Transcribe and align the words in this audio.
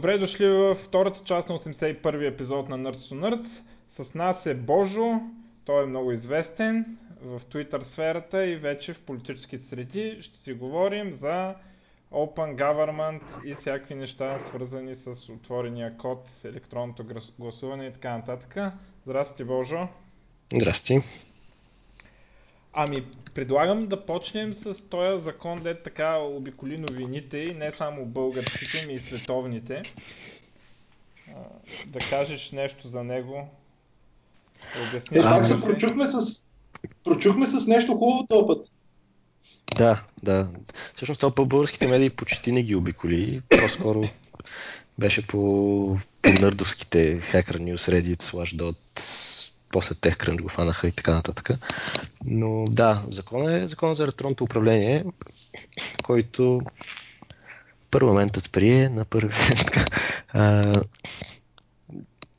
Добре 0.00 0.18
дошли 0.18 0.48
във 0.48 0.78
втората 0.78 1.20
част 1.24 1.48
на 1.48 1.58
81-и 1.58 2.26
епизод 2.26 2.68
на 2.68 2.78
Nerds 2.78 2.96
to 2.96 3.14
Nerds. 3.14 3.48
С 4.04 4.14
нас 4.14 4.46
е 4.46 4.54
Божо, 4.54 5.20
той 5.64 5.82
е 5.82 5.86
много 5.86 6.12
известен 6.12 6.98
в 7.22 7.40
Twitter 7.40 7.84
сферата 7.84 8.46
и 8.46 8.56
вече 8.56 8.94
в 8.94 9.00
политически 9.00 9.58
среди. 9.58 10.18
Ще 10.22 10.38
си 10.38 10.52
говорим 10.52 11.18
за 11.20 11.54
Open 12.12 12.56
Government 12.56 13.20
и 13.44 13.54
всякакви 13.54 13.94
неща, 13.94 14.38
свързани 14.48 14.96
с 14.96 15.28
отворения 15.28 15.96
код, 15.96 16.28
електронното 16.44 17.04
гласуване 17.38 17.86
и 17.86 17.92
така 17.92 18.16
нататък. 18.16 18.72
Здрасти, 19.06 19.44
Божо. 19.44 19.88
Здрасти. 20.52 21.00
Ами, 22.72 23.04
предлагам 23.34 23.78
да 23.78 24.06
почнем 24.06 24.52
с 24.52 24.74
този 24.90 25.24
закон, 25.24 25.58
де 25.62 25.82
така 25.82 26.18
обиколи 26.18 26.78
новините 26.78 27.38
и 27.38 27.54
не 27.54 27.72
само 27.78 28.06
българските, 28.06 28.86
ми 28.86 28.94
и 28.94 28.98
световните. 28.98 29.82
Да 31.86 31.98
кажеш 31.98 32.50
нещо 32.52 32.88
за 32.88 33.04
него. 33.04 33.48
Обясни. 34.88 35.18
Е, 35.18 35.22
пак 35.22 35.46
се 35.46 35.60
прочухме 35.60 36.06
с, 36.06 36.44
прочухме 37.04 37.46
с 37.46 37.66
нещо 37.66 37.92
хубаво 37.92 38.26
този 38.26 38.46
път. 38.46 38.72
Да, 39.76 40.02
да. 40.22 40.48
Всъщност 40.94 41.20
това 41.20 41.34
по 41.34 41.46
българските 41.46 41.86
медии 41.86 42.10
почти 42.10 42.52
не 42.52 42.62
ги 42.62 42.74
обиколи. 42.74 43.42
По-скоро 43.58 44.08
беше 44.98 45.26
по, 45.26 45.98
по 46.22 46.32
нърдовските 46.32 47.20
Hacker 47.20 47.58
News, 47.58 47.76
Reddit, 47.76 48.22
Slashdot, 48.22 48.76
после 49.70 49.94
TechCrunch 49.94 50.42
го 50.42 50.48
фанаха 50.48 50.88
и 50.88 50.92
така 50.92 51.14
нататък. 51.14 51.50
Но 52.24 52.64
да, 52.64 53.02
закон 53.10 53.48
е 53.48 53.68
закон 53.68 53.94
за 53.94 54.04
електронното 54.04 54.44
управление, 54.44 55.04
който 56.02 56.60
парламентът 57.90 58.52
прие 58.52 58.88
на 58.88 59.04
първи. 59.04 59.34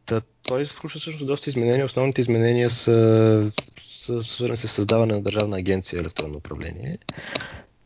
Та, 0.05 0.21
той 0.43 0.65
включва 0.65 0.99
всъщност 0.99 1.27
доста 1.27 1.49
изменения. 1.49 1.85
Основните 1.85 2.21
изменения 2.21 2.69
са, 2.69 3.51
са 3.79 4.23
свързани 4.23 4.57
с 4.57 4.67
създаване 4.67 5.13
на 5.13 5.21
Държавна 5.21 5.57
агенция 5.57 5.99
електронно 5.99 6.37
управление. 6.37 6.97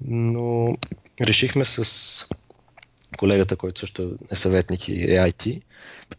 Но 0.02 0.78
решихме 1.22 1.66
с 1.66 2.28
колегата, 3.18 3.56
който 3.56 3.80
също 3.80 4.16
е 4.32 4.36
съветник 4.36 4.88
и 4.88 5.04
е 5.04 5.32
IT, 5.32 5.62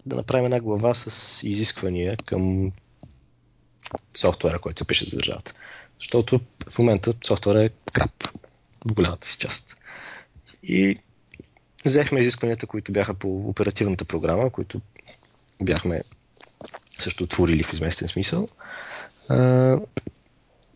да 0.07 0.17
направим 0.17 0.45
една 0.45 0.61
глава 0.61 0.95
с 0.95 1.43
изисквания 1.43 2.17
към 2.17 2.73
софтуера, 4.15 4.59
който 4.59 4.79
се 4.79 4.87
пише 4.87 5.05
за 5.05 5.17
държавата. 5.17 5.53
Защото 6.01 6.41
в 6.71 6.79
момента 6.79 7.13
софтуера 7.25 7.65
е 7.65 7.71
крап 7.93 8.29
в 8.85 8.95
голямата 8.95 9.29
си 9.29 9.39
част. 9.39 9.77
И 10.63 10.99
взехме 11.85 12.21
изискванията, 12.21 12.67
които 12.67 12.93
бяха 12.93 13.15
по 13.15 13.49
оперативната 13.49 14.05
програма, 14.05 14.51
които 14.51 14.81
бяхме 15.63 16.03
също 16.99 17.25
отворили 17.25 17.63
в 17.63 17.73
изместен 17.73 18.09
смисъл. 18.09 18.49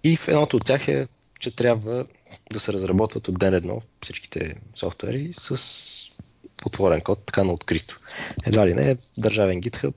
И 0.05 0.17
в 0.17 0.29
едното 0.29 0.57
от 0.57 0.65
тях 0.65 0.89
е, 0.89 1.07
че 1.39 1.57
трябва 1.57 2.07
да 2.53 2.61
се 2.61 2.73
разработват 2.73 3.29
от 3.29 3.39
ден 3.39 3.55
едно 3.55 3.83
всичките 4.03 4.57
софтуери 4.75 5.31
с 5.33 5.61
отворен 6.67 7.01
код, 7.01 7.23
така 7.27 7.45
на 7.45 7.53
открито. 7.53 8.01
Едва 8.47 8.67
ли 8.67 8.75
не 8.75 8.97
държавен 9.19 9.63
GitHub 9.63 9.95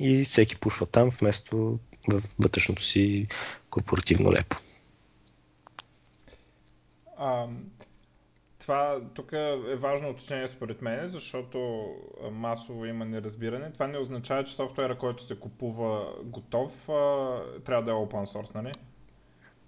и 0.00 0.24
всеки 0.24 0.56
пушва 0.56 0.86
там, 0.86 1.10
вместо 1.10 1.78
в 2.08 2.22
вътрешното 2.38 2.82
си 2.82 3.26
корпоративно 3.70 4.32
лепо. 4.32 4.56
А, 7.18 7.46
това 8.58 9.00
тук 9.14 9.32
е 9.32 9.76
важно 9.76 10.08
уточнение 10.08 10.50
според 10.56 10.82
мен, 10.82 11.10
защото 11.10 11.86
масово 12.32 12.86
има 12.86 13.04
неразбиране. 13.04 13.72
Това 13.72 13.86
не 13.86 13.98
означава, 13.98 14.44
че 14.44 14.54
софтуера, 14.54 14.98
който 14.98 15.26
се 15.26 15.36
купува 15.36 16.12
готов, 16.24 16.72
трябва 17.66 17.82
да 17.84 17.90
е 17.90 17.94
open 17.94 18.34
source, 18.34 18.54
нали? 18.54 18.72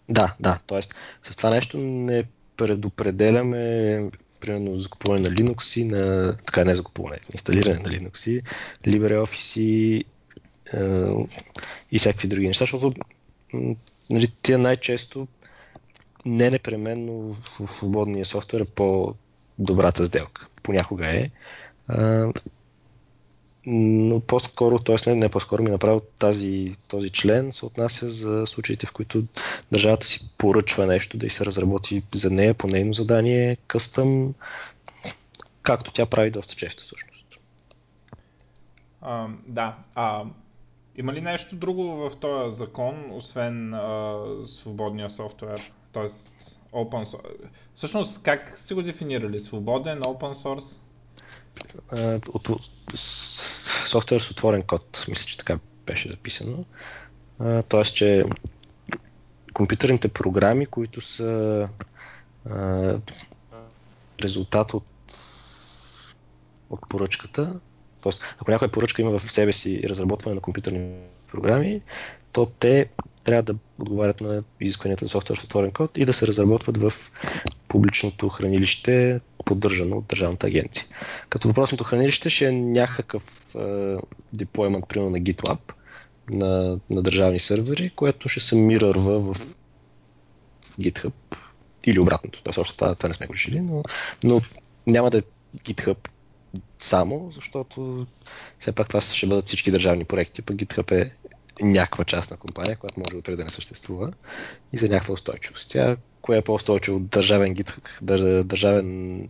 Да, 0.08 0.34
да. 0.40 0.58
Тоест, 0.66 0.94
с 1.22 1.36
това 1.36 1.50
нещо 1.50 1.78
не 1.78 2.24
предопределяме 2.56 4.10
примерно 4.40 4.76
закупуване 4.76 5.28
на 5.28 5.34
Linux 5.34 5.80
и 5.80 5.84
на... 5.84 6.36
Така 6.36 6.64
не 6.64 6.74
закупуване, 6.74 7.18
инсталиране 7.32 7.78
на 7.78 7.84
Linux 7.84 8.30
и 8.30 8.42
LibreOffice 8.90 9.60
и 9.60 10.04
и 11.92 11.98
всякакви 11.98 12.28
други 12.28 12.46
неща, 12.46 12.62
защото 12.62 12.94
нали, 14.10 14.32
тия 14.42 14.58
най-често 14.58 15.28
не 16.26 16.50
непременно 16.50 17.36
в 17.42 17.66
свободния 17.66 18.26
софтуер 18.26 18.60
е 18.60 18.64
по-добрата 18.64 20.04
сделка. 20.04 20.48
Понякога 20.62 21.06
е. 21.06 21.30
Но 23.66 24.20
по-скоро, 24.20 24.78
т.е. 24.78 24.96
Не, 25.10 25.14
не 25.14 25.28
по-скоро 25.28 25.62
ми 25.62 25.70
направо 25.70 26.00
тази, 26.00 26.76
този 26.88 27.10
член 27.10 27.52
се 27.52 27.66
отнася 27.66 28.08
за 28.08 28.46
случаите, 28.46 28.86
в 28.86 28.92
които 28.92 29.24
държавата 29.72 30.06
си 30.06 30.30
поръчва 30.38 30.86
нещо 30.86 31.18
да 31.18 31.26
и 31.26 31.30
се 31.30 31.46
разработи 31.46 32.02
за 32.14 32.30
нея 32.30 32.54
по 32.54 32.66
нейно 32.66 32.92
задание, 32.92 33.56
къстъм, 33.66 34.34
както 35.62 35.92
тя 35.92 36.06
прави 36.06 36.30
доста 36.30 36.54
често 36.54 36.82
всъщност. 36.82 37.38
А, 39.00 39.26
да. 39.46 39.76
А, 39.94 40.24
има 40.98 41.12
ли 41.12 41.20
нещо 41.20 41.56
друго 41.56 41.84
в 41.84 42.12
този 42.20 42.56
закон, 42.56 43.10
освен 43.12 43.74
а, 43.74 44.16
свободния 44.60 45.10
софтуер, 45.10 45.72
т.е. 45.92 46.08
open 46.72 47.10
source? 47.10 47.36
Всъщност, 47.76 48.22
как 48.22 48.58
сте 48.64 48.74
го 48.74 48.82
дефинирали? 48.82 49.40
Свободен, 49.40 50.00
open 50.00 50.42
source? 50.42 50.64
От, 52.28 52.48
софтуер 53.86 54.20
с 54.20 54.30
отворен 54.30 54.62
код, 54.62 55.04
мисля, 55.08 55.24
че 55.26 55.38
така 55.38 55.58
беше 55.86 56.10
записано. 56.10 56.64
Тоест, 57.68 57.94
че 57.94 58.24
компютърните 59.54 60.08
програми, 60.08 60.66
които 60.66 61.00
са 61.00 61.68
резултат 64.22 64.74
от, 64.74 64.86
от 66.70 66.88
поръчката, 66.88 67.60
Тоест, 68.08 68.22
ако 68.38 68.50
някоя 68.50 68.70
поръчка 68.70 69.02
има 69.02 69.18
в 69.18 69.32
себе 69.32 69.52
си 69.52 69.82
разработване 69.84 70.34
на 70.34 70.40
компютърни 70.40 70.90
програми, 71.30 71.82
то 72.32 72.46
те 72.46 72.88
трябва 73.24 73.42
да 73.42 73.54
отговарят 73.80 74.20
на 74.20 74.42
изискванията 74.60 75.04
за 75.04 75.08
софтуер 75.08 75.38
в 75.38 75.44
отворен 75.44 75.70
код 75.70 75.98
и 75.98 76.04
да 76.04 76.12
се 76.12 76.26
разработват 76.26 76.76
в 76.76 76.92
публичното 77.68 78.28
хранилище, 78.28 79.20
поддържано 79.44 79.96
от 79.96 80.06
Държавната 80.06 80.46
агенция. 80.46 80.86
Като 81.28 81.48
въпросното 81.48 81.84
хранилище 81.84 82.30
ще 82.30 82.46
е 82.46 82.52
някакъв 82.52 83.54
е, 83.54 83.96
деплоймент, 84.32 84.84
примерно 84.88 85.10
на 85.10 85.18
GitLab, 85.18 85.58
на, 86.30 86.78
на 86.90 87.02
държавни 87.02 87.38
сервери, 87.38 87.90
което 87.90 88.28
ще 88.28 88.40
се 88.40 88.56
мирърва 88.56 89.20
в, 89.20 89.34
в 89.34 90.76
GitHub 90.80 91.12
или 91.84 91.98
обратното. 91.98 92.42
Тоест, 92.42 92.76
това, 92.76 92.94
това 92.94 93.08
не 93.08 93.14
сме 93.14 93.26
го 93.26 93.32
решили, 93.32 93.60
но, 93.60 93.82
но 94.24 94.40
няма 94.86 95.10
да 95.10 95.18
е 95.18 95.22
GitHub 95.64 96.08
само, 96.78 97.30
защото 97.30 98.06
все 98.58 98.72
пак 98.72 98.88
това 98.88 99.00
ще 99.00 99.26
бъдат 99.26 99.46
всички 99.46 99.70
държавни 99.70 100.04
проекти, 100.04 100.42
пък 100.42 100.56
GitHub 100.56 100.92
е 100.92 101.10
някаква 101.60 102.04
частна 102.04 102.36
компания, 102.36 102.76
която 102.76 103.00
може 103.00 103.16
утре 103.16 103.36
да 103.36 103.44
не 103.44 103.50
съществува 103.50 104.12
и 104.72 104.76
за 104.76 104.88
някаква 104.88 105.14
устойчивост. 105.14 105.70
Тя, 105.70 105.96
кое 106.22 106.36
е 106.36 106.42
по-устойчиво 106.42 106.96
от 106.96 107.08
държавен, 107.08 107.54
GitHub, 107.54 108.42
държавен 108.42 109.28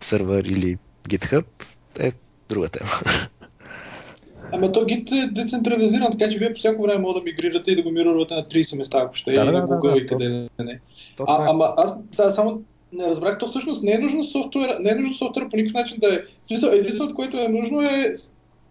сервер 0.00 0.44
или 0.44 0.78
GitHub, 1.08 1.44
е 2.00 2.12
друга 2.48 2.68
тема. 2.68 2.90
Ама 4.52 4.72
то 4.72 4.80
Git 4.80 5.24
е 5.24 5.30
децентрализиран, 5.30 6.18
така 6.18 6.30
че 6.30 6.38
вие 6.38 6.52
по 6.52 6.58
всяко 6.58 6.82
време 6.82 6.98
може 6.98 7.14
да 7.14 7.24
мигрирате 7.24 7.70
и 7.70 7.76
да 7.76 7.82
го 7.82 7.90
мирувате 7.90 8.34
на 8.34 8.42
30 8.42 8.78
места, 8.78 8.98
ако 8.98 9.14
ще, 9.14 9.32
да, 9.32 9.40
и 9.40 9.44
да, 9.44 9.52
Google 9.52 9.92
да, 9.92 9.98
и 9.98 10.06
къде 10.06 10.48
да 10.58 10.64
не. 10.64 10.80
А, 11.26 11.42
е. 11.42 11.46
ама 11.48 11.74
аз 11.76 12.02
да, 12.02 12.32
само 12.32 12.62
не 12.92 13.06
разбрах, 13.06 13.38
то 13.38 13.48
всъщност 13.48 13.82
не 13.82 13.92
е 13.92 13.98
нужно 13.98 14.24
софтуера, 14.24 14.76
не 14.80 14.90
е 14.90 14.94
нужно 14.94 15.14
софтуера 15.14 15.48
по 15.48 15.56
никакъв 15.56 15.74
начин 15.74 15.98
да 16.00 16.14
е. 16.14 16.18
Смисъл, 16.44 16.70
единственото, 16.70 17.14
което 17.14 17.38
е 17.38 17.48
нужно 17.48 17.82
е 17.82 18.14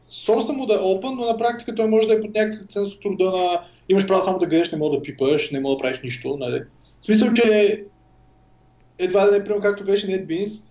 сорса 0.08 0.54
му 0.54 0.66
да 0.66 0.74
е 0.74 0.78
open, 0.78 1.16
но 1.16 1.26
на 1.26 1.38
практика 1.38 1.76
той 1.76 1.88
може 1.88 2.08
да 2.08 2.14
е 2.14 2.22
под 2.22 2.36
някакъв 2.36 2.68
ценз 2.68 2.94
от 2.94 3.02
труда 3.02 3.32
на 3.32 3.62
имаш 3.90 4.08
право 4.08 4.24
само 4.24 4.40
да 4.40 4.46
гледаш, 4.46 4.72
не 4.72 4.78
мога 4.78 4.98
да 4.98 5.04
пипаш, 5.04 5.52
не 5.52 5.60
мога 5.60 5.76
да 5.76 5.82
правиш 5.82 6.00
нищо. 6.04 6.38
Нали? 6.40 6.64
В 7.02 7.06
смисъл, 7.06 7.34
че 7.34 7.84
едва 9.00 9.26
да 9.26 9.32
не 9.32 9.44
примерно 9.44 9.62
както 9.62 9.86
беше 9.86 10.08
NetBeans, 10.08 10.64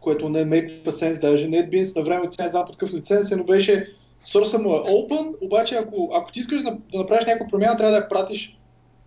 което 0.00 0.28
не 0.28 0.44
make 0.44 0.84
sense 0.84 1.20
даже. 1.20 1.48
NetBeans 1.48 1.96
на 1.96 2.02
време 2.02 2.28
не 2.40 2.48
знам 2.48 2.64
под 2.66 2.76
какъв 2.76 2.94
лиценз 2.94 3.30
е, 3.30 3.36
но 3.36 3.44
беше 3.44 3.88
сорса 4.24 4.58
му 4.58 4.74
е 4.74 4.78
open, 4.78 5.34
обаче 5.40 5.74
ако, 5.74 6.10
ако 6.14 6.32
ти 6.32 6.40
искаш 6.40 6.62
да, 6.62 6.78
да 6.92 6.98
направиш 6.98 7.26
някаква 7.26 7.48
промяна, 7.48 7.76
трябва 7.76 7.90
да 7.90 7.96
я 7.96 8.08
пратиш 8.08 8.58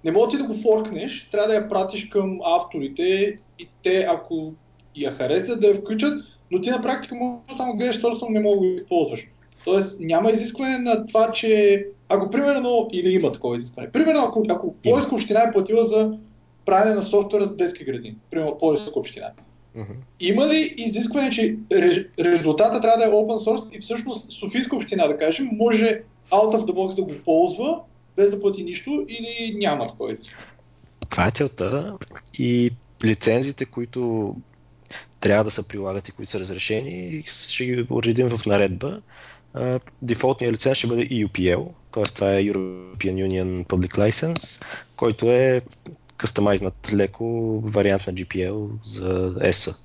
не 0.05 0.11
мога 0.11 0.27
ти 0.27 0.37
да 0.37 0.43
го 0.43 0.53
форкнеш, 0.53 1.29
трябва 1.31 1.47
да 1.47 1.55
я 1.55 1.69
пратиш 1.69 2.09
към 2.09 2.39
авторите 2.43 3.37
и 3.59 3.67
те, 3.83 4.07
ако 4.09 4.53
я 4.95 5.11
харесат, 5.11 5.61
да 5.61 5.67
я 5.67 5.75
включат, 5.75 6.23
но 6.51 6.61
ти 6.61 6.69
на 6.69 6.81
практика 6.81 7.15
може 7.15 7.57
само 7.57 7.75
гледаш 7.75 7.99
сорса, 7.99 8.25
не 8.29 8.39
мога 8.39 8.55
да 8.55 8.59
го 8.59 8.65
използваш. 8.65 9.27
Тоест 9.65 9.99
няма 9.99 10.31
изискване 10.31 10.77
на 10.77 11.05
това, 11.05 11.31
че 11.31 11.83
ако 12.09 12.29
примерно, 12.29 12.89
или 12.93 13.13
има 13.13 13.31
такова 13.31 13.55
изискване, 13.55 13.91
примерно 13.91 14.19
ако, 14.27 14.43
ако 14.49 14.73
Плойска 14.73 15.15
община 15.15 15.41
е 15.41 15.51
платила 15.51 15.85
за 15.85 16.17
правене 16.65 16.95
на 16.95 17.03
софтуера 17.03 17.45
за 17.45 17.55
детски 17.55 17.83
градини, 17.83 18.15
примерно 18.31 18.57
Плойска 18.57 18.99
община, 18.99 19.31
Mm-hmm. 19.77 19.95
Има 20.19 20.47
ли 20.47 20.73
изискване, 20.77 21.29
че 21.29 21.57
резултата 22.19 22.81
трябва 22.81 22.97
да 22.97 23.05
е 23.05 23.13
open 23.13 23.45
source 23.45 23.77
и 23.77 23.79
всъщност 23.79 24.31
Софийска 24.31 24.75
община, 24.75 25.07
да 25.07 25.17
кажем, 25.17 25.49
може 25.51 26.01
out 26.31 26.55
of 26.55 26.65
the 26.65 26.71
box 26.71 26.95
да 26.95 27.03
го 27.03 27.11
ползва, 27.25 27.79
без 28.17 28.31
да 28.31 28.41
плати 28.41 28.63
нищо 28.63 29.05
или 29.07 29.55
няма 29.57 29.87
такова 29.87 30.15
Това 31.09 31.27
е 31.27 31.31
целта 31.31 31.97
и 32.39 32.71
лицензите, 33.03 33.65
които 33.65 34.35
трябва 35.19 35.43
да 35.43 35.51
се 35.51 35.67
прилагат 35.67 36.07
и 36.07 36.11
които 36.11 36.31
са 36.31 36.39
разрешени, 36.39 37.23
ще 37.25 37.65
ги 37.65 37.87
уредим 37.89 38.27
в 38.27 38.45
наредба. 38.45 39.01
Дефолтният 40.01 40.53
лиценз 40.53 40.77
ще 40.77 40.87
бъде 40.87 41.09
EUPL, 41.09 41.67
т.е. 41.91 42.03
това 42.03 42.33
е 42.33 42.43
European 42.43 43.27
Union 43.27 43.65
Public 43.65 43.97
License, 43.97 44.65
който 44.95 45.31
е 45.31 45.61
кастомайзнат 46.17 46.93
леко 46.93 47.59
вариант 47.65 48.07
на 48.07 48.13
GPL 48.13 48.69
за 48.83 49.33
ESA. 49.35 49.77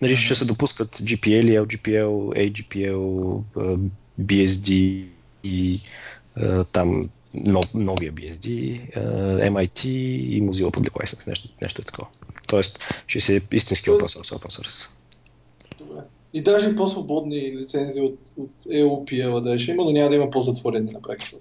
Нали, 0.00 0.16
ще 0.16 0.34
се 0.34 0.44
допускат 0.44 0.96
GPL, 0.96 1.62
LGPL, 1.62 2.08
AGPL, 2.50 3.42
BSD 4.20 5.04
и 5.44 5.80
там 6.72 7.08
новия 7.74 8.12
BSD, 8.12 8.80
MIT 9.50 9.86
и 9.86 10.42
Mozilla 10.42 10.70
Public 10.70 10.90
License, 10.90 11.26
нещо, 11.26 11.48
нещо 11.62 11.82
е 11.82 11.84
такова. 11.84 12.08
Тоест, 12.48 12.84
ще 13.06 13.20
се 13.20 13.40
истински 13.52 13.90
open 13.90 14.18
source. 14.18 14.36
Open 14.36 14.60
source. 14.60 14.90
Добре. 15.78 16.00
И 16.32 16.42
даже 16.42 16.76
по-свободни 16.76 17.56
лицензии 17.56 18.02
от, 18.02 18.18
от 18.38 18.50
EOPL 18.66 19.40
да 19.40 19.58
ще 19.58 19.70
има, 19.70 19.84
но 19.84 19.92
няма 19.92 20.08
да 20.08 20.16
има 20.16 20.30
по-затворени 20.30 20.90
на 20.90 21.02
практика. 21.02 21.36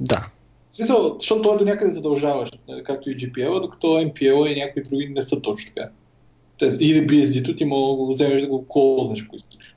Да. 0.00 0.28
В 0.70 0.76
смисъл, 0.76 1.16
защото 1.18 1.42
той 1.42 1.54
е 1.54 1.58
до 1.58 1.64
някъде 1.64 1.92
задължаващ, 1.92 2.58
нали, 2.68 2.84
както 2.84 3.10
и 3.10 3.16
GPL, 3.16 3.60
докато 3.60 3.86
MPL 3.86 4.46
и 4.46 4.60
някои 4.60 4.82
други 4.82 5.08
не 5.08 5.22
са 5.22 5.42
точно 5.42 5.72
така. 5.74 5.90
Или 6.80 7.06
BSD-то 7.06 7.56
ти 7.56 7.64
мога 7.64 7.90
да 7.90 7.96
го 7.96 8.08
вземеш 8.08 8.40
да 8.40 8.46
го 8.46 8.66
клознеш, 8.68 9.24
ако 9.26 9.36
искаш. 9.36 9.76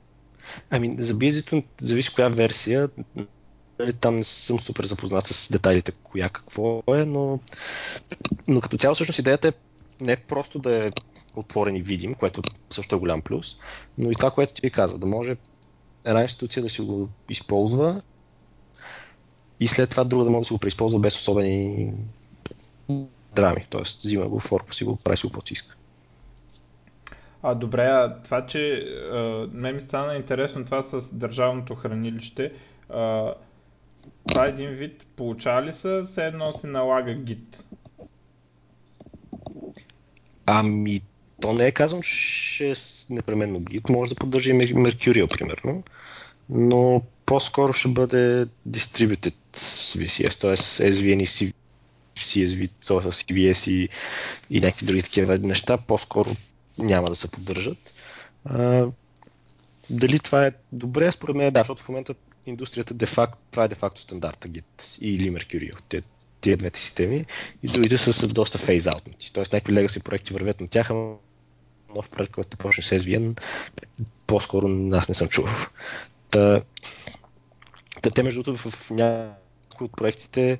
Ами, 0.70 0.96
за 0.98 1.14
BSD-то 1.14 1.62
зависи 1.80 2.14
коя 2.14 2.28
версия. 2.28 2.88
Нали, 3.78 3.92
там 3.92 4.16
не 4.16 4.24
съм 4.24 4.60
супер 4.60 4.84
запознат 4.84 5.26
с 5.26 5.52
детайлите 5.52 5.92
коя 5.92 6.28
какво 6.28 6.82
е, 6.88 7.04
но, 7.04 7.40
но 8.48 8.60
като 8.60 8.76
цяло 8.76 8.94
всъщност 8.94 9.18
идеята 9.18 9.48
е 9.48 9.52
не 10.00 10.16
просто 10.16 10.58
да 10.58 10.86
е 10.86 10.90
отворен 11.36 11.76
и 11.76 11.82
видим, 11.82 12.14
което 12.14 12.42
също 12.70 12.96
е 12.96 12.98
голям 12.98 13.22
плюс, 13.22 13.56
но 13.98 14.10
и 14.10 14.14
това, 14.14 14.30
което 14.30 14.54
ти 14.54 14.70
каза, 14.70 14.98
да 14.98 15.06
може 15.06 15.36
една 16.04 16.22
институция 16.22 16.62
да 16.62 16.70
си 16.70 16.82
го 16.82 17.08
използва 17.28 18.02
и 19.60 19.68
след 19.68 19.90
това 19.90 20.04
друга 20.04 20.24
да 20.24 20.30
може 20.30 20.40
да 20.40 20.44
се 20.44 20.54
го 20.54 20.60
преизползва 20.60 21.00
без 21.00 21.16
особени 21.16 21.92
драми. 23.34 23.66
Тоест, 23.70 24.02
взима 24.02 24.28
го 24.28 24.40
в 24.40 24.52
Орпус 24.52 24.80
и 24.80 24.84
го 24.84 24.96
прави 24.96 25.16
си 25.16 25.26
каквото 25.26 25.52
иска. 25.52 25.76
А, 27.42 27.54
добре, 27.54 27.82
а 27.82 28.22
това, 28.24 28.46
че 28.46 28.74
а, 29.12 29.48
мен 29.52 29.74
ми 29.74 29.82
стана 29.82 30.14
интересно 30.14 30.64
това 30.64 30.82
с 30.82 31.02
държавното 31.12 31.74
хранилище. 31.74 32.52
А, 32.90 33.34
това 34.28 34.46
е 34.46 34.48
един 34.48 34.70
вид, 34.70 35.06
получава 35.16 35.62
ли 35.62 35.72
се, 35.72 36.02
все 36.12 36.24
едно 36.24 36.52
се 36.60 36.66
налага 36.66 37.14
гид? 37.14 37.56
Ами, 40.46 41.00
то 41.40 41.52
не 41.52 41.66
е 41.66 41.72
казвам, 41.72 42.02
че 42.02 42.70
е 42.70 42.74
непременно 43.10 43.60
гид. 43.60 43.88
Може 43.88 44.10
да 44.10 44.14
поддържа 44.14 44.50
и 44.50 44.54
Mercurial, 44.54 45.38
примерно. 45.38 45.82
Но 46.48 47.02
по-скоро 47.26 47.72
ще 47.72 47.88
бъде 47.88 48.46
distributed 48.68 49.34
VCS, 49.98 50.40
т.е. 50.40 50.56
SVN 50.92 51.22
и 51.22 51.52
CSV, 52.16 52.68
CVS 52.80 53.70
и, 53.70 53.88
и 54.50 54.60
някакви 54.60 54.86
други 54.86 55.02
такива 55.02 55.38
неща, 55.38 55.76
по-скоро 55.78 56.30
няма 56.78 57.08
да 57.08 57.16
се 57.16 57.30
поддържат. 57.30 57.94
А, 58.44 58.86
дали 59.90 60.18
това 60.18 60.46
е 60.46 60.52
добре? 60.72 61.12
Според 61.12 61.36
мен 61.36 61.46
е 61.46 61.50
да, 61.50 61.60
защото 61.60 61.82
в 61.82 61.88
момента 61.88 62.14
индустрията 62.46 62.94
де-факто, 62.94 63.38
това 63.50 63.64
е 63.64 63.68
де-факто 63.68 64.00
стандарта 64.00 64.48
Git 64.48 64.98
или 65.00 65.30
Mercurial, 65.30 65.78
те, 65.88 66.02
тия 66.40 66.56
двете 66.56 66.80
системи 66.80 67.26
и 67.62 67.68
другите 67.68 67.98
са, 67.98 68.12
са 68.12 68.28
доста 68.28 68.58
фейзаутнати. 68.58 69.32
Тоест 69.32 69.52
някакви 69.52 69.74
legacy 69.74 70.02
проекти 70.02 70.32
вървят 70.32 70.60
на 70.60 70.68
тях, 70.68 70.90
но 70.90 71.18
нов 71.96 72.10
проект, 72.10 72.32
който 72.32 72.56
почне 72.56 72.82
с 72.82 72.98
SVN, 72.98 73.40
по-скоро 74.26 74.88
аз 74.92 75.08
не 75.08 75.14
съм 75.14 75.28
чувал. 75.28 75.54
Та, 76.30 76.62
та, 78.02 78.10
те 78.10 78.22
между 78.22 78.42
другото 78.42 78.70
в 78.70 78.90
някои 78.90 79.84
от 79.84 79.96
проектите 79.96 80.58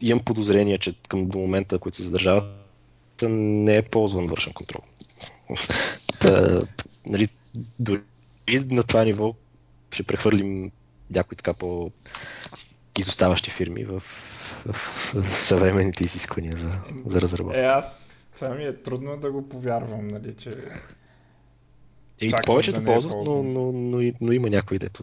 имам 0.00 0.24
подозрение, 0.24 0.78
че 0.78 0.94
към 1.08 1.28
до 1.28 1.38
момента, 1.38 1.78
които 1.78 1.96
се 1.96 2.02
задържават, 2.02 2.44
не 3.22 3.76
е 3.76 3.82
ползван 3.82 4.26
вършен 4.26 4.52
контрол. 4.52 4.82
Та, 6.20 6.62
нали, 7.06 7.28
дори 7.78 8.00
на 8.48 8.82
това 8.82 9.04
ниво 9.04 9.34
ще 9.92 10.02
прехвърлим 10.02 10.70
някои 11.10 11.36
така 11.36 11.54
по 11.54 11.90
изоставащи 12.98 13.50
фирми 13.50 13.84
в, 13.84 14.00
в, 14.66 14.72
в 15.14 15.42
съвременните 15.44 16.04
изисквания 16.04 16.56
за, 16.56 16.70
за 17.06 17.20
разработка. 17.20 17.60
Е, 17.60 17.64
аз 17.64 17.84
това 18.34 18.48
ми 18.54 18.64
е 18.64 18.82
трудно 18.82 19.16
да 19.16 19.32
го 19.32 19.48
повярвам, 19.48 20.08
нали, 20.08 20.34
че... 20.36 20.50
И 22.20 22.32
повечето 22.46 22.80
да 22.80 22.82
е 22.82 22.94
ползват, 22.94 23.14
но, 23.24 23.42
но, 23.42 23.72
но, 23.72 24.12
но, 24.20 24.32
има 24.32 24.50
някои, 24.50 24.78
дето 24.78 25.02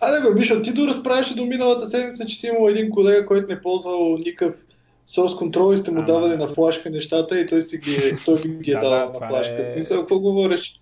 а, 0.00 0.12
не 0.12 0.20
бе, 0.20 0.34
Мишо, 0.34 0.62
ти 0.62 0.72
до 0.72 0.86
разправяше 0.86 1.34
до 1.34 1.44
миналата 1.44 1.86
седмица, 1.86 2.26
че 2.26 2.36
си 2.36 2.46
имал 2.46 2.68
един 2.68 2.90
колега, 2.90 3.26
който 3.26 3.54
не 3.54 3.60
ползвал 3.60 4.16
никакъв 4.18 4.64
source 5.08 5.38
control 5.38 5.76
сте 5.76 5.90
му 5.90 6.02
давали 6.02 6.36
на 6.36 6.48
флашка 6.48 6.90
нещата 6.90 7.40
и 7.40 7.46
той, 7.46 7.62
си 7.62 7.78
ги, 7.78 8.14
той 8.24 8.36
ви 8.36 8.48
ги 8.48 8.70
е 8.70 8.74
дал 8.80 9.12
на 9.12 9.28
флашка. 9.28 9.62
Е... 9.62 9.64
Смисъл, 9.64 10.00
какво 10.00 10.18
говориш? 10.18 10.80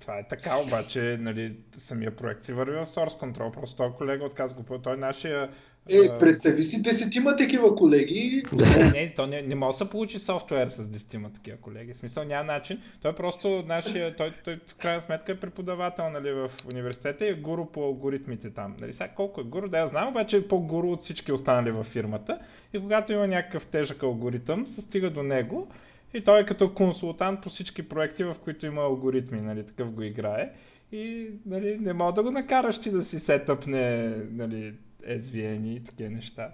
Това 0.00 0.18
е 0.18 0.28
така, 0.28 0.58
обаче, 0.66 1.16
нали, 1.20 1.56
самия 1.88 2.16
проект 2.16 2.44
си 2.44 2.52
върви 2.52 2.76
в 2.76 2.86
source 2.94 3.20
control, 3.20 3.52
просто 3.52 3.76
този 3.76 3.94
колега 3.98 4.24
отказва 4.24 4.62
го, 4.62 4.78
той 4.78 4.94
е 4.94 4.96
нашия 4.96 5.50
е, 5.88 6.18
представи 6.18 6.62
си 6.62 6.82
десетима 6.82 7.36
такива 7.36 7.76
колеги. 7.76 8.42
Не, 8.52 8.90
не, 8.90 9.12
то 9.16 9.26
не, 9.26 9.42
не 9.42 9.54
може 9.54 9.78
да 9.78 9.84
се 9.84 9.90
получи 9.90 10.18
софтуер 10.18 10.68
с 10.68 10.86
десетима 10.86 11.32
такива 11.32 11.56
колеги. 11.56 11.94
В 11.94 11.98
смисъл 11.98 12.24
няма 12.24 12.44
начин. 12.44 12.80
Той 13.02 13.10
е 13.10 13.14
просто 13.14 13.64
нашия, 13.66 14.16
той, 14.16 14.32
той 14.44 14.60
в 14.66 14.74
крайна 14.74 15.02
сметка 15.02 15.32
е 15.32 15.40
преподавател 15.40 16.10
нали, 16.10 16.32
в 16.32 16.50
университета 16.72 17.26
и 17.26 17.28
е 17.28 17.34
гуру 17.34 17.66
по 17.66 17.84
алгоритмите 17.84 18.50
там. 18.50 18.76
Нали, 18.80 18.92
сега 18.92 19.08
колко 19.08 19.40
е 19.40 19.44
гуру, 19.44 19.68
да 19.68 19.78
я 19.78 19.88
знам, 19.88 20.08
обаче 20.08 20.36
е 20.36 20.48
по-гуру 20.48 20.90
от 20.92 21.02
всички 21.02 21.32
останали 21.32 21.70
във 21.70 21.86
фирмата. 21.86 22.38
И 22.72 22.78
когато 22.78 23.12
има 23.12 23.26
някакъв 23.26 23.66
тежък 23.66 24.02
алгоритъм, 24.02 24.66
се 24.66 24.80
стига 24.80 25.10
до 25.10 25.22
него 25.22 25.68
и 26.14 26.20
той 26.20 26.40
е 26.40 26.46
като 26.46 26.74
консултант 26.74 27.42
по 27.42 27.50
всички 27.50 27.88
проекти, 27.88 28.24
в 28.24 28.36
които 28.44 28.66
има 28.66 28.82
алгоритми, 28.82 29.40
нали, 29.40 29.66
такъв 29.66 29.90
го 29.90 30.02
играе. 30.02 30.50
И 30.92 31.30
нали, 31.46 31.78
не 31.80 31.92
мога 31.92 32.12
да 32.12 32.22
го 32.22 32.30
накараш 32.30 32.80
ти 32.80 32.90
да 32.90 33.04
си 33.04 33.18
сетъпне 33.18 34.14
нали, 34.32 34.74
SVN 35.02 35.76
и 35.76 35.84
такива 35.84 36.10
неща. 36.10 36.50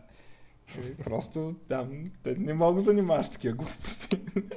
И 0.78 1.02
просто 1.04 1.54
там 1.68 2.10
те 2.22 2.34
не 2.38 2.54
мога 2.54 2.80
да 2.80 2.84
занимаваш 2.84 3.30
такива 3.30 3.56
глупости. 3.56 4.20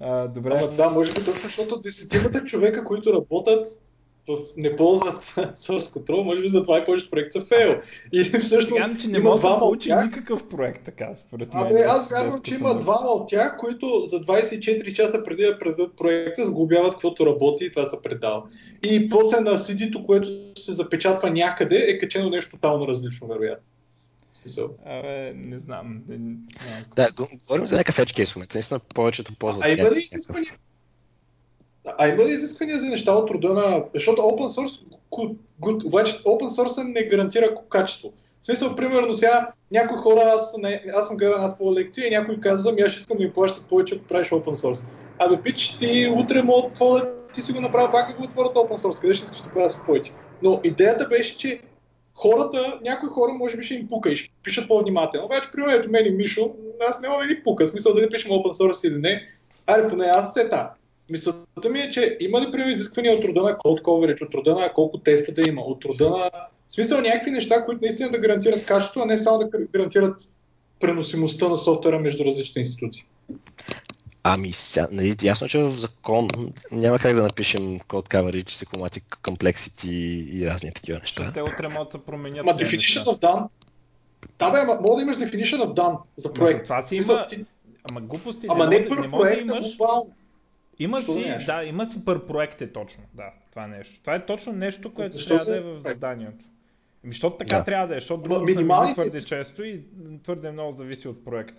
А, 0.00 0.28
добре. 0.28 0.52
Ама 0.58 0.68
да, 0.68 0.90
може 0.90 1.12
би 1.12 1.18
точно 1.18 1.42
защото 1.42 1.80
десетимата 1.80 2.44
човека, 2.44 2.84
които 2.84 3.12
работят 3.12 3.68
не 4.56 4.76
ползват 4.76 5.24
source 5.36 5.80
control, 5.80 6.22
може 6.22 6.42
би 6.42 6.48
затова 6.48 6.78
и 6.78 6.84
повечето 6.84 7.10
проекти 7.10 7.40
са 7.40 7.46
фейл. 7.46 7.80
И 8.12 8.24
всъщност 8.24 8.84
Сега, 8.84 8.98
че 9.00 9.08
не 9.08 9.18
има 9.18 9.34
да 9.34 9.58
получи 9.58 9.88
тях... 9.88 10.04
никакъв 10.04 10.48
проект 10.48 10.84
така, 10.84 11.08
според 11.26 11.54
мен. 11.54 11.66
Абе, 11.66 11.82
аз 11.88 12.08
вярвам, 12.10 12.42
че 12.42 12.54
има 12.54 12.78
двама 12.78 13.08
от 13.08 13.28
тях, 13.28 13.56
които 13.58 14.04
за 14.04 14.20
24 14.20 14.92
часа 14.92 15.24
преди 15.24 15.42
да 15.42 15.58
предадат 15.58 15.96
проекта, 15.96 16.46
сглобяват 16.46 16.92
каквото 16.92 17.26
работи 17.26 17.64
и 17.64 17.70
това 17.70 17.84
са 17.84 18.02
предал. 18.02 18.46
И 18.82 19.08
после 19.08 19.40
на 19.40 19.50
CD-то, 19.50 20.06
което 20.06 20.28
се 20.60 20.72
запечатва 20.72 21.30
някъде, 21.30 21.76
е 21.76 21.98
качено 21.98 22.30
нещо 22.30 22.50
тотално 22.50 22.88
различно, 22.88 23.26
вероятно. 23.26 23.64
Абе, 24.86 25.32
не 25.34 25.58
знам. 25.58 26.02
Не, 26.08 26.36
да, 26.96 27.08
говорим 27.12 27.66
за 27.66 27.76
някакъв 27.76 27.96
edge 27.96 28.22
case 28.22 28.32
в 28.32 28.36
момента. 28.36 28.56
Наистина 28.56 28.80
повечето 28.94 29.34
ползват. 29.38 29.64
А 29.64 29.68
има 29.68 29.90
ли 29.90 29.98
изисквания? 29.98 30.54
А 31.98 32.08
има 32.08 32.24
ли 32.24 32.30
изисквания 32.30 32.80
за 32.80 32.86
неща 32.86 33.12
от 33.12 33.30
рода 33.30 33.54
на... 33.54 33.84
Защото 33.94 34.22
open 34.22 34.46
source, 34.46 34.82
good, 35.60 35.86
обаче 35.86 36.12
open 36.12 36.48
source 36.48 36.92
не 36.92 37.02
гарантира 37.02 37.54
качество. 37.68 38.12
В 38.42 38.46
смисъл, 38.46 38.76
примерно 38.76 39.14
сега 39.14 39.52
някои 39.70 39.96
хора, 39.96 40.20
аз, 40.20 40.56
не, 40.58 40.82
аз 40.94 41.08
съм 41.08 41.16
гледал 41.16 41.34
една 41.34 41.54
твоя 41.54 41.74
лекция 41.74 42.06
и 42.06 42.10
някой 42.10 42.40
каза, 42.40 42.72
ми 42.72 42.82
аз 42.82 42.96
искам 42.96 43.16
да 43.16 43.24
ми 43.24 43.32
плащат 43.32 43.64
повече, 43.64 43.94
ако 43.94 44.04
правиш 44.04 44.28
open 44.28 44.54
source. 44.54 44.84
Абе, 45.18 45.42
пич, 45.42 45.78
ти 45.78 46.12
утре 46.16 46.42
мога 46.42 46.68
твоя 46.74 47.18
ти 47.34 47.42
си 47.42 47.52
го 47.52 47.60
направил 47.60 47.90
пак 47.90 48.10
да 48.10 48.16
го 48.16 48.24
отворят 48.24 48.54
open 48.54 48.76
source, 48.76 49.00
къде 49.00 49.14
ще 49.14 49.24
искаш 49.24 49.42
да 49.42 49.50
плащаш 49.50 49.86
повече. 49.86 50.12
Но 50.42 50.60
идеята 50.64 51.08
беше, 51.08 51.36
че 51.36 51.60
хората, 52.14 52.78
някои 52.84 53.08
хора 53.08 53.32
може 53.32 53.56
би 53.56 53.62
ще 53.62 53.74
им 53.74 53.88
пука 53.88 54.10
и 54.10 54.16
ще 54.16 54.34
пишат 54.42 54.68
по-внимателно. 54.68 55.26
Обаче, 55.26 55.48
примерно, 55.52 55.74
ето 55.74 55.90
мен 55.90 56.06
и 56.06 56.10
Мишо, 56.10 56.54
аз 56.88 57.00
няма 57.00 57.18
да 57.18 57.26
ни 57.26 57.42
пука, 57.42 57.66
смисъл 57.66 57.94
да 57.94 58.08
пишем 58.08 58.30
open 58.30 58.52
source 58.52 58.88
или 58.88 58.98
не. 58.98 59.26
Аре, 59.66 59.88
поне 59.88 60.06
аз 60.06 60.34
се 60.34 60.48
та. 60.48 60.74
Мисълта 61.10 61.68
ми 61.70 61.80
е, 61.80 61.90
че 61.90 62.16
има 62.20 62.40
ли 62.40 62.50
примерно 62.50 62.70
изисквания 62.70 63.16
от 63.16 63.24
рода 63.24 63.42
на 63.42 63.50
code 63.50 63.82
coverage, 63.82 64.26
от 64.26 64.34
рода 64.34 64.54
на 64.54 64.72
колко 64.72 64.98
теста 64.98 65.32
да 65.32 65.48
има, 65.48 65.62
от 65.62 65.84
рода 65.84 66.10
на 66.10 66.30
в 66.68 66.72
смисъл 66.72 67.00
някакви 67.00 67.30
неща, 67.30 67.64
които 67.64 67.80
наистина 67.82 68.10
да 68.10 68.18
гарантират 68.18 68.64
качество, 68.64 69.00
а 69.00 69.06
не 69.06 69.18
само 69.18 69.38
да 69.38 69.48
гарантират 69.72 70.28
преносимостта 70.80 71.48
на 71.48 71.58
софтуера 71.58 71.98
между 71.98 72.24
различни 72.24 72.60
институции. 72.60 73.04
Ами, 74.22 74.52
ся, 74.52 74.88
нали, 74.92 75.16
ясно, 75.22 75.48
че 75.48 75.58
в 75.58 75.78
закон 75.78 76.28
няма 76.72 76.98
как 76.98 77.14
да 77.14 77.22
напишем 77.22 77.78
код 77.78 78.08
coverage, 78.08 78.48
sequomatic 78.48 79.02
complexity 79.22 79.90
и 80.32 80.46
разни 80.46 80.72
такива 80.72 80.98
неща. 80.98 81.30
Те 81.34 81.42
утре 81.42 81.68
могат 81.68 81.92
да 81.92 81.98
променят. 81.98 82.46
Ма 82.46 82.52
definition 82.52 83.04
of 83.04 83.20
done. 83.20 83.48
Да, 84.38 84.50
бе, 84.50 84.58
мога 84.82 84.96
да 84.96 85.02
имаш 85.02 85.16
definition 85.16 85.56
of 85.56 85.74
done 85.74 85.98
за 86.16 86.32
проект. 86.32 86.64
Това 86.64 86.86
си 86.88 86.96
има... 86.96 87.28
Ама 87.90 88.00
глупости. 88.00 88.46
Ама 88.48 88.66
не, 88.66 88.78
не 88.78 88.88
пър 88.88 89.10
проект, 89.10 89.46
да 89.46 89.56
имаш... 89.56 89.68
глобално. 89.68 90.14
Има 90.78 91.02
си, 91.02 91.36
да, 91.46 91.64
има 91.64 91.90
си 91.90 92.04
пър 92.04 92.26
проект 92.26 92.62
е 92.62 92.72
точно, 92.72 93.02
да, 93.14 93.32
това 93.50 93.66
нещо. 93.66 94.00
Това 94.00 94.14
е 94.14 94.26
точно 94.26 94.52
нещо, 94.52 94.94
което 94.94 95.12
Защо 95.12 95.28
трябва 95.28 95.44
да 95.44 95.56
е 95.56 95.60
в 95.60 95.80
заданието. 95.80 96.44
Ами, 97.04 97.12
защото 97.14 97.36
така 97.36 97.56
да. 97.56 97.64
трябва 97.64 97.88
да 97.88 97.96
е, 97.96 98.00
защото 98.00 98.22
друго 98.22 98.44
минимални... 98.44 98.92
твърде 98.92 99.20
често 99.20 99.64
и 99.64 99.82
твърде 100.22 100.50
много 100.50 100.72
зависи 100.72 101.08
от 101.08 101.24
проект. 101.24 101.56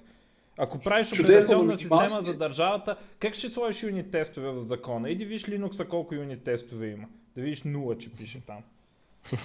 Ако 0.57 0.79
правиш 0.79 1.19
операционна 1.19 1.77
система 1.77 2.21
за 2.21 2.38
държавата, 2.38 2.97
как 3.19 3.35
ще 3.35 3.49
сложиш 3.49 3.83
юнит 3.83 4.11
тестове 4.11 4.51
в 4.51 4.65
закона? 4.65 5.09
Иди 5.09 5.25
виж 5.25 5.43
Linux 5.43 5.88
колко 5.88 6.15
юнит 6.15 6.43
тестове 6.43 6.88
има. 6.88 7.07
Да 7.35 7.41
видиш 7.41 7.63
нула, 7.63 7.97
че 7.97 8.09
пише 8.09 8.41
там. 8.47 8.63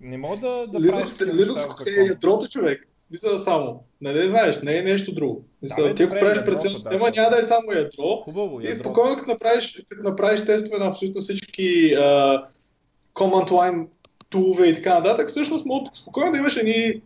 Не 0.00 0.18
мога 0.18 0.36
да, 0.36 0.66
да 0.66 0.80
Linux, 0.80 0.90
правиш... 0.90 1.10
Linux 1.10 1.86
е 1.86 2.08
ядрото 2.08 2.48
човек. 2.48 2.88
Мисля 3.10 3.38
само. 3.38 3.84
Не 4.00 4.12
да 4.12 4.28
знаеш, 4.28 4.62
не 4.62 4.78
е 4.78 4.82
нещо 4.82 5.14
друго. 5.14 5.44
Мисля, 5.62 5.82
да, 5.82 5.94
ти 5.94 6.02
ако 6.02 6.18
правиш 6.20 6.38
операционна 6.38 6.70
система, 6.70 7.10
да, 7.10 7.20
няма 7.20 7.30
да 7.30 7.42
е 7.42 7.46
само 7.46 7.72
ядро. 7.72 8.22
Хубаво, 8.24 8.60
ядро. 8.60 8.72
И 8.72 8.74
спокойно, 8.74 9.16
като 9.16 9.30
направиш, 9.30 9.82
като 9.88 10.02
направиш 10.02 10.44
тестове 10.44 10.78
на 10.78 10.86
абсолютно 10.86 11.20
всички 11.20 11.94
uh, 11.94 12.44
command 13.14 13.48
line 13.48 13.86
тулове 14.30 14.66
и 14.66 14.74
така 14.74 14.94
нататък, 14.94 15.28
всъщност 15.28 15.66
мога 15.66 15.90
спокойно 15.94 16.32
да 16.32 16.38
имаш 16.38 16.56
едни 16.56 17.02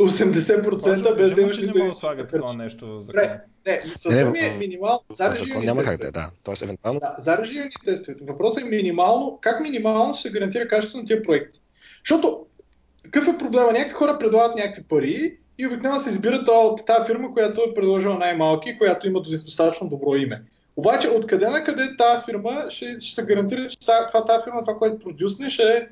80% 0.00 1.16
без 1.16 1.34
да 1.34 1.40
имаш 1.40 1.58
нито 1.58 1.78
един. 1.78 1.94
слагат 2.00 2.30
такова 2.30 2.54
нещо 2.54 2.86
в 2.86 3.02
закона. 3.02 3.40
Не, 3.66 3.82
мисълта 3.84 4.30
ми 4.30 4.38
е 4.38 4.56
минимално. 4.58 5.00
За 5.12 5.30
закон 5.30 5.64
няма 5.64 5.82
как 5.82 6.00
да 6.00 6.08
е, 6.08 6.10
да. 6.10 6.30
Тоест, 6.44 6.62
евентуално... 6.62 7.00
Да, 7.00 7.42
тестове. 7.84 8.16
Въпросът 8.22 8.62
е 8.62 8.66
минимално, 8.66 9.38
как 9.40 9.60
минимално 9.60 10.14
ще 10.14 10.28
се 10.28 10.32
гарантира 10.32 10.68
качеството 10.68 10.98
на 10.98 11.04
тия 11.04 11.22
проекти. 11.22 11.60
Защото, 12.04 12.46
какъв 13.02 13.34
е 13.34 13.38
проблема? 13.38 13.72
Някакви 13.72 13.92
хора 13.92 14.18
предлагат 14.18 14.56
някакви 14.56 14.82
пари 14.82 15.36
и 15.58 15.66
обикновено 15.66 16.00
се 16.00 16.10
избира 16.10 16.44
тази 16.86 17.06
фирма, 17.06 17.32
която 17.32 17.60
е 17.60 17.74
предложила 17.74 18.18
най-малки, 18.18 18.78
която 18.78 19.06
има 19.06 19.20
достатъчно 19.20 19.88
добро 19.88 20.16
име. 20.16 20.42
Обаче, 20.76 21.08
откъде 21.08 21.46
на 21.46 21.64
къде 21.64 21.96
тази 21.96 22.24
фирма 22.24 22.66
ще, 22.68 23.00
ще 23.00 23.14
се 23.14 23.26
гарантира, 23.26 23.68
че 23.68 23.78
това, 23.78 24.24
тази 24.26 24.44
фирма, 24.44 24.64
това, 24.64 24.78
което 24.78 24.98
продюсне, 24.98 25.50
ще 25.50 25.62
е 25.62 25.86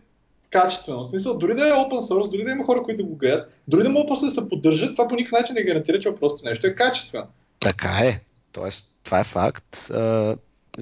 качествено. 0.51 1.05
В 1.05 1.09
смисъл, 1.09 1.39
дори 1.39 1.55
да 1.55 1.69
е 1.69 1.73
open 1.73 2.01
source, 2.01 2.31
дори 2.31 2.45
да 2.45 2.51
има 2.51 2.65
хора, 2.65 2.83
които 2.83 3.07
го 3.07 3.17
гледат, 3.17 3.57
дори 3.69 3.83
да 3.83 3.89
могат 3.89 4.09
после 4.09 4.27
да 4.27 4.33
се 4.33 4.49
поддържат, 4.49 4.97
това 4.97 5.09
по 5.09 5.15
никакъв 5.15 5.41
начин 5.41 5.55
не 5.55 5.63
гарантира, 5.63 6.01
че 6.01 6.15
просто 6.15 6.49
нещо 6.49 6.67
е 6.67 6.75
качествено. 6.75 7.27
Така 7.61 7.99
е. 8.03 8.21
Тоест, 8.53 8.99
това 9.05 9.21
е 9.21 9.25
факт. 9.25 9.77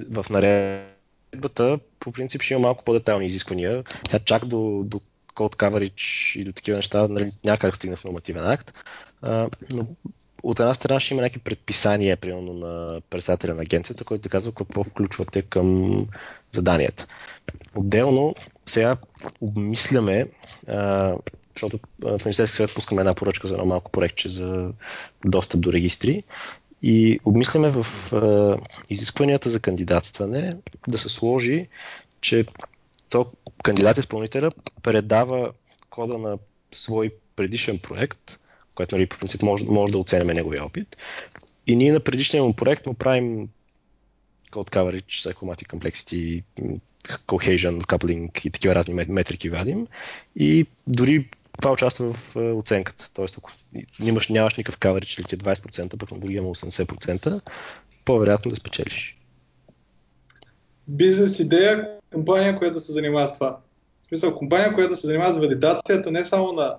В 0.09 0.25
наредбата 0.29 1.79
по 1.99 2.11
принцип 2.11 2.41
ще 2.41 2.53
има 2.53 2.61
малко 2.61 2.83
по-детални 2.83 3.25
изисквания. 3.25 3.83
Сега 4.09 4.23
чак 4.25 4.45
до, 4.45 4.81
до 4.85 5.01
код 5.39 5.55
coverage 5.55 6.39
и 6.39 6.43
до 6.43 6.51
такива 6.51 6.75
неща 6.77 7.07
нали, 7.07 7.31
някак 7.43 7.75
стигне 7.75 7.95
в 7.95 8.03
нормативен 8.03 8.51
акт. 8.51 8.73
но 9.71 9.87
от 10.43 10.59
една 10.59 10.73
страна 10.73 10.99
ще 10.99 11.13
има 11.13 11.21
някакви 11.21 11.39
предписания, 11.39 12.17
примерно 12.17 12.53
на 12.53 13.01
председателя 13.09 13.53
на 13.55 13.61
агенцията, 13.61 14.03
който 14.03 14.21
да 14.21 14.29
казва 14.29 14.51
какво 14.51 14.83
включвате 14.83 15.41
към 15.41 16.05
заданията. 16.51 17.07
Отделно, 17.75 18.35
сега 18.65 18.97
обмисляме, 19.41 20.27
а, 20.67 21.15
защото 21.55 21.79
в 22.01 22.25
Министерския 22.25 22.47
съвет 22.47 22.75
пускаме 22.75 23.01
една 23.01 23.13
поръчка 23.13 23.47
за 23.47 23.53
едно 23.53 23.65
малко 23.65 23.91
проектче 23.91 24.29
за 24.29 24.71
достъп 25.25 25.61
до 25.61 25.73
регистри 25.73 26.23
и 26.81 27.19
обмисляме 27.25 27.69
в 27.69 28.13
а, 28.13 28.57
изискванията 28.89 29.49
за 29.49 29.59
кандидатстване 29.59 30.53
да 30.87 30.97
се 30.97 31.09
сложи, 31.09 31.67
че 32.21 32.45
то 33.09 33.31
кандидат-изпълнителя 33.63 34.51
предава 34.83 35.51
кода 35.89 36.17
на 36.17 36.37
свой 36.71 37.11
предишен 37.35 37.79
проект, 37.79 38.39
което 38.75 38.95
нали, 38.95 39.07
по 39.07 39.17
принцип 39.17 39.41
може, 39.41 39.65
може 39.65 39.91
да 39.91 39.97
оценим 39.97 40.27
неговия 40.27 40.65
опит. 40.65 40.97
И 41.67 41.75
ние 41.75 41.93
на 41.93 41.99
предишния 41.99 42.43
му 42.43 42.53
проект 42.53 42.85
му 42.85 42.93
правим 42.93 43.49
code 44.51 44.69
coverage, 44.69 45.33
psychomatic 45.33 45.67
complexity, 45.67 46.43
cohesion, 47.27 47.81
coupling 47.81 48.45
и 48.45 48.49
такива 48.49 48.75
разни 48.75 48.93
метрики 48.93 49.49
вадим. 49.49 49.87
И 50.35 50.65
дори 50.87 51.29
това 51.61 51.71
участва 51.71 52.13
в 52.13 52.35
оценката. 52.35 53.09
Тоест, 53.13 53.37
ако 53.37 53.51
нямаш, 53.99 54.27
нямаш 54.27 54.55
никакъв 54.55 54.79
coverage 54.79 55.19
или 55.19 55.25
ти 55.25 55.35
е 55.35 55.37
20%, 55.37 55.97
пък 55.97 56.11
на 56.11 56.19
другия 56.19 56.37
има 56.37 56.49
80%, 56.49 57.41
по-вероятно 58.05 58.51
да 58.51 58.57
спечелиш. 58.57 59.17
Бизнес 60.87 61.39
идея, 61.39 61.98
компания, 62.13 62.57
която 62.57 62.79
се 62.79 62.91
занимава 62.91 63.27
с 63.27 63.33
това. 63.33 63.59
В 64.01 64.05
смисъл, 64.05 64.35
компания, 64.35 64.73
която 64.73 64.95
се 64.95 65.07
занимава 65.07 65.33
с 65.33 65.37
валидацията 65.37 66.11
не 66.11 66.25
само 66.25 66.51
на, 66.51 66.75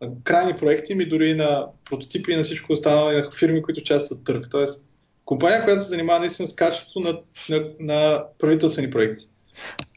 на 0.00 0.10
крайни 0.24 0.58
проекти, 0.58 0.94
ми 0.94 1.08
дори 1.08 1.34
на 1.34 1.66
прототипи 1.84 2.32
и 2.32 2.36
на 2.36 2.42
всичко 2.42 2.72
останало, 2.72 3.10
и 3.10 3.16
на 3.16 3.30
фирми, 3.30 3.62
които 3.62 3.80
участват 3.80 4.20
в 4.20 4.24
търг. 4.24 4.46
Тоест, 4.50 4.84
компания, 5.24 5.64
която 5.64 5.82
се 5.82 5.88
занимава 5.88 6.20
наистина 6.20 6.48
с 6.48 6.54
качеството 6.54 7.00
на, 7.00 7.18
на, 7.48 7.68
на 7.80 8.24
правителствени 8.38 8.90
проекти. 8.90 9.26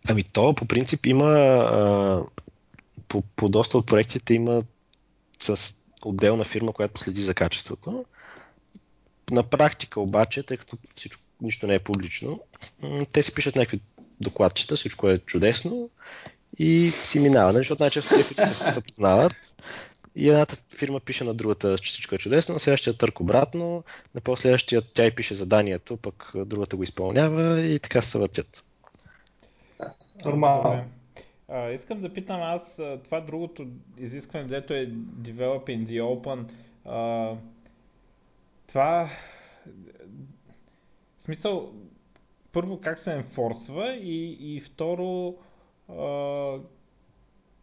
Ами 0.09 0.23
то 0.23 0.55
по 0.55 0.65
принцип 0.65 1.05
има 1.05 1.25
а, 1.25 2.23
по, 3.07 3.23
по 3.35 3.49
доста 3.49 3.77
от 3.77 3.85
проектите 3.85 4.33
има 4.33 4.63
с 5.39 5.75
отделна 6.05 6.43
фирма, 6.43 6.73
която 6.73 6.99
следи 6.99 7.21
за 7.21 7.33
качеството. 7.33 8.05
На 9.31 9.43
практика 9.43 9.99
обаче, 9.99 10.43
тъй 10.43 10.57
като 10.57 10.77
всичко, 10.95 11.23
нищо 11.41 11.67
не 11.67 11.75
е 11.75 11.79
публично, 11.79 12.41
те 13.13 13.23
си 13.23 13.33
пишат 13.33 13.55
някакви 13.55 13.79
докладчета, 14.21 14.75
всичко 14.75 15.09
е 15.09 15.17
чудесно 15.17 15.89
и 16.59 16.91
си 17.03 17.19
минава, 17.19 17.53
нали? 17.53 17.57
защото 17.57 17.83
най-често 17.83 18.15
те, 18.15 18.23
които 18.23 18.73
се 18.73 18.81
познават, 18.81 19.33
и 20.15 20.29
едната 20.29 20.55
фирма 20.77 20.99
пише 20.99 21.23
на 21.23 21.33
другата, 21.33 21.77
че 21.77 21.91
всичко 21.91 22.15
е 22.15 22.17
чудесно, 22.17 22.53
на 22.53 22.59
следващия 22.59 22.97
търк 22.97 23.19
обратно, 23.19 23.83
на 24.15 24.21
последващия 24.21 24.81
тя 24.93 25.05
и 25.05 25.15
пише 25.15 25.35
заданието, 25.35 25.97
пък 25.97 26.31
другата 26.35 26.75
го 26.75 26.83
изпълнява 26.83 27.61
и 27.61 27.79
така 27.79 28.01
се 28.01 28.17
въртят. 28.17 28.65
Нормално. 30.25 30.83
А, 31.49 31.69
искам 31.69 32.01
да 32.01 32.13
питам 32.13 32.41
аз, 32.41 32.61
това 33.03 33.19
другото 33.19 33.67
изискване, 33.97 34.45
дето 34.45 34.73
е 34.73 34.87
Developing 35.21 35.87
the 35.87 36.01
Open, 36.01 36.43
а, 36.85 37.35
това 38.67 39.09
в 41.19 41.23
смисъл, 41.23 41.73
първо 42.59 42.81
как 42.81 42.99
се 42.99 43.11
енфорсва 43.11 43.93
и, 43.93 44.37
и 44.55 44.61
второ 44.61 45.35
а, 45.89 46.57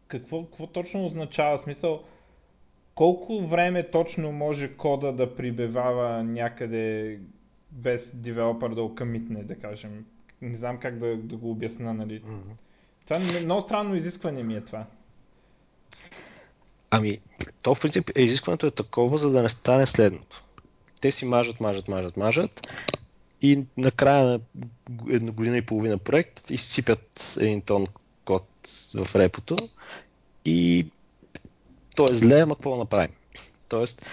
какво, 0.08 0.44
какво 0.44 0.66
точно 0.66 1.06
означава? 1.06 1.58
В 1.58 1.62
смисъл, 1.62 2.02
колко 2.94 3.46
време 3.46 3.90
точно 3.90 4.32
може 4.32 4.76
кода 4.76 5.12
да 5.12 5.36
прибивава 5.36 6.22
някъде 6.22 7.18
без 7.70 8.10
девелопър 8.14 8.74
да 8.74 8.82
окъмитне, 8.82 9.44
да 9.44 9.54
кажем? 9.56 10.04
Не 10.42 10.56
знам 10.56 10.78
как 10.78 10.98
да, 10.98 11.16
да 11.16 11.36
го 11.36 11.50
обясна, 11.50 11.94
нали? 11.94 12.22
Mm-hmm. 12.22 12.56
Това 13.04 13.38
е 13.38 13.44
много 13.44 13.60
странно 13.60 13.94
изискване 13.94 14.42
ми 14.42 14.56
е 14.56 14.60
това. 14.60 14.86
Ами, 16.90 17.18
то 17.62 17.74
в 17.74 17.80
принцип 17.80 18.10
е 18.14 18.22
изискването 18.22 18.66
е 18.66 18.70
такова, 18.70 19.18
за 19.18 19.30
да 19.30 19.42
не 19.42 19.48
стане 19.48 19.86
следното. 19.86 20.44
Те 21.00 21.12
си 21.12 21.24
мажат, 21.24 21.60
мажат, 21.60 21.88
мажат, 21.88 22.16
мажат 22.16 22.68
и 23.42 23.64
накрая 23.76 24.24
на 24.24 24.40
една 25.10 25.32
година 25.32 25.56
и 25.56 25.66
половина 25.66 25.98
проект 25.98 26.50
изсипят 26.50 27.34
един 27.40 27.62
тон 27.62 27.86
код 28.24 28.48
в 28.94 29.16
репото 29.16 29.56
и 30.44 30.86
то 31.96 32.10
е 32.10 32.14
зле, 32.14 32.40
ама 32.40 32.54
какво 32.54 32.76
направим? 32.76 33.14
Тоест, 33.68 34.06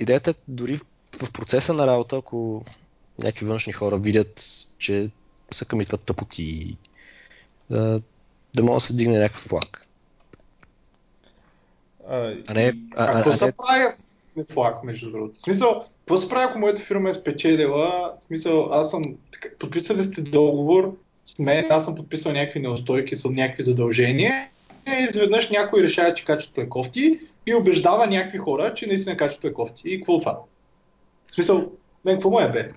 идеята 0.00 0.30
е 0.30 0.34
дори 0.48 0.80
в 1.22 1.32
процеса 1.32 1.74
на 1.74 1.86
работа, 1.86 2.16
ако 2.16 2.64
някакви 3.18 3.46
външни 3.46 3.72
хора 3.72 3.96
видят, 3.96 4.44
че 4.78 5.10
се 5.50 5.64
къмитват 5.64 6.00
тъпоти, 6.00 6.76
да, 7.70 8.00
да 8.54 8.62
може 8.62 8.74
да 8.74 8.86
се 8.86 8.92
дигне 8.92 9.18
някакъв 9.18 9.44
флаг. 9.44 9.86
А, 12.08 12.34
а 12.46 12.54
не, 12.54 12.74
а, 12.96 13.14
какво 13.14 13.36
се 13.36 13.52
прави 14.34 14.46
флаг, 14.52 14.84
между 14.84 15.10
другото? 15.10 15.34
В 15.34 15.42
смисъл, 15.42 15.84
какво 15.98 16.18
се 16.18 16.28
прави, 16.28 16.46
ако 16.50 16.58
моята 16.58 16.82
фирма 16.82 17.10
е 17.10 17.14
спечелила? 17.14 18.12
В 18.20 18.24
смисъл, 18.24 18.68
аз 18.72 18.90
съм, 18.90 19.02
подписали 19.58 20.02
сте 20.02 20.22
договор 20.22 20.96
с 21.24 21.38
мен, 21.38 21.66
аз 21.70 21.84
съм 21.84 21.94
подписал 21.94 22.32
някакви 22.32 22.60
неустойки 22.60 23.16
с 23.16 23.30
някакви 23.30 23.62
задължения 23.62 24.48
и 24.88 25.04
изведнъж 25.08 25.50
някой 25.50 25.82
решава, 25.82 26.14
че 26.14 26.24
качеството 26.24 26.60
е 26.60 26.68
кофти 26.68 27.18
и 27.46 27.54
убеждава 27.54 28.06
някакви 28.06 28.38
хора, 28.38 28.74
че 28.74 28.86
наистина 28.86 29.16
качеството 29.16 29.46
е 29.46 29.52
кофти. 29.52 29.82
И 29.84 29.96
какво 29.96 30.18
това? 30.18 30.38
В 31.26 31.34
смисъл, 31.34 31.72
мен 32.04 32.14
какво 32.14 32.30
му 32.30 32.40
е 32.40 32.50
бе? 32.50 32.70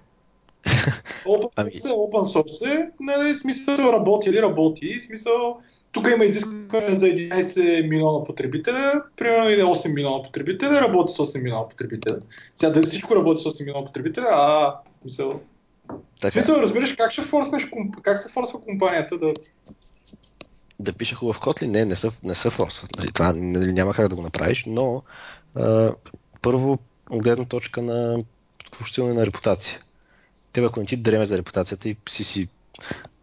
Open 1.26 1.50
ами... 1.56 1.72
source 1.72 1.86
е 1.86 1.94
open 1.94 2.24
source, 2.34 2.76
е, 2.76 2.90
нали, 3.00 3.36
смисъл 3.36 3.76
работи 3.78 4.30
или 4.30 4.42
работи, 4.42 5.00
смисъл 5.06 5.58
тук 5.92 6.08
има 6.16 6.26
изискване 6.26 6.96
за 6.96 7.06
11 7.06 7.90
милиона 7.90 8.24
потребителя, 8.24 9.04
примерно 9.18 9.50
или 9.50 9.62
8 9.62 9.94
милиона 9.94 10.24
потребителя, 10.24 10.82
работи 10.82 11.14
с 11.14 11.18
8 11.18 11.44
милиона 11.44 11.68
потребителя. 11.68 12.18
Сега 12.56 12.72
дали 12.72 12.86
всичко 12.86 13.16
работи 13.16 13.42
с 13.42 13.46
8 13.46 13.66
милиона 13.66 13.86
потребителя, 13.86 14.28
а, 14.32 14.76
смисъл, 15.02 15.40
така. 16.22 16.32
смисъл, 16.32 16.56
разбираш 16.56 16.94
как 16.94 17.12
ще 17.12 17.22
форснеш, 17.22 17.70
как 18.02 18.18
се 18.18 18.30
форсва 18.30 18.62
компанията 18.62 19.18
да... 19.18 19.34
Да 20.80 20.94
пише 20.94 21.16
хубав 21.16 21.40
код 21.40 21.62
ли? 21.62 21.68
Не, 21.68 21.86
не 21.86 21.96
са, 21.96 22.12
не 22.24 22.36
са 22.36 22.50
форсват. 22.50 22.98
Нали, 22.98 23.12
това 23.12 23.34
нали, 23.34 23.74
няма 23.74 23.94
как 23.94 24.08
да 24.08 24.16
го 24.16 24.22
направиш, 24.22 24.64
но 24.68 25.04
а, 25.56 25.94
първо 26.42 26.80
от 27.10 27.24
гледна 27.24 27.46
точка 27.46 27.82
на 27.82 28.24
включително 28.74 29.14
на 29.14 29.26
репутация. 29.26 29.80
Те 30.56 30.62
ако 30.62 30.80
не 30.80 30.86
ти 30.86 30.98
дреме 30.98 31.26
за 31.26 31.38
репутацията 31.38 31.90
и 31.90 31.98
си 32.10 32.24
си 32.24 32.50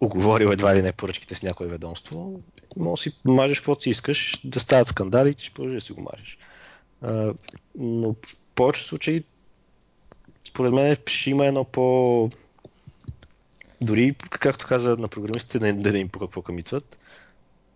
оговорил 0.00 0.48
едва 0.48 0.74
ли 0.74 0.82
не 0.82 0.92
поръчките 0.92 1.34
с 1.34 1.42
някое 1.42 1.66
ведомство, 1.66 2.40
може 2.76 2.98
да 2.98 3.02
си 3.02 3.16
мажеш 3.24 3.58
каквото 3.58 3.82
си 3.82 3.90
искаш, 3.90 4.40
да 4.44 4.60
стават 4.60 4.88
скандали 4.88 5.30
и 5.30 5.34
ти 5.34 5.44
ще 5.44 5.54
продължиш 5.54 5.82
да 5.82 5.86
си 5.86 5.92
го 5.92 6.00
мажеш. 6.00 6.38
А, 7.02 7.34
но 7.74 8.12
в 8.12 8.36
повечето 8.54 8.88
случаи, 8.88 9.24
според 10.48 10.72
мен, 10.72 10.96
ще 11.06 11.30
има 11.30 11.46
едно 11.46 11.64
по... 11.64 12.30
Дори, 13.80 14.14
както 14.30 14.66
каза 14.66 14.96
на 14.96 15.08
програмистите, 15.08 15.58
да, 15.58 15.72
да, 15.72 15.92
да 15.92 15.98
им 15.98 16.08
по 16.08 16.18
какво 16.18 16.42
камитват, 16.42 16.98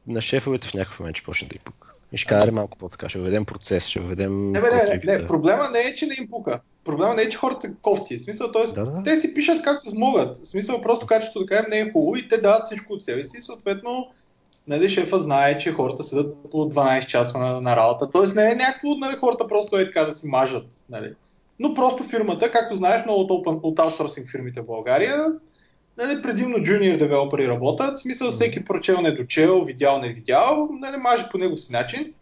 на 0.07 0.21
шефовете 0.21 0.69
в 0.69 0.75
някакъв 0.75 1.01
момент 1.01 1.17
ще 1.17 1.25
почне 1.25 1.49
да 1.49 1.57
им 1.57 1.63
пука. 1.65 1.93
И 2.13 2.17
ще 2.17 2.29
кажа 2.29 2.53
малко 2.53 2.79
по-така, 2.79 3.09
ще 3.09 3.19
въведем 3.19 3.45
процес, 3.45 3.87
ще 3.87 4.01
въведем... 4.01 4.53
Не, 4.53 4.61
не, 4.61 5.01
не, 5.05 5.19
не, 5.19 5.27
проблема 5.27 5.71
не 5.71 5.79
е, 5.79 5.95
че 5.95 6.07
не 6.07 6.15
им 6.19 6.31
пука. 6.31 6.61
Проблема 6.87 7.15
не 7.15 7.23
е, 7.23 7.29
че 7.29 7.39
хората 7.39 7.61
са 7.61 7.75
кофти. 7.83 8.19
В 8.19 8.23
смисъл, 8.23 8.53
т.е. 8.53 8.67
Да, 8.67 8.85
да. 8.85 9.03
те 9.03 9.19
си 9.19 9.35
пишат 9.35 9.63
както 9.63 9.91
могат. 9.95 10.39
В 10.39 10.47
смисъл, 10.47 10.83
просто 10.83 11.07
качеството 11.07 11.45
да 11.45 11.47
кажем 11.47 11.71
не 11.71 11.79
е 11.79 11.93
хубаво 11.93 12.17
и 12.17 12.29
те 12.29 12.39
дават 12.39 12.67
всичко 12.67 12.93
от 12.93 13.03
себе 13.03 13.25
си. 13.25 13.41
Съответно, 13.41 14.09
нали, 14.67 14.89
шефа 14.89 15.19
знае, 15.19 15.59
че 15.59 15.73
хората 15.73 16.05
седат 16.05 16.37
по 16.51 16.57
12 16.57 17.07
часа 17.07 17.39
на, 17.39 17.61
на 17.61 17.77
работа. 17.77 18.11
Тоест 18.11 18.35
не 18.35 18.51
е 18.51 18.55
някакво, 18.55 18.95
нали, 18.95 19.17
хората 19.17 19.47
просто 19.47 19.79
е 19.79 19.85
така 19.85 20.05
да 20.05 20.15
си 20.15 20.27
мажат. 20.27 20.67
Нали. 20.91 21.13
Но 21.59 21.75
просто 21.75 22.03
фирмата, 22.03 22.51
както 22.51 22.75
знаеш, 22.75 23.05
много 23.05 23.21
от, 23.21 23.31
open, 23.31 23.61
от 23.63 23.79
аутсорсинг 23.79 24.31
фирмите 24.31 24.61
в 24.61 24.67
България, 24.67 25.27
нали, 25.99 26.23
предимно 26.23 26.57
junior 26.57 26.99
девелопери 26.99 27.49
работят, 27.49 27.99
в 27.99 28.03
смисъл 28.03 28.31
всеки 28.31 28.65
прочел 28.65 29.01
не 29.01 29.11
дочел, 29.11 29.65
видял 29.65 29.99
не 29.99 30.09
видял, 30.09 30.69
нали, 30.81 30.97
маже 30.97 31.25
по 31.31 31.39
него 31.39 31.59
си 31.59 31.73
начин. 31.73 32.13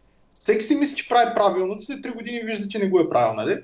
Всеки 0.40 0.64
си 0.64 0.74
мисли, 0.74 0.96
че 0.96 1.08
прави 1.08 1.34
правилно, 1.34 1.80
след 1.80 1.98
3 1.98 2.14
години 2.14 2.40
вижда, 2.40 2.68
че 2.68 2.78
не 2.78 2.88
го 2.88 3.00
е 3.00 3.08
правил. 3.08 3.34
Нали? 3.34 3.58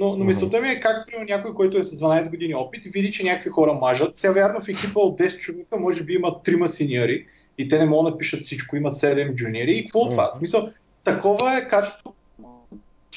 Но, 0.00 0.16
но 0.16 0.24
мисълта 0.24 0.60
ми 0.60 0.68
е 0.68 0.80
как 0.80 1.06
при 1.06 1.24
някой, 1.24 1.54
който 1.54 1.78
е 1.78 1.84
с 1.84 1.98
12 1.98 2.30
години 2.30 2.54
опит, 2.54 2.84
види, 2.84 3.12
че 3.12 3.24
някакви 3.24 3.50
хора 3.50 3.72
мажат. 3.72 4.18
Сега 4.18 4.32
вярно 4.32 4.60
в 4.60 4.68
екипа 4.68 5.00
от 5.00 5.18
10 5.18 5.38
човека 5.38 5.76
може 5.78 6.04
би 6.04 6.14
има 6.14 6.28
3 6.28 6.66
синьори 6.66 7.26
и 7.58 7.68
те 7.68 7.78
не 7.78 7.86
могат 7.86 8.12
да 8.12 8.18
пишат 8.18 8.44
всичко, 8.44 8.76
има 8.76 8.90
7 8.90 9.34
джуниори. 9.34 9.72
И 9.72 9.84
какво 9.84 9.98
от 9.98 10.10
това? 10.10 10.30
Смисъл, 10.30 10.70
такова 11.04 11.58
е 11.58 11.68
качеството 11.68 12.14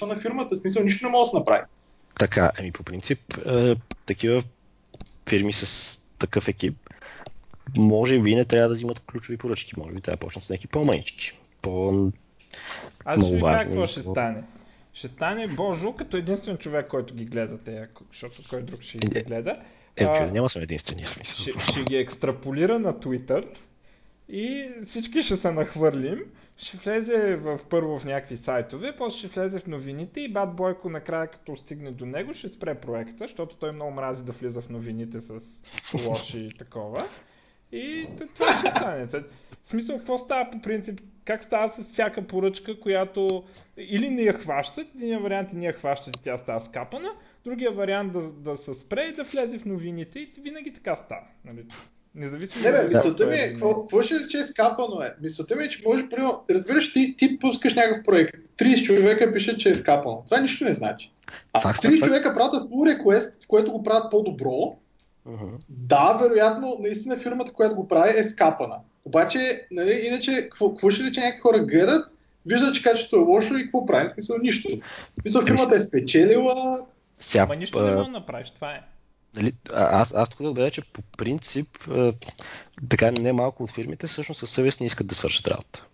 на 0.02 0.20
фирмата, 0.20 0.56
смисъл 0.56 0.84
нищо 0.84 1.06
не 1.06 1.12
може 1.12 1.24
да 1.24 1.30
се 1.30 1.38
направи. 1.38 1.64
Така, 2.20 2.52
ами 2.60 2.72
по 2.72 2.84
принцип, 2.84 3.20
е, 3.46 3.76
такива 4.06 4.44
фирми 5.30 5.54
с 5.54 6.00
такъв 6.20 6.48
екип, 6.48 6.78
може 7.78 8.20
би 8.20 8.36
не 8.36 8.46
трябва 8.46 8.70
да 8.70 8.76
взимат 8.76 9.00
ключови 9.00 9.38
поръчки, 9.38 9.74
може 9.78 9.94
би 9.94 10.02
трябва 10.02 10.18
да 10.18 10.20
почнат 10.20 10.44
с 10.44 10.50
някакви 10.50 10.68
по-манички, 10.68 11.40
по 11.62 12.12
Аз 13.06 13.20
ще 13.26 13.42
кажа 13.42 13.66
какво 13.66 13.88
ще 13.88 14.02
стане 14.02 14.44
ще 14.94 15.08
стане 15.08 15.48
Божо 15.56 15.94
като 15.94 16.18
единствен 16.18 16.58
човек, 16.58 16.88
който 16.88 17.16
ги 17.16 17.26
гледа 17.26 17.58
те, 17.58 17.88
защото 18.12 18.36
кой 18.50 18.66
друг 18.66 18.82
ще 18.82 18.98
ги 18.98 19.20
е, 19.20 19.24
гледа. 19.24 19.56
Е, 19.98 20.14
че 20.14 20.32
няма 20.32 20.50
съм 20.50 20.62
единствения 20.62 21.08
смисъл. 21.08 21.40
Ще, 21.40 21.72
ще 21.72 21.84
ги 21.84 21.96
екстраполира 21.96 22.80
на 22.80 22.94
Twitter 22.94 23.46
и 24.30 24.70
всички 24.88 25.24
ще 25.24 25.38
се 25.38 25.52
нахвърлим. 25.52 26.20
Ще 26.58 26.78
влезе 26.78 27.36
в, 27.36 27.60
първо 27.70 28.00
в 28.00 28.06
някакви 28.06 28.38
сайтове, 28.38 28.96
после 28.98 29.18
ще 29.18 29.28
влезе 29.28 29.60
в 29.60 29.68
новините 29.68 30.22
и 30.22 30.32
Бат 30.32 30.56
Бойко 30.56 30.90
накрая 30.90 31.28
като 31.28 31.58
стигне 31.58 31.92
до 31.92 32.06
него 32.06 32.34
ще 32.34 32.50
спре 32.50 32.76
проекта, 32.76 33.16
защото 33.20 33.56
той 33.56 33.72
много 33.72 33.92
мрази 33.92 34.24
да 34.24 34.32
влиза 34.32 34.62
в 34.62 34.70
новините 34.70 35.22
с 35.22 35.42
лоши 36.08 36.40
и 36.40 36.58
такова. 36.58 37.08
И 37.72 38.08
това 38.36 38.58
ще 38.58 38.70
стане. 38.70 39.08
В 39.66 39.70
смисъл, 39.70 39.98
какво 39.98 40.18
става 40.18 40.52
по 40.52 40.62
принцип? 40.62 41.02
Как 41.26 41.44
става 41.44 41.70
с 41.70 41.94
всяка 41.94 42.28
поръчка, 42.28 42.80
която 42.80 43.44
или 43.78 44.10
не 44.10 44.22
я 44.22 44.34
хващат, 44.34 44.88
един 44.96 45.20
вариант 45.20 45.50
е 45.54 45.56
не 45.56 45.66
я 45.66 45.74
хващат 45.74 46.18
и 46.18 46.24
тя 46.24 46.38
става 46.38 46.66
скапана, 46.66 47.10
другия 47.46 47.72
вариант 47.72 48.14
да, 48.14 48.22
да 48.52 48.58
се 48.58 48.74
спре 48.74 49.02
и 49.04 49.14
да 49.14 49.24
влезе 49.24 49.60
в 49.60 49.66
новините 49.66 50.20
и 50.20 50.34
винаги 50.42 50.74
така 50.74 50.96
става. 51.06 51.28
Нали? 51.46 51.66
Независимо. 52.16 52.66
Не, 52.66 52.72
бе, 52.72 52.88
мисълта 52.88 53.26
ми 53.26 53.36
е, 53.36 53.54
какво 53.60 54.02
ще 54.02 54.20
рече 54.20 54.38
е 54.38 54.44
скапано 54.44 55.02
е? 55.02 55.16
Мисълта 55.22 55.56
ми 55.56 55.64
е, 55.64 55.70
че 55.70 55.84
може, 55.86 56.10
примерно, 56.10 56.44
разбираш, 56.50 56.94
ти, 56.94 57.16
ти 57.18 57.40
пускаш 57.40 57.76
някакъв 57.76 58.04
проект, 58.04 58.36
30 58.58 58.84
човека 58.84 59.34
пишат, 59.34 59.60
че 59.60 59.70
е 59.70 59.76
скапано. 59.76 60.24
Това 60.26 60.42
нищо 60.42 60.64
не 60.64 60.74
значи. 60.74 61.12
А 61.54 61.60
30 61.60 62.04
човека 62.04 62.34
правят 62.34 62.72
pull 62.72 62.98
request, 62.98 63.44
в 63.44 63.48
което 63.48 63.72
го 63.72 63.84
правят 63.84 64.12
по-добро, 64.12 64.80
Uh-huh. 65.28 65.58
Да, 65.70 66.14
вероятно, 66.22 66.78
наистина 66.80 67.18
фирмата, 67.18 67.54
която 67.54 67.76
го 67.76 67.88
прави, 67.88 68.20
е 68.20 68.24
скапана. 68.24 68.76
Обаче, 69.06 69.68
нали, 69.72 69.92
иначе, 69.92 70.50
какво, 70.52 70.90
ще 70.90 71.04
ли, 71.04 71.14
че 71.14 71.20
някакви 71.20 71.42
хора 71.42 71.60
гледат, 71.60 72.14
виждат, 72.46 72.76
че 72.76 72.84
качеството 72.84 73.16
е 73.24 73.34
лошо 73.34 73.58
и 73.58 73.64
какво 73.64 73.86
прави? 73.86 74.10
Смисъл, 74.10 74.38
нищо. 74.38 74.70
Смисъл, 75.22 75.46
фирмата 75.46 75.76
е 75.76 75.80
спечелила. 75.80 76.86
Сега, 77.20 77.44
Ама 77.44 77.56
нищо 77.56 77.82
не 77.82 77.92
мога 77.92 78.04
да 78.04 78.10
направиш, 78.10 78.52
това 78.56 78.72
е. 78.72 78.82
Нали, 79.36 79.54
аз, 79.74 80.14
аз 80.14 80.30
тук 80.30 80.42
да 80.42 80.50
отбележа, 80.50 80.72
че 80.72 80.82
по 80.82 81.02
принцип, 81.18 81.68
така 82.90 83.12
не 83.12 83.34
малко 83.34 83.64
от 83.64 83.72
фирмите 83.72 84.08
всъщност 84.08 84.40
със 84.40 84.50
съвест 84.50 84.80
не 84.80 84.86
искат 84.86 85.08
да 85.08 85.16
свършат 85.16 85.48
работа. 85.48 85.86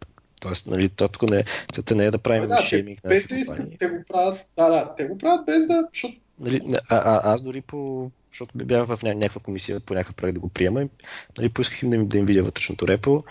Тоест, 0.42 0.68
нали, 0.68 0.90
то 0.90 1.08
тук 1.08 1.30
не, 1.30 1.44
целта 1.74 1.96
не 1.96 2.06
е 2.06 2.12
да 2.12 2.18
правим 2.18 2.48
да, 2.48 2.62
шейминг 2.62 3.04
на 3.04 3.10
без 3.10 3.28
да 3.28 3.36
искат, 3.36 3.68
те 3.80 3.88
го 3.88 4.04
правят, 4.08 4.40
да, 4.58 4.70
да, 4.70 4.96
те 4.98 5.06
го 5.06 5.18
правят 5.18 5.46
без 5.46 5.68
да, 5.68 5.84
защото... 5.94 6.14
Нали, 6.40 6.62
а, 6.90 6.96
а, 6.96 7.34
аз 7.34 7.42
дори 7.42 7.62
по, 7.62 8.12
защото 8.32 8.52
бях 8.56 8.86
в 8.86 9.04
някаква 9.04 9.42
комисия 9.42 9.80
по 9.80 9.94
някакъв 9.94 10.16
проект 10.16 10.34
да 10.34 10.40
го 10.40 10.50
приема. 10.50 10.86
Нали, 11.38 11.50
поисках 11.50 11.84
им 11.84 11.90
да 11.90 11.96
им, 11.96 12.08
да 12.08 12.18
им 12.18 12.26
видя 12.26 12.44
вътрешното 12.44 12.88
репо 12.88 13.24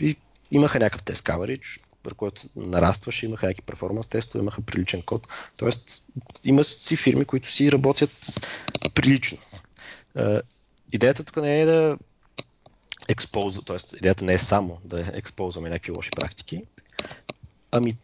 и 0.00 0.16
имаха 0.50 0.78
някакъв 0.78 1.02
тест 1.02 1.24
coverage, 1.24 1.80
който 2.16 2.42
нарастваше, 2.56 3.26
имаха 3.26 3.46
някакви 3.46 3.66
перформанс 3.66 4.08
тестове, 4.08 4.42
имаха 4.42 4.62
приличен 4.62 5.02
код. 5.02 5.28
Тоест, 5.56 6.04
има 6.44 6.64
си 6.64 6.96
фирми, 6.96 7.24
които 7.24 7.48
си 7.48 7.72
работят 7.72 8.40
прилично. 8.94 9.38
Идеята 10.92 11.24
тук 11.24 11.36
не 11.36 11.60
е 11.60 11.64
да 11.64 11.98
експозваме, 13.08 13.64
т.е. 13.66 13.96
идеята 13.96 14.24
не 14.24 14.32
е 14.32 14.38
само 14.38 14.78
да 14.84 15.00
експозваме 15.00 15.68
някакви 15.68 15.92
лоши 15.92 16.10
практики, 16.10 16.62
ами 17.70 17.96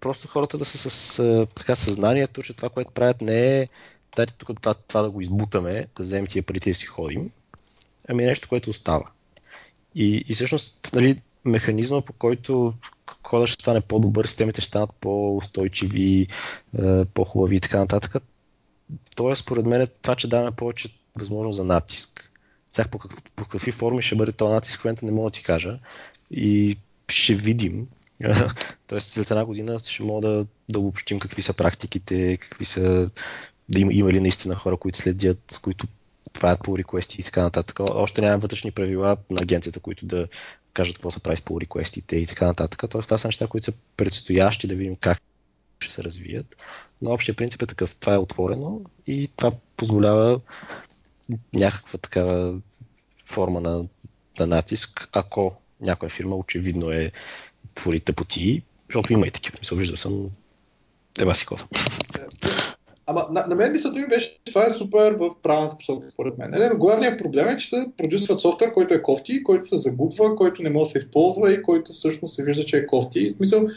просто 0.00 0.28
хората 0.28 0.58
да 0.58 0.64
са 0.64 0.90
с 0.90 1.46
така 1.54 1.76
съзнанието, 1.76 2.42
че 2.42 2.54
това, 2.54 2.68
което 2.68 2.90
правят 2.90 3.20
не 3.20 3.60
е 3.60 3.68
дайте 4.16 4.34
тук 4.34 4.60
това, 4.60 4.74
това 4.74 5.02
да 5.02 5.10
го 5.10 5.20
избутаме, 5.20 5.86
да 5.96 6.02
вземем 6.02 6.26
тия 6.26 6.42
парите 6.42 6.70
и 6.70 6.74
си 6.74 6.86
ходим, 6.86 7.30
ами 8.08 8.26
нещо, 8.26 8.48
което 8.48 8.70
остава. 8.70 9.10
И, 9.94 10.24
и 10.28 10.34
всъщност, 10.34 10.90
нали, 10.92 11.20
механизма, 11.44 12.00
по 12.00 12.12
който 12.12 12.74
кода 13.22 13.46
ще 13.46 13.62
стане 13.62 13.80
по-добър, 13.80 14.26
системите 14.26 14.60
ще 14.60 14.68
станат 14.68 14.90
по-устойчиви, 15.00 16.26
е, 16.78 17.04
по-хубави 17.04 17.56
и 17.56 17.60
така 17.60 17.78
нататък. 17.78 18.22
То 19.16 19.30
е 19.30 19.36
според 19.36 19.66
мен 19.66 19.86
това, 20.02 20.16
че 20.16 20.28
даваме 20.28 20.50
повече 20.50 20.88
възможност 21.18 21.56
за 21.56 21.64
натиск. 21.64 22.30
Сега 22.72 22.88
по, 22.88 22.98
как, 22.98 23.30
по 23.36 23.44
какви 23.44 23.72
форми 23.72 24.02
ще 24.02 24.16
бъде 24.16 24.32
този 24.32 24.52
натиск, 24.54 24.80
в 24.80 24.84
момента 24.84 25.06
не 25.06 25.12
мога 25.12 25.30
да 25.30 25.34
ти 25.34 25.42
кажа. 25.42 25.78
И 26.30 26.76
ще 27.08 27.34
видим. 27.34 27.88
Тоест 28.86 29.06
след 29.06 29.30
една 29.30 29.44
година 29.44 29.78
ще 29.78 30.02
мога 30.02 30.28
да, 30.28 30.46
да 30.68 30.78
обобщим 30.78 31.18
какви 31.18 31.42
са 31.42 31.54
практиките, 31.54 32.36
какви 32.36 32.64
са 32.64 33.10
да 33.68 33.80
има, 33.80 33.92
има 33.92 34.12
ли 34.12 34.20
наистина 34.20 34.54
хора, 34.54 34.76
които 34.76 34.98
следят, 34.98 35.58
които 35.62 35.86
правят 36.32 36.62
по 36.62 36.78
реквести 36.78 37.20
и 37.20 37.24
така 37.24 37.42
нататък. 37.42 37.80
Още 37.80 38.20
няма 38.20 38.38
вътрешни 38.38 38.70
правила 38.70 39.16
на 39.30 39.42
агенцията, 39.42 39.80
които 39.80 40.06
да 40.06 40.28
кажат 40.72 40.96
какво 40.96 41.10
се 41.10 41.20
прави 41.20 41.36
с 41.36 41.42
по 41.42 41.60
реквестите 41.60 42.16
и 42.16 42.26
така 42.26 42.46
нататък. 42.46 42.90
Тоест 42.90 43.08
това 43.08 43.18
са 43.18 43.28
неща, 43.28 43.46
които 43.46 43.64
са 43.64 43.72
предстоящи 43.96 44.66
да 44.66 44.74
видим 44.74 44.96
как 44.96 45.18
ще 45.80 45.94
се 45.94 46.04
развият. 46.04 46.56
Но 47.02 47.10
общия 47.10 47.34
принцип 47.34 47.62
е 47.62 47.66
такъв. 47.66 47.96
Това 47.96 48.14
е 48.14 48.18
отворено 48.18 48.80
и 49.06 49.30
това 49.36 49.52
позволява 49.76 50.40
някаква 51.54 51.98
такава 51.98 52.58
форма 53.24 53.60
на, 53.60 53.84
на 54.38 54.46
натиск, 54.46 55.08
ако 55.12 55.56
някоя 55.80 56.10
фирма 56.10 56.36
очевидно 56.36 56.90
е 56.90 57.12
твори 57.74 58.00
тъпоти, 58.00 58.62
защото 58.88 59.12
има 59.12 59.26
и 59.26 59.30
такива. 59.30 59.58
Мисля, 59.60 59.76
виждал 59.76 59.96
съм 59.96 60.30
Еба 61.18 61.34
си 61.34 61.46
кода. 61.46 61.66
Ама 63.06 63.26
на, 63.30 63.46
на 63.46 63.54
мен 63.54 63.72
мисълта 63.72 64.00
ми 64.00 64.06
беше, 64.06 64.40
това 64.44 64.66
е 64.66 64.70
супер 64.70 65.12
в 65.12 65.30
правилната 65.42 65.76
посока, 65.78 66.10
според 66.10 66.38
мен. 66.38 66.50
Нали? 66.50 66.76
Главният 66.76 67.18
проблем 67.18 67.48
е, 67.48 67.56
че 67.56 67.68
се 67.68 67.86
продюсват 67.96 68.40
софтуер, 68.40 68.72
който 68.72 68.94
е 68.94 69.02
кофти, 69.02 69.42
който 69.42 69.68
се 69.68 69.76
загубва, 69.76 70.36
който 70.36 70.62
не 70.62 70.70
може 70.70 70.88
да 70.88 70.92
се 70.92 70.98
използва 70.98 71.52
и 71.52 71.62
който 71.62 71.92
всъщност 71.92 72.34
се 72.34 72.44
вижда, 72.44 72.64
че 72.64 72.76
е 72.76 72.86
кофти. 72.86 73.28
В 73.28 73.36
смисъл, 73.36 73.68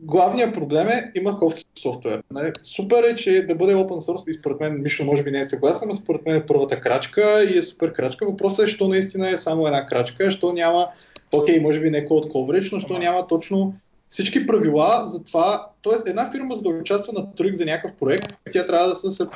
главният 0.00 0.54
проблем 0.54 0.88
е, 0.88 1.12
има 1.14 1.38
кофти 1.38 1.64
софтуер. 1.82 2.22
Нали? 2.30 2.52
Супер 2.62 3.02
е, 3.02 3.16
че 3.16 3.46
да 3.48 3.54
бъде 3.54 3.74
open 3.74 4.06
source 4.06 4.30
и 4.30 4.34
според 4.34 4.60
мен 4.60 4.82
Мишо 4.82 5.04
може 5.04 5.22
би 5.22 5.30
не 5.30 5.40
е 5.40 5.48
съгласен, 5.48 5.88
но 5.88 5.94
според 5.94 6.26
мен 6.26 6.36
е 6.36 6.46
първата 6.46 6.80
крачка 6.80 7.44
и 7.44 7.58
е 7.58 7.62
супер 7.62 7.92
крачка. 7.92 8.26
Въпросът 8.26 8.68
е, 8.68 8.70
що 8.70 8.88
наистина 8.88 9.30
е 9.30 9.38
само 9.38 9.66
една 9.66 9.86
крачка, 9.86 10.30
що 10.30 10.52
няма, 10.52 10.88
окей, 11.32 11.60
може 11.60 11.80
би 11.80 11.90
не 11.90 12.04
код 12.04 12.26
coverage, 12.26 12.72
но 12.72 12.80
що 12.80 12.98
няма 12.98 13.26
точно 13.26 13.74
всички 14.12 14.46
правила 14.46 15.08
за 15.08 15.24
това, 15.24 15.68
т.е. 15.82 16.10
една 16.10 16.30
фирма 16.30 16.54
за 16.54 16.62
да 16.62 16.68
участва 16.68 17.12
на 17.12 17.34
тръг 17.34 17.54
за 17.54 17.64
някакъв 17.64 17.98
проект, 17.98 18.32
тя 18.52 18.66
трябва 18.66 18.88
да 18.88 18.94
се, 18.94 19.26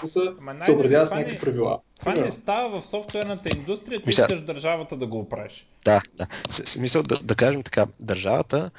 съобразява 0.66 1.06
с 1.06 1.10
някакви 1.10 1.38
правила. 1.38 1.80
Това 2.00 2.14
не 2.14 2.32
става 2.32 2.80
в 2.80 2.84
софтуерната 2.90 3.48
индустрия, 3.56 4.02
ти 4.02 4.10
искаш 4.10 4.44
държавата 4.44 4.96
да 4.96 5.06
го 5.06 5.18
оправиш. 5.18 5.66
Да, 5.84 6.02
да. 6.14 6.26
Смисъл 6.50 7.02
да, 7.02 7.18
да 7.22 7.34
кажем 7.34 7.62
така, 7.62 7.86
държавата 8.00 8.70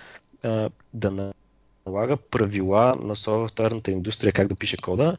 а, 0.44 0.70
да 0.94 1.34
налага 1.86 2.18
правила 2.18 2.96
на 3.02 3.16
софтуерната 3.16 3.92
индустрия 3.92 4.34
как 4.34 4.48
да 4.48 4.56
пише 4.56 4.78
кода, 4.78 5.18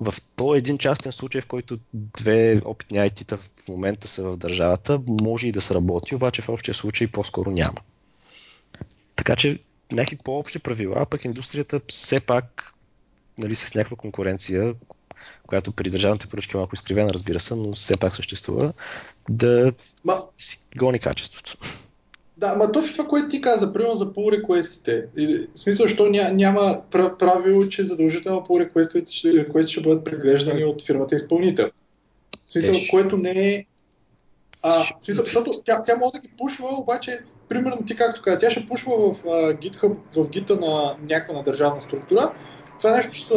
в 0.00 0.14
то 0.36 0.54
един 0.54 0.78
частен 0.78 1.12
случай, 1.12 1.40
в 1.40 1.46
който 1.46 1.78
две 1.94 2.62
опитни 2.64 2.98
IT-та 2.98 3.36
в 3.36 3.68
момента 3.68 4.08
са 4.08 4.22
в 4.30 4.36
държавата, 4.36 5.00
може 5.20 5.48
и 5.48 5.52
да 5.52 5.60
се 5.60 5.74
работи, 5.74 6.14
обаче 6.14 6.42
в 6.42 6.48
общия 6.48 6.74
случай 6.74 7.06
по-скоро 7.06 7.50
няма. 7.50 7.80
Така 9.16 9.36
че 9.36 9.58
някакви 9.92 10.18
по-общи 10.24 10.58
правила, 10.58 11.06
пък 11.06 11.24
индустрията 11.24 11.80
все 11.88 12.20
пак 12.20 12.74
нали, 13.38 13.54
с 13.54 13.74
някаква 13.74 13.96
конкуренция, 13.96 14.74
която 15.46 15.72
при 15.72 15.90
държавните 15.90 16.26
поръчки 16.26 16.56
е 16.56 16.58
малко 16.58 16.74
изкривена, 16.74 17.10
разбира 17.14 17.40
се, 17.40 17.54
но 17.54 17.72
все 17.72 17.96
пак 17.96 18.16
съществува, 18.16 18.72
да 19.28 19.72
Ма... 20.04 20.22
си 20.38 20.58
гони 20.76 20.98
качеството. 20.98 21.58
Да, 22.36 22.54
ма 22.54 22.72
точно 22.72 22.92
това, 22.92 23.08
което 23.08 23.28
ти 23.28 23.40
каза, 23.40 23.72
примерно 23.72 23.96
за 23.96 24.12
pull 24.12 24.42
request 24.42 25.06
В 25.54 25.58
смисъл, 25.58 25.88
що 25.88 26.06
ня, 26.06 26.30
няма 26.32 26.82
правило, 27.18 27.68
че 27.68 27.84
задължително 27.84 28.40
pull 28.40 28.72
request 28.72 29.10
ще, 29.10 29.68
ще 29.68 29.80
бъдат 29.80 30.04
преглеждани 30.04 30.64
от 30.64 30.86
фирмата 30.86 31.16
изпълнител. 31.16 31.70
В 32.46 32.50
смисъл, 32.50 32.74
Еш. 32.74 32.90
което 32.90 33.16
не 33.16 33.54
е... 33.54 33.64
А, 34.62 34.70
в 34.70 35.04
смисъл, 35.04 35.24
защото 35.24 35.62
тя, 35.64 35.84
тя 35.84 35.96
може 35.96 36.12
да 36.12 36.20
ги 36.20 36.28
пушва, 36.38 36.68
обаче, 36.68 37.20
примерно 37.48 37.86
ти 37.86 37.96
както 37.96 38.22
каза, 38.22 38.38
тя 38.38 38.50
ще 38.50 38.66
пушва 38.66 38.96
в 38.96 39.22
uh, 39.22 39.58
GitHub, 39.58 39.96
в 40.16 40.28
гита 40.28 40.56
на 40.56 40.96
някаква 41.02 41.34
на 41.34 41.42
държавна 41.42 41.82
структура. 41.82 42.32
Това 42.78 42.96
нещо 42.96 43.12
ще 43.14 43.26
се 43.26 43.34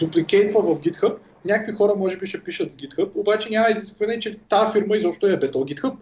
дупликейтва 0.00 0.62
в 0.62 0.80
GitHub. 0.80 1.16
Някакви 1.44 1.72
хора 1.72 1.92
може 1.96 2.16
би 2.16 2.26
ще 2.26 2.44
пишат 2.44 2.72
в 2.72 2.76
GitHub, 2.76 3.10
обаче 3.14 3.50
няма 3.50 3.68
изискване, 3.70 4.20
че 4.20 4.38
тази 4.48 4.72
фирма 4.72 4.96
изобщо 4.96 5.26
е 5.26 5.36
бето 5.36 5.58
GitHub 5.58 5.96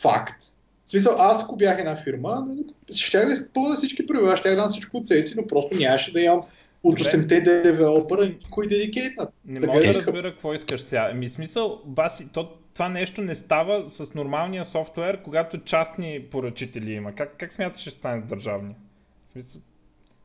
факт. 0.00 0.42
В 0.84 0.88
смисъл, 0.88 1.14
аз 1.18 1.44
ако 1.44 1.56
бях 1.56 1.78
една 1.78 1.96
фирма, 1.96 2.46
ще 2.92 3.18
да 3.18 3.32
изпълня 3.32 3.76
всички 3.76 4.06
правила, 4.06 4.36
ще 4.36 4.50
да 4.50 4.56
дам 4.56 4.68
всичко 4.68 4.96
от 4.96 5.06
себе 5.06 5.22
си, 5.22 5.34
но 5.36 5.46
просто 5.46 5.76
нямаше 5.76 6.12
да 6.12 6.20
имам 6.20 6.42
от 6.82 6.98
8-те 7.00 7.40
девелопера 7.40 8.26
никой 8.26 8.68
дедикейтнат. 8.68 9.28
Не 9.46 9.66
мога 9.66 9.80
да 9.80 9.94
разбера 9.94 10.32
какво 10.32 10.54
искаш 10.54 10.82
сега. 10.82 11.12
Ми 11.14 11.30
смисъл, 11.30 11.80
баси, 11.84 12.26
то, 12.32 12.48
това 12.76 12.88
нещо 12.88 13.22
не 13.22 13.34
става 13.34 13.90
с 13.90 14.14
нормалния 14.14 14.64
софтуер, 14.64 15.22
когато 15.22 15.64
частни 15.64 16.24
поръчители 16.30 16.92
има. 16.92 17.14
Как, 17.14 17.34
как 17.38 17.52
смяташ, 17.52 17.80
ще 17.80 17.90
стане 17.90 18.22
с 18.22 18.24
държавни? 18.24 18.74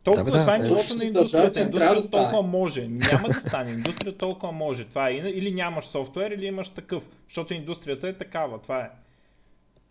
толкова 0.04 0.32
да, 0.32 0.40
това 0.40 0.56
е 0.56 0.60
нивото 0.60 0.96
на 0.96 1.06
индустрията. 1.06 1.60
Индустрията 1.62 2.02
да 2.02 2.10
толкова 2.10 2.42
може. 2.42 2.82
Няма 2.82 3.28
да 3.28 3.34
стане. 3.34 3.72
Индустрията 3.72 4.18
толкова 4.18 4.52
може. 4.52 4.86
Това 4.86 5.10
е. 5.10 5.14
Или 5.14 5.54
нямаш 5.54 5.86
софтуер, 5.86 6.32
или 6.32 6.46
имаш 6.46 6.70
такъв. 6.70 7.04
Защото 7.28 7.54
индустрията 7.54 8.08
е 8.08 8.18
такава. 8.18 8.62
Това 8.62 8.80
е. 8.80 8.90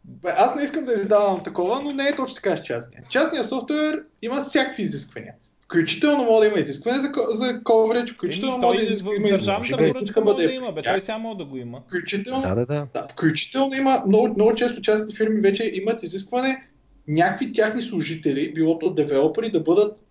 Бе, 0.05 0.35
аз 0.37 0.57
не 0.57 0.63
искам 0.63 0.85
да 0.85 0.93
издавам 0.93 1.43
такова, 1.43 1.83
но 1.83 1.93
не 1.93 2.09
е 2.09 2.17
точно 2.17 2.35
така 2.35 2.57
с 2.57 2.63
частния. 2.63 3.03
Частният 3.09 3.49
софтуер 3.49 4.03
има 4.23 4.41
всякакви 4.41 4.83
изисквания. 4.83 5.35
Включително 5.71 6.25
може 6.25 6.41
да 6.41 6.47
има 6.47 6.61
изискване 6.61 7.01
за, 7.01 7.13
за 7.31 7.45
coverage, 7.45 8.15
включително 8.15 8.59
може 8.59 8.79
да 8.79 8.85
изискване. 8.85 9.19
Да, 9.19 9.59
може 10.25 10.47
да 10.47 10.53
има, 10.53 10.73
бе, 10.73 10.83
той 10.83 11.01
само 11.01 11.35
да 11.35 11.45
го 11.45 11.57
има. 11.57 11.81
Включително, 11.87 12.43
да, 12.43 12.55
да, 12.55 12.67
да. 12.67 12.87
да 12.95 13.07
включително 13.13 13.75
има, 13.75 14.03
много, 14.07 14.29
много 14.29 14.55
често 14.55 14.83
частните 14.83 15.17
фирми 15.17 15.41
вече 15.41 15.71
имат 15.75 16.03
изискване 16.03 16.69
някакви 17.09 17.53
тяхни 17.53 17.83
служители, 17.83 18.53
било 18.55 18.79
то 18.79 18.91
девелопери, 18.91 19.51
да 19.51 19.61
бъдат 19.61 20.05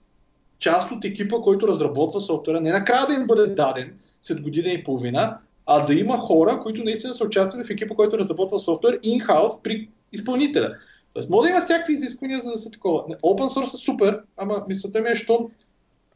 част 0.59 0.91
от 0.91 1.05
екипа, 1.05 1.35
който 1.35 1.67
разработва 1.67 2.19
софтуера, 2.19 2.61
не 2.61 2.71
накрая 2.71 3.07
да 3.07 3.13
им 3.13 3.27
бъде 3.27 3.47
даден 3.47 3.93
след 4.21 4.41
година 4.41 4.69
и 4.69 4.83
половина, 4.83 5.37
а 5.65 5.85
да 5.85 5.93
има 5.93 6.17
хора, 6.17 6.59
които 6.63 6.83
наистина 6.83 7.13
са 7.13 7.25
участвали 7.25 7.63
в 7.63 7.69
екипа, 7.69 7.95
който 7.95 8.19
разработва 8.19 8.59
софтуер 8.59 8.99
in-house 8.99 9.61
при 9.63 9.89
изпълнителя. 10.13 10.75
Тоест, 11.13 11.29
може 11.29 11.47
да 11.47 11.49
има 11.49 11.61
всякакви 11.61 11.93
изисквания, 11.93 12.39
за 12.39 12.51
да 12.51 12.57
се 12.57 12.71
такова. 12.71 13.03
Open 13.03 13.47
source 13.47 13.73
е 13.73 13.77
супер, 13.77 14.21
ама 14.37 14.65
мисълта 14.67 15.01
ми 15.01 15.09
е, 15.09 15.15
що 15.15 15.49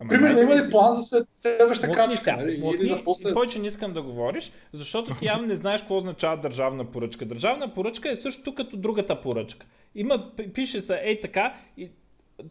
Примерно 0.10 0.41
има 0.41 0.56
ли 0.56 0.69
план 0.69 0.95
за 0.95 1.25
следваща 1.36 1.91
крачка? 1.91 2.36
Нали? 2.38 2.63
Или 2.75 2.86
за 2.86 3.03
после... 3.03 3.34
Повече 3.34 3.60
не 3.60 3.67
искам 3.67 3.93
да 3.93 4.01
говориш, 4.01 4.51
защото 4.73 5.15
ти 5.15 5.25
явно 5.25 5.47
не 5.47 5.56
знаеш 5.56 5.82
какво 5.82 5.97
означава 5.97 6.41
държавна 6.41 6.91
поръчка. 6.91 7.25
Държавна 7.25 7.73
поръчка 7.73 8.12
е 8.12 8.15
също 8.15 8.56
като 8.56 8.77
другата 8.77 9.21
поръчка. 9.21 9.65
Има, 9.95 10.32
пише 10.53 10.82
се 10.82 11.01
ей 11.03 11.21
така 11.21 11.56
и 11.77 11.89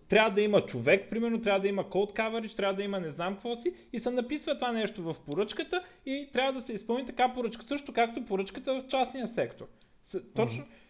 трябва 0.09 0.31
да 0.31 0.41
има 0.41 0.67
човек, 0.67 1.11
примерно 1.11 1.43
трябва 1.43 1.61
да 1.61 1.69
има 1.69 1.85
code 1.85 2.17
coverage, 2.17 2.57
трябва 2.57 2.75
да 2.75 2.83
има 2.83 3.01
не 3.01 3.11
знам 3.11 3.33
какво 3.33 3.57
си 3.57 3.73
и 3.93 4.01
се 4.01 4.11
написва 4.11 4.55
това 4.55 4.73
нещо 4.73 5.03
в 5.03 5.17
поръчката 5.27 5.83
и 6.07 6.29
трябва 6.33 6.61
да 6.61 6.67
се 6.67 6.73
изпълни 6.73 7.07
така 7.07 7.33
поръчка, 7.35 7.65
също 7.69 7.93
както 7.93 8.25
поръчката 8.25 8.75
в 8.75 8.87
частния 8.89 9.29
сектор. 9.29 9.67
Точно, 10.35 10.63
mm-hmm. 10.63 10.82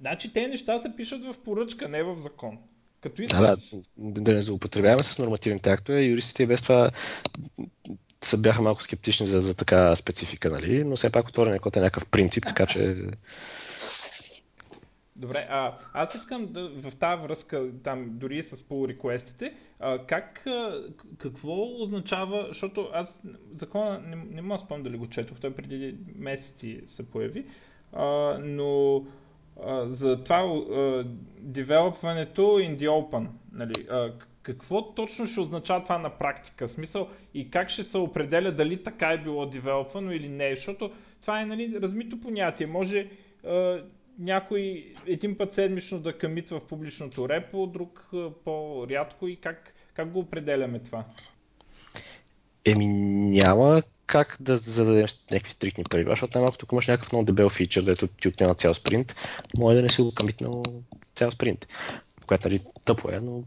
Значи 0.00 0.32
те 0.32 0.48
неща 0.48 0.82
се 0.82 0.96
пишат 0.96 1.24
в 1.24 1.34
поръчка, 1.44 1.88
не 1.88 2.02
в 2.02 2.20
закон. 2.22 2.58
Като 3.00 3.22
искаш... 3.22 3.40
Да, 3.40 3.56
да, 3.96 4.20
да 4.22 4.32
не 4.32 4.42
злоупотребяваме 4.42 5.02
с 5.02 5.18
нормативните 5.18 5.70
актове. 5.70 6.02
Юристите 6.02 6.42
и 6.42 6.46
без 6.46 6.62
това 6.62 6.90
са 8.24 8.38
бяха 8.38 8.62
малко 8.62 8.82
скептични 8.82 9.26
за, 9.26 9.40
за 9.40 9.54
така 9.54 9.96
специфика, 9.96 10.50
нали? 10.50 10.84
но 10.84 10.96
все 10.96 11.12
пак 11.12 11.28
отворен 11.28 11.58
код 11.58 11.76
е 11.76 11.80
някакъв 11.80 12.06
принцип, 12.06 12.44
така 12.46 12.66
че 12.66 12.96
Добре, 15.16 15.46
а, 15.50 15.74
аз 15.92 16.14
искам 16.14 16.46
да, 16.46 16.68
в 16.68 16.92
тази 17.00 17.22
връзка, 17.22 17.70
там 17.84 18.06
дори 18.10 18.42
с 18.42 18.56
pull 18.56 18.96
request 18.96 19.52
как, 20.06 20.46
какво 21.18 21.82
означава, 21.82 22.46
защото 22.48 22.88
аз 22.92 23.14
закона 23.60 24.00
не, 24.06 24.16
не 24.16 24.42
мога 24.42 24.58
да 24.58 24.64
спомня 24.64 24.84
дали 24.84 24.96
го 24.96 25.06
четох, 25.06 25.40
той 25.40 25.54
преди 25.54 25.96
месеци 26.16 26.80
се 26.86 27.10
появи, 27.10 27.46
а, 27.92 28.38
но 28.42 29.02
за 29.84 30.24
това 30.24 30.64
девелопването 31.40 32.42
in 32.42 32.78
the 32.78 32.88
open, 32.88 33.26
нали, 33.52 33.74
какво 34.42 34.94
точно 34.94 35.26
ще 35.26 35.40
означава 35.40 35.82
това 35.82 35.98
на 35.98 36.10
практика? 36.10 36.68
Смисъл 36.68 37.08
и 37.34 37.50
как 37.50 37.70
ще 37.70 37.84
се 37.84 37.98
определя 37.98 38.52
дали 38.52 38.82
така 38.82 39.06
е 39.12 39.22
било 39.22 39.46
девелопвано 39.46 40.12
или 40.12 40.28
не, 40.28 40.54
защото 40.54 40.90
това 41.20 41.40
е 41.40 41.46
нали, 41.46 41.80
размито 41.82 42.20
понятие. 42.20 42.66
Може 42.66 43.10
а, 43.46 43.82
някой 44.18 44.92
един 45.06 45.36
път 45.38 45.54
седмично 45.54 45.98
да 45.98 46.18
камитва 46.18 46.58
в 46.58 46.66
публичното 46.66 47.28
репо, 47.28 47.66
друг 47.66 48.10
по-рядко 48.44 49.28
и 49.28 49.36
как, 49.36 49.74
как 49.94 50.10
го 50.10 50.18
определяме 50.18 50.78
това? 50.78 51.04
Еми 52.64 52.86
няма 52.86 53.82
как 54.06 54.36
да 54.40 54.56
зададем 54.56 55.06
някакви 55.30 55.50
стрикни 55.50 55.84
правила, 55.84 56.12
защото 56.12 56.38
най-малко 56.38 56.58
тук 56.58 56.72
имаш 56.72 56.86
някакъв 56.86 57.12
много 57.12 57.24
дебел 57.24 57.48
фичър, 57.48 57.82
дето 57.82 58.06
ти 58.06 58.28
отнема 58.28 58.54
цял 58.54 58.74
спринт, 58.74 59.16
може 59.56 59.76
да 59.76 59.82
не 59.82 59.88
си 59.88 60.02
го 60.02 60.14
камитнал 60.14 60.62
цял 61.14 61.30
спринт, 61.30 61.66
което 62.26 62.48
нали 62.48 62.60
тъпо 62.84 63.10
е, 63.10 63.20
но 63.20 63.42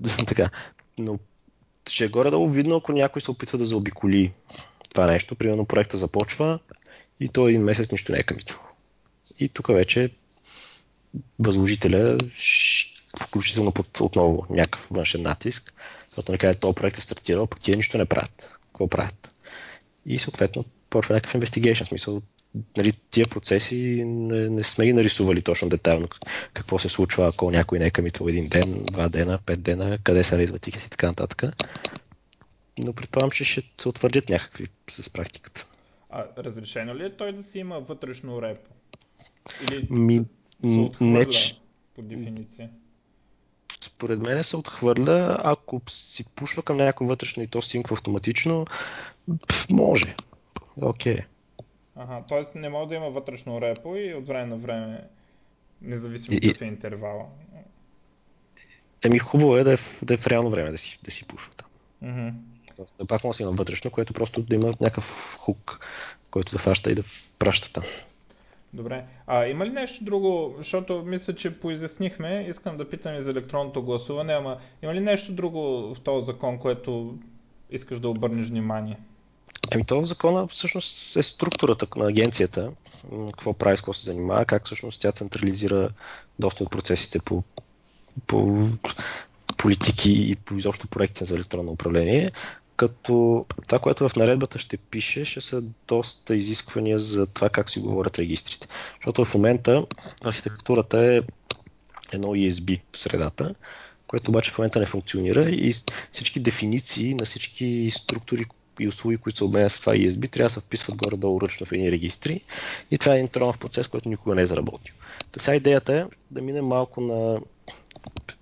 да 0.00 0.10
съм 0.10 0.26
така. 0.26 0.50
Но 0.98 1.18
ще 1.88 2.04
е 2.04 2.08
горе-долу 2.08 2.48
видно, 2.48 2.76
ако 2.76 2.92
някой 2.92 3.22
се 3.22 3.30
опитва 3.30 3.58
да 3.58 3.66
заобиколи 3.66 4.32
това 4.90 5.06
нещо. 5.06 5.34
Примерно 5.34 5.64
проекта 5.64 5.96
започва 5.96 6.58
и 7.20 7.28
то 7.28 7.48
един 7.48 7.62
месец 7.62 7.92
нищо 7.92 8.12
не 8.12 8.18
е 8.18 8.22
камитвал. 8.22 8.60
И 9.38 9.48
тук 9.48 9.68
вече 9.68 10.10
възложителя, 11.38 12.18
включително 13.20 13.72
под 13.72 14.00
отново 14.00 14.46
някакъв 14.50 14.86
външен 14.90 15.22
натиск, 15.22 15.74
защото 16.08 16.38
каже, 16.38 16.58
този 16.58 16.74
проект 16.74 16.98
е 16.98 17.00
стартирал, 17.00 17.46
пък 17.46 17.60
тия 17.60 17.76
нищо 17.76 17.98
не 17.98 18.04
правят. 18.04 18.58
Какво 18.66 18.88
правят? 18.88 19.34
И 20.06 20.18
съответно 20.18 20.64
почва 20.90 21.14
някакъв 21.14 21.34
инвестигейшн, 21.34 21.84
в 21.84 21.88
смисъл 21.88 22.22
нали, 22.76 22.92
тия 23.10 23.28
процеси 23.28 24.04
не, 24.06 24.50
не 24.50 24.62
сме 24.62 24.86
ги 24.86 24.92
нарисували 24.92 25.42
точно 25.42 25.68
детайлно 25.68 26.08
какво 26.52 26.78
се 26.78 26.88
случва, 26.88 27.28
ако 27.28 27.50
някой 27.50 27.78
не 27.78 27.86
е 27.86 27.90
камитвал 27.90 28.28
един 28.28 28.48
ден, 28.48 28.84
два 28.84 29.08
дена, 29.08 29.38
пет 29.46 29.62
дена, 29.62 29.98
къде 30.02 30.24
се 30.24 30.38
резват 30.38 30.62
тихи 30.62 30.86
и 30.86 30.90
така 30.90 31.06
нататък. 31.06 31.42
Но 32.78 32.92
предполагам, 32.92 33.30
че 33.30 33.44
ще 33.44 33.62
се 33.80 33.88
утвърдят 33.88 34.28
някакви 34.28 34.66
с 34.90 35.12
практиката. 35.12 35.66
А 36.10 36.24
разрешено 36.38 36.96
ли 36.96 37.04
е 37.04 37.16
той 37.16 37.32
да 37.32 37.42
си 37.42 37.58
има 37.58 37.80
вътрешно 37.80 38.42
репо? 38.42 38.70
Или 39.62 39.86
Ми, 39.90 40.20
не, 41.00 41.28
че... 41.28 41.56
по 41.94 42.02
дефиниция? 42.02 42.70
Според 43.80 44.20
мен 44.20 44.44
се 44.44 44.56
отхвърля, 44.56 45.40
ако 45.44 45.80
си 45.88 46.24
пушва 46.34 46.62
към 46.62 46.76
някакво 46.76 47.04
вътрешно 47.04 47.42
и 47.42 47.46
то 47.46 47.62
синква 47.62 47.94
автоматично, 47.94 48.66
може. 49.70 50.14
Окей. 50.76 51.16
Okay. 51.16 51.24
Ага, 51.96 52.22
т.е. 52.28 52.58
не 52.58 52.68
може 52.68 52.88
да 52.88 52.94
има 52.94 53.10
вътрешно 53.10 53.60
репо 53.60 53.96
и 53.96 54.14
от 54.14 54.26
време 54.26 54.46
на 54.46 54.56
време, 54.56 55.04
независимо 55.82 56.36
и, 56.36 56.40
какъв 56.40 56.62
е 56.62 56.64
интервала. 56.64 57.24
Еми 59.04 59.18
хубаво 59.18 59.56
е 59.56 59.64
да 59.64 59.72
е 59.72 59.76
в, 59.76 60.04
да 60.04 60.14
е 60.14 60.16
в 60.16 60.26
реално 60.26 60.50
време 60.50 60.70
да 60.70 60.78
си, 60.78 61.00
да 61.04 61.10
си 61.10 61.26
пушва 61.26 61.52
там. 61.54 61.68
Mm-hmm. 62.04 62.32
Да 62.98 63.06
пак 63.06 63.24
може 63.24 63.36
да 63.38 63.42
има 63.42 63.52
вътрешно, 63.52 63.90
което 63.90 64.12
просто 64.12 64.42
да 64.42 64.54
има 64.54 64.66
някакъв 64.66 65.36
хук, 65.38 65.86
който 66.30 66.52
да 66.52 66.58
фаща 66.58 66.90
и 66.90 66.94
да 66.94 67.02
праща 67.38 67.72
там. 67.72 67.84
Добре. 68.72 69.04
А 69.26 69.46
има 69.46 69.66
ли 69.66 69.70
нещо 69.70 70.04
друго, 70.04 70.54
защото 70.58 71.02
мисля, 71.06 71.34
че 71.34 71.60
поизяснихме, 71.60 72.46
искам 72.50 72.76
да 72.76 72.90
питам 72.90 73.14
и 73.14 73.22
за 73.22 73.30
електронното 73.30 73.82
гласуване, 73.82 74.32
ама 74.32 74.60
има 74.82 74.94
ли 74.94 75.00
нещо 75.00 75.32
друго 75.32 75.94
в 75.94 76.00
този 76.00 76.26
закон, 76.26 76.58
което 76.58 77.18
искаш 77.70 78.00
да 78.00 78.08
обърнеш 78.08 78.48
внимание? 78.48 78.98
Еми, 79.70 79.84
това 79.84 80.02
в 80.02 80.04
закона 80.04 80.46
всъщност 80.46 81.16
е 81.16 81.22
структурата 81.22 81.86
на 81.96 82.08
агенцията, 82.08 82.70
какво 83.26 83.54
прави, 83.54 83.76
с 83.76 83.80
какво 83.80 83.92
се 83.92 84.04
занимава, 84.04 84.44
как 84.44 84.66
всъщност 84.66 85.00
тя 85.00 85.12
централизира 85.12 85.90
доста 86.38 86.64
от 86.64 86.70
процесите 86.70 87.18
по, 87.18 87.42
по 88.26 88.68
политики 89.56 90.30
и 90.30 90.36
по 90.36 90.54
изобщо 90.54 90.88
проекти 90.88 91.24
за 91.24 91.34
електронно 91.34 91.72
управление, 91.72 92.32
като 92.76 93.44
това, 93.68 93.78
което 93.78 94.08
в 94.08 94.16
наредбата 94.16 94.58
ще 94.58 94.76
пише, 94.76 95.24
ще 95.24 95.40
са 95.40 95.62
доста 95.88 96.36
изисквания 96.36 96.98
за 96.98 97.26
това 97.26 97.48
как 97.48 97.70
си 97.70 97.80
говорят 97.80 98.18
регистрите. 98.18 98.68
Защото 98.94 99.24
в 99.24 99.34
момента 99.34 99.86
архитектурата 100.24 100.98
е 101.14 101.20
едно 102.12 102.28
ESB 102.28 102.80
в 102.92 102.98
средата, 102.98 103.54
което 104.06 104.30
обаче 104.30 104.50
в 104.50 104.58
момента 104.58 104.80
не 104.80 104.86
функционира 104.86 105.50
и 105.50 105.74
всички 106.12 106.40
дефиниции 106.40 107.14
на 107.14 107.24
всички 107.24 107.90
структури 107.90 108.44
и 108.80 108.88
услуги, 108.88 109.16
които 109.16 109.38
се 109.38 109.44
обменят 109.44 109.72
в 109.72 109.80
това 109.80 109.94
ESB, 109.94 110.30
трябва 110.30 110.46
да 110.46 110.54
се 110.54 110.60
вписват 110.60 110.96
горе-долу 110.96 111.40
ръчно 111.40 111.66
в 111.66 111.72
едни 111.72 111.92
регистри 111.92 112.40
и 112.90 112.98
това 112.98 113.12
е 113.12 113.16
един 113.16 113.28
тронов 113.28 113.58
процес, 113.58 113.88
който 113.88 114.08
никога 114.08 114.34
не 114.34 114.42
е 114.42 114.46
заработил. 114.46 114.94
Та 115.32 115.40
сега 115.40 115.54
идеята 115.54 115.94
е 115.94 116.04
да 116.30 116.42
мине 116.42 116.62
малко 116.62 117.00
на 117.00 117.40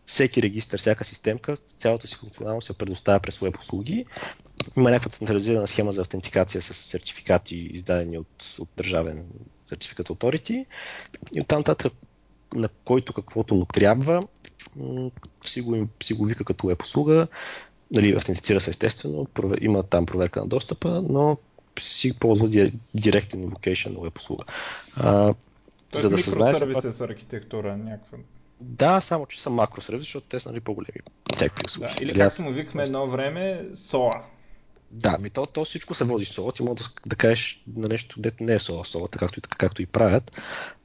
всеки 0.06 0.42
регистр, 0.42 0.76
всяка 0.76 1.04
системка, 1.04 1.56
цялата 1.56 2.08
си 2.08 2.16
функционалност 2.16 2.66
се 2.66 2.78
предоставя 2.78 3.20
през 3.20 3.38
веб 3.38 3.58
услуги. 3.58 4.04
Има 4.76 4.90
някаква 4.90 5.10
централизирана 5.10 5.66
схема 5.66 5.92
за 5.92 6.00
автентикация 6.00 6.62
с 6.62 6.74
сертификати, 6.74 7.56
издадени 7.56 8.18
от, 8.18 8.56
от 8.58 8.68
държавен 8.76 9.26
сертификат 9.66 10.08
Authority. 10.08 10.66
И 11.34 11.40
оттам 11.40 11.58
нататък 11.58 11.92
на 12.54 12.68
който 12.84 13.12
каквото 13.12 13.54
му 13.54 13.64
трябва, 13.64 14.26
си 15.44 15.60
го, 15.60 15.88
си 16.02 16.14
го 16.14 16.24
вика 16.24 16.44
като 16.44 16.66
веб 16.66 16.82
услуга, 16.82 17.28
нали, 17.90 18.14
автентицира 18.16 18.60
се 18.60 18.70
естествено, 18.70 19.26
има 19.60 19.82
там 19.82 20.06
проверка 20.06 20.40
на 20.40 20.46
достъпа, 20.46 21.02
но 21.08 21.38
си 21.80 22.18
ползва 22.18 22.70
директен 22.94 23.50
invocation 23.50 23.94
на 23.94 24.00
веб 24.00 24.18
услуга. 24.18 24.44
А, 24.96 25.34
за 25.92 26.10
да 26.10 26.18
се 26.18 26.30
знае... 26.30 26.52
Пак... 26.52 26.96
за 26.98 27.04
архитектура 27.04 27.76
някаква. 27.76 28.18
Да, 28.60 29.00
само 29.00 29.26
че 29.26 29.42
са 29.42 29.50
макросервиси, 29.50 30.04
защото 30.04 30.26
те 30.26 30.40
са 30.40 30.48
нали, 30.48 30.60
по-големи. 30.60 31.00
услуги. 31.64 31.94
Да, 31.98 32.02
или 32.02 32.12
нали, 32.12 32.18
както 32.18 32.42
му 32.42 32.52
викаме 32.52 32.82
едно 32.82 33.10
време, 33.10 33.66
SOA. 33.90 34.20
Да, 34.90 35.18
ми 35.18 35.30
то, 35.30 35.46
то 35.46 35.64
всичко 35.64 35.94
се 35.94 36.04
води 36.04 36.24
соло. 36.24 36.52
Ти 36.52 36.62
може 36.62 36.76
да, 36.76 36.84
да 37.06 37.16
кажеш 37.16 37.62
на 37.76 37.88
нещо, 37.88 38.20
дето 38.20 38.44
не 38.44 38.54
е 38.54 38.58
соло, 38.58 38.84
соло, 38.84 39.08
както, 39.08 39.40
както 39.58 39.82
и 39.82 39.86
правят. 39.86 40.32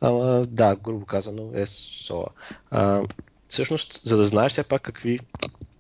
Ама 0.01 0.45
да, 0.49 0.75
грубо 0.75 1.05
казано 1.05 1.51
е 1.53 1.65
соло. 1.65 2.27
А, 2.71 3.01
всъщност, 3.47 4.01
за 4.03 4.17
да 4.17 4.25
знаеш 4.25 4.51
все 4.51 4.63
пак 4.63 4.81
какви 4.81 5.19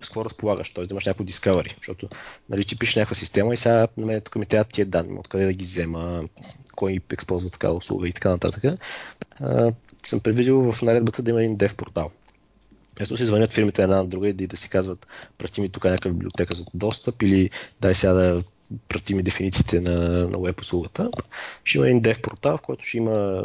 с 0.01 0.07
какво 0.07 0.25
разполагаш, 0.25 0.69
т.е. 0.69 0.85
да 0.85 0.93
имаш 0.93 1.05
някакво 1.05 1.23
discovery, 1.23 1.75
защото 1.77 2.09
нали, 2.49 2.65
ти 2.65 2.79
пишеш 2.79 2.95
някаква 2.95 3.15
система 3.15 3.53
и 3.53 3.57
сега 3.57 3.87
на 3.97 4.05
мен 4.05 4.21
тук 4.21 4.35
ми 4.35 4.45
трябва 4.45 4.63
тия 4.63 4.85
данни, 4.85 5.19
откъде 5.19 5.45
да 5.45 5.53
ги 5.53 5.65
взема, 5.65 6.23
кой 6.75 6.99
използва 7.19 7.49
такава 7.49 7.75
услуга 7.75 8.07
и 8.07 8.13
така 8.13 8.29
нататък. 8.29 8.63
А, 9.39 9.71
съм 10.03 10.19
предвидил 10.19 10.71
в 10.71 10.81
наредбата 10.81 11.21
да 11.21 11.31
има 11.31 11.41
един 11.41 11.57
dev 11.57 11.75
портал. 11.75 12.11
Ето 12.99 13.17
си 13.17 13.25
звънят 13.25 13.51
фирмите 13.51 13.81
една 13.83 13.97
на 13.97 14.05
друга 14.05 14.29
и 14.29 14.33
да, 14.33 14.47
да 14.47 14.57
си 14.57 14.69
казват, 14.69 15.07
прати 15.37 15.61
ми 15.61 15.69
тук 15.69 15.83
някаква 15.83 16.11
библиотека 16.11 16.55
за 16.55 16.65
достъп 16.73 17.21
или 17.21 17.49
дай 17.81 17.95
сега 17.95 18.13
да 18.13 18.43
прати 18.89 19.13
ми 19.13 19.23
дефинициите 19.23 19.81
на, 19.81 19.99
на 20.29 20.53
услугата. 20.61 21.11
Ще 21.63 21.77
има 21.77 21.87
един 21.87 22.01
dev 22.01 22.21
портал, 22.21 22.57
в 22.57 22.61
който 22.61 22.85
ще 22.85 22.97
има 22.97 23.43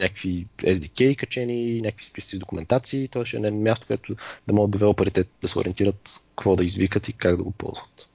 някакви 0.00 0.46
SDK 0.56 1.16
качени, 1.16 1.80
някакви 1.80 2.04
списъци 2.04 2.36
с 2.36 2.38
документации. 2.38 3.08
Това 3.08 3.26
ще 3.26 3.36
е 3.36 3.50
място, 3.50 3.86
където 3.86 4.16
да 4.46 4.54
могат 4.54 4.70
девелоперите 4.70 5.24
да 5.40 5.48
се 5.48 5.58
ориентират 5.58 6.20
какво 6.28 6.56
да 6.56 6.64
извикат 6.64 7.08
и 7.08 7.12
как 7.12 7.36
да 7.36 7.42
го 7.42 7.50
ползват. 7.50 8.08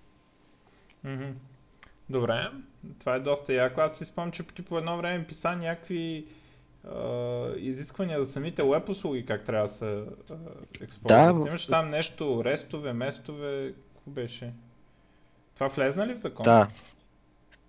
Mm-hmm. 1.05 1.31
Добре, 2.09 2.47
това 2.99 3.15
е 3.15 3.19
доста 3.19 3.53
яко. 3.53 3.81
Аз 3.81 3.97
си 3.97 4.05
спомням, 4.05 4.31
че 4.31 4.43
по 4.43 4.77
едно 4.77 4.97
време 4.97 5.27
писа 5.27 5.55
някакви 5.55 6.25
изисквания 7.57 8.25
за 8.25 8.31
самите 8.31 8.63
веб 8.63 8.89
услуги, 8.89 9.25
как 9.25 9.45
трябва 9.45 9.67
да 9.67 9.73
се 9.73 10.03
експлуатират. 10.81 11.35
Да, 11.35 11.49
Имаш 11.49 11.65
там 11.65 11.89
нещо, 11.89 12.41
рестове, 12.45 12.93
местове, 12.93 13.73
какво 13.95 14.11
беше? 14.11 14.53
Това 15.53 15.67
влезна 15.67 16.07
ли 16.07 16.13
в 16.13 16.21
закон? 16.21 16.43
Да. 16.43 16.67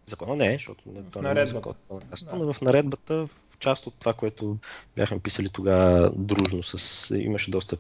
Закона 0.06 0.36
не 0.36 0.46
е, 0.46 0.52
защото 0.52 0.82
не, 0.86 1.02
то 1.02 1.22
не 1.22 1.40
е 1.40 1.46
закон. 1.46 1.74
Да. 1.90 2.36
Но 2.36 2.52
в 2.52 2.60
наредбата, 2.60 3.26
в 3.26 3.58
част 3.58 3.86
от 3.86 3.94
това, 3.94 4.12
което 4.12 4.56
бяхме 4.96 5.18
писали 5.18 5.48
тогава 5.48 6.10
дружно, 6.16 6.62
с, 6.62 7.16
имаше 7.16 7.50
доста 7.50 7.76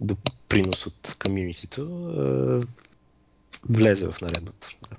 до 0.00 0.16
принос 0.48 0.86
от 0.86 1.16
комьюнитито, 1.22 1.86
влезе 3.70 4.10
в 4.10 4.20
наредбата. 4.20 4.68
Да. 4.90 4.96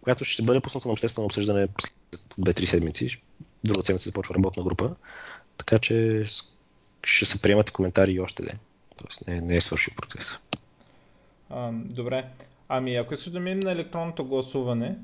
Която 0.00 0.24
ще 0.24 0.42
бъде 0.42 0.60
пусната 0.60 0.88
на 0.88 0.92
обществено 0.92 1.26
обсъждане 1.26 1.68
след 1.80 2.20
2-3 2.38 2.64
седмици 2.64 3.22
друга 3.64 3.84
седмица 3.84 4.08
започва 4.08 4.34
работна 4.34 4.62
група, 4.62 4.94
така 5.56 5.78
че 5.78 6.24
ще 7.04 7.24
се 7.26 7.42
приемат 7.42 7.70
коментари 7.70 8.12
и 8.12 8.20
още 8.20 8.42
ден. 8.42 8.58
Тоест 8.96 9.26
не, 9.26 9.40
не 9.40 9.56
е 9.56 9.60
свършил 9.60 9.94
процеса. 9.96 10.38
А, 11.50 11.70
добре. 11.72 12.28
Ами 12.74 12.96
ако 12.96 13.14
искаш 13.14 13.32
да 13.32 13.40
минем 13.40 13.60
на 13.60 13.72
електронното 13.72 14.24
гласуване, 14.24 14.98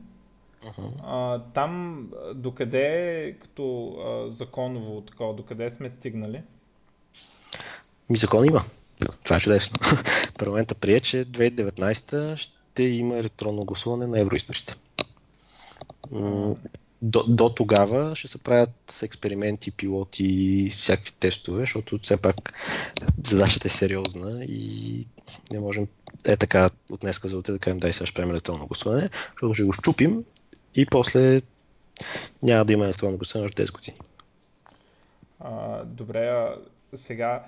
uh-huh. 0.65 0.91
а, 1.03 1.43
там 1.55 2.05
докъде 2.35 3.37
като 3.43 3.89
а, 3.89 4.31
законово 4.31 5.01
такова, 5.01 5.35
докъде 5.35 5.71
сме 5.71 5.91
стигнали? 5.91 6.43
Ми 8.11 8.17
закон 8.17 8.45
има. 8.45 8.61
Това 9.25 9.37
е 9.37 9.41
чудесно. 9.41 9.77
Парламента 10.39 10.75
прие, 10.75 11.01
че 11.01 11.17
2019 11.17 12.37
ще 12.37 12.83
има 12.83 13.17
електронно 13.17 13.65
гласуване 13.65 14.07
на 14.07 14.21
евроизточите 14.21 14.75
до, 17.03 17.25
до 17.29 17.49
тогава 17.49 18.17
ще 18.17 18.29
се 18.29 18.39
правят 18.39 19.01
експерименти, 19.03 19.71
пилоти 19.71 20.25
и 20.25 20.71
всякакви 20.71 21.13
тестове, 21.13 21.61
защото 21.61 21.99
все 21.99 22.23
пак 22.23 22.53
задачата 23.25 23.69
е 23.69 23.71
сериозна 23.71 24.45
и 24.45 25.07
не 25.53 25.61
можем 25.61 25.89
е 26.27 26.37
така 26.37 26.71
от 26.91 27.01
днеска 27.01 27.29
за 27.29 27.39
утре 27.39 27.53
да 27.53 27.59
кажем 27.59 27.79
дай 27.79 27.93
сега 27.93 28.07
ще 28.07 28.15
правим 28.15 28.31
електронно 28.31 28.67
гласуване, 28.67 29.11
защото 29.31 29.55
ще 29.55 29.65
го 29.65 29.73
щупим 29.73 30.25
и 30.75 30.87
после 30.87 31.43
няма 32.43 32.65
да 32.65 32.73
има 32.73 32.85
електронно 32.85 33.17
гласуване 33.17 33.47
още 33.47 33.67
10 33.67 33.73
години. 33.73 33.99
А, 35.41 35.85
добре, 35.85 36.29
а 36.29 36.57
сега 37.07 37.45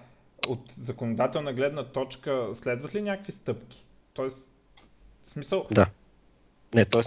от 0.49 0.61
законодателна 0.87 1.53
гледна 1.53 1.85
точка 1.85 2.49
следват 2.63 2.95
ли 2.95 3.03
някакви 3.03 3.33
стъпки? 3.43 3.85
Тоест, 4.13 4.37
в 5.29 5.33
смисъл... 5.33 5.67
Да. 5.71 5.87
Не, 6.75 6.85
т.е. 6.85 7.03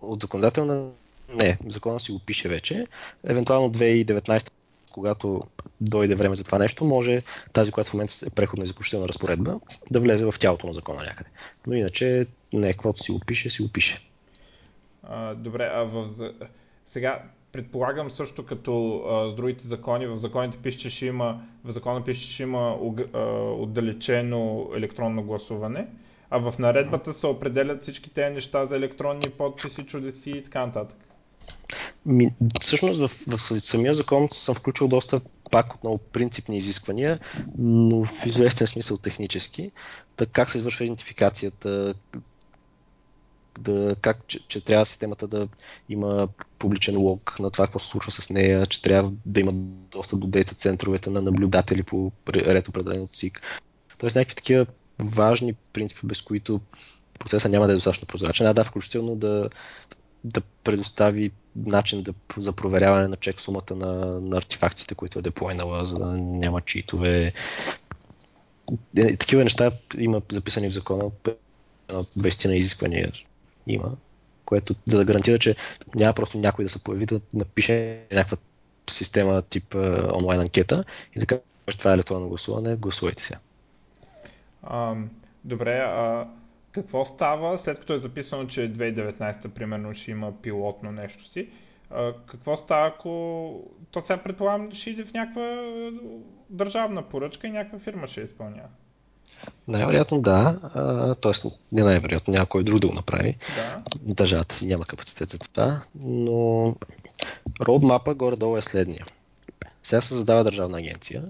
от 0.00 0.22
законодателна 0.22 0.90
не, 1.34 1.58
закона 1.66 2.00
си 2.00 2.12
го 2.12 2.18
пише 2.18 2.48
вече. 2.48 2.86
Евентуално 3.24 3.72
2019 3.72 4.50
когато 4.96 5.40
дойде 5.80 6.14
време 6.14 6.34
за 6.34 6.44
това 6.44 6.58
нещо, 6.58 6.84
може 6.84 7.20
тази, 7.52 7.72
която 7.72 7.90
в 7.90 7.94
момента 7.94 8.12
е 8.26 8.34
преходна 8.34 8.64
и 8.64 8.66
заключителна 8.66 9.08
разпоредба, 9.08 9.60
да 9.90 10.00
влезе 10.00 10.30
в 10.30 10.38
тялото 10.38 10.66
на 10.66 10.72
закона 10.72 11.02
някъде. 11.02 11.30
Но 11.66 11.74
иначе 11.74 12.26
не, 12.52 12.72
каквото 12.72 13.00
си 13.00 13.12
го 13.12 13.20
пише, 13.26 13.50
си 13.50 13.62
го 13.62 13.72
пише. 13.72 14.00
А, 15.02 15.34
добре, 15.34 15.70
а 15.74 15.82
в... 15.82 16.10
сега 16.92 17.22
предполагам 17.52 18.10
също 18.10 18.46
като 18.46 19.02
а, 19.08 19.32
с 19.32 19.36
другите 19.36 19.68
закони, 19.68 20.06
в 20.06 20.18
законите 20.18 20.58
пише, 20.58 20.78
че 20.78 20.90
ще 20.90 21.06
има, 21.06 21.40
в 21.64 21.72
закона 21.72 22.04
пише, 22.04 22.20
че 22.20 22.32
ще 22.32 22.42
има 22.42 22.78
а, 23.14 23.18
отдалечено 23.38 24.70
електронно 24.76 25.22
гласуване, 25.22 25.86
а 26.30 26.38
в 26.38 26.54
наредбата 26.58 27.12
се 27.12 27.26
определят 27.26 27.82
всички 27.82 28.10
тези 28.10 28.34
неща 28.34 28.66
за 28.66 28.76
електронни 28.76 29.30
подписи, 29.38 29.86
чудеси 29.86 30.30
и 30.30 30.44
така 30.44 30.66
нататък. 30.66 31.05
Ми, 32.06 32.34
всъщност 32.60 33.00
в, 33.00 33.10
в 33.26 33.40
самия 33.40 33.94
закон 33.94 34.28
съм 34.32 34.54
включил 34.54 34.88
доста 34.88 35.20
пак 35.50 35.74
отново 35.74 35.98
принципни 35.98 36.56
изисквания, 36.56 37.18
но 37.58 38.04
в 38.04 38.26
известен 38.26 38.66
смисъл 38.66 38.98
технически. 38.98 39.70
Так, 40.16 40.28
как 40.32 40.50
се 40.50 40.58
извършва 40.58 40.84
идентификацията, 40.84 41.94
да, 43.58 43.96
как, 44.00 44.26
че, 44.26 44.48
че 44.48 44.60
трябва 44.60 44.86
системата 44.86 45.28
да 45.28 45.48
има 45.88 46.28
публичен 46.58 46.98
лог 46.98 47.36
на 47.40 47.50
това, 47.50 47.66
какво 47.66 47.78
се 47.78 47.88
случва 47.88 48.12
с 48.12 48.30
нея, 48.30 48.66
че 48.66 48.82
трябва 48.82 49.12
да 49.26 49.40
има 49.40 49.52
достъп 49.90 50.20
до 50.20 50.26
дейта 50.26 50.54
центровете 50.54 51.10
на 51.10 51.22
наблюдатели 51.22 51.82
по 51.82 52.12
ред 52.28 52.68
определен 52.68 53.02
от 53.02 53.16
СИК. 53.16 53.42
Тоест 53.98 54.16
някакви 54.16 54.36
такива 54.36 54.66
важни 54.98 55.54
принципи, 55.72 56.06
без 56.06 56.22
които 56.22 56.60
процесът 57.18 57.52
няма 57.52 57.66
да 57.66 57.72
е 57.72 57.76
достатъчно 57.76 58.06
прозрачен. 58.06 58.46
А 58.46 58.52
да, 58.52 58.64
включително 58.64 59.16
да 59.16 59.50
да 60.26 60.40
предостави 60.64 61.30
начин 61.56 62.02
да, 62.02 62.12
за 62.36 62.52
проверяване 62.52 63.08
на 63.08 63.16
чек 63.16 63.40
сумата 63.40 63.74
на, 63.76 64.20
на 64.20 64.36
артефактите, 64.36 64.94
които 64.94 65.18
е 65.18 65.22
деплойнала, 65.22 65.84
за 65.84 65.98
да 65.98 66.06
няма 66.16 66.60
читове. 66.60 67.32
Е, 68.96 69.16
такива 69.16 69.44
неща 69.44 69.70
има 69.98 70.22
записани 70.32 70.68
в 70.68 70.72
закона, 70.72 71.10
20 71.88 72.48
на 72.48 72.56
изисквания 72.56 73.12
има, 73.66 73.92
което 74.44 74.74
за 74.86 74.98
да 74.98 75.04
гарантира, 75.04 75.38
че 75.38 75.56
няма 75.94 76.14
просто 76.14 76.38
някой 76.38 76.64
да 76.64 76.68
се 76.68 76.84
появи 76.84 77.06
да 77.06 77.20
напише 77.34 78.02
някаква 78.12 78.36
система 78.90 79.42
тип 79.42 79.74
онлайн 80.14 80.40
анкета 80.40 80.84
и 81.16 81.20
да 81.20 81.26
каже, 81.26 81.40
това 81.78 81.90
е 81.90 81.94
електронно 81.94 82.28
гласуване, 82.28 82.76
гласувайте 82.76 83.22
се. 83.22 83.38
добре, 85.44 85.78
а 85.78 86.26
какво 86.76 87.04
става 87.04 87.58
след 87.58 87.80
като 87.80 87.92
е 87.92 87.98
записано, 87.98 88.46
че 88.46 88.60
2019 88.60 89.48
примерно 89.48 89.94
ще 89.94 90.10
има 90.10 90.42
пилотно 90.42 90.92
нещо 90.92 91.28
си? 91.28 91.48
А, 91.90 92.12
какво 92.26 92.56
става, 92.56 92.86
ако 92.86 93.10
то 93.90 94.02
сега 94.06 94.22
предполагам 94.22 94.72
ще 94.72 94.90
иде 94.90 95.04
в 95.04 95.12
някаква 95.12 95.60
държавна 96.50 97.02
поръчка 97.02 97.46
и 97.46 97.50
някаква 97.50 97.78
фирма 97.78 98.08
ще 98.08 98.20
изпълнява? 98.20 98.68
Най-вероятно 99.68 100.20
да, 100.20 100.58
т.е. 101.22 101.48
не 101.72 101.82
най-вероятно, 101.82 102.34
някой 102.34 102.64
друг 102.64 102.80
да 102.80 102.88
го 102.88 102.94
направи. 102.94 103.36
Да. 103.56 103.82
Държавата 104.14 104.54
си 104.54 104.66
няма 104.66 104.84
капацитет 104.84 105.30
за 105.30 105.38
това, 105.38 105.82
но 105.94 106.74
родмапа 107.60 108.14
горе-долу 108.14 108.56
е 108.56 108.62
следния. 108.62 109.06
Сега 109.82 110.00
се 110.00 110.14
задава 110.14 110.44
държавна 110.44 110.78
агенция, 110.78 111.22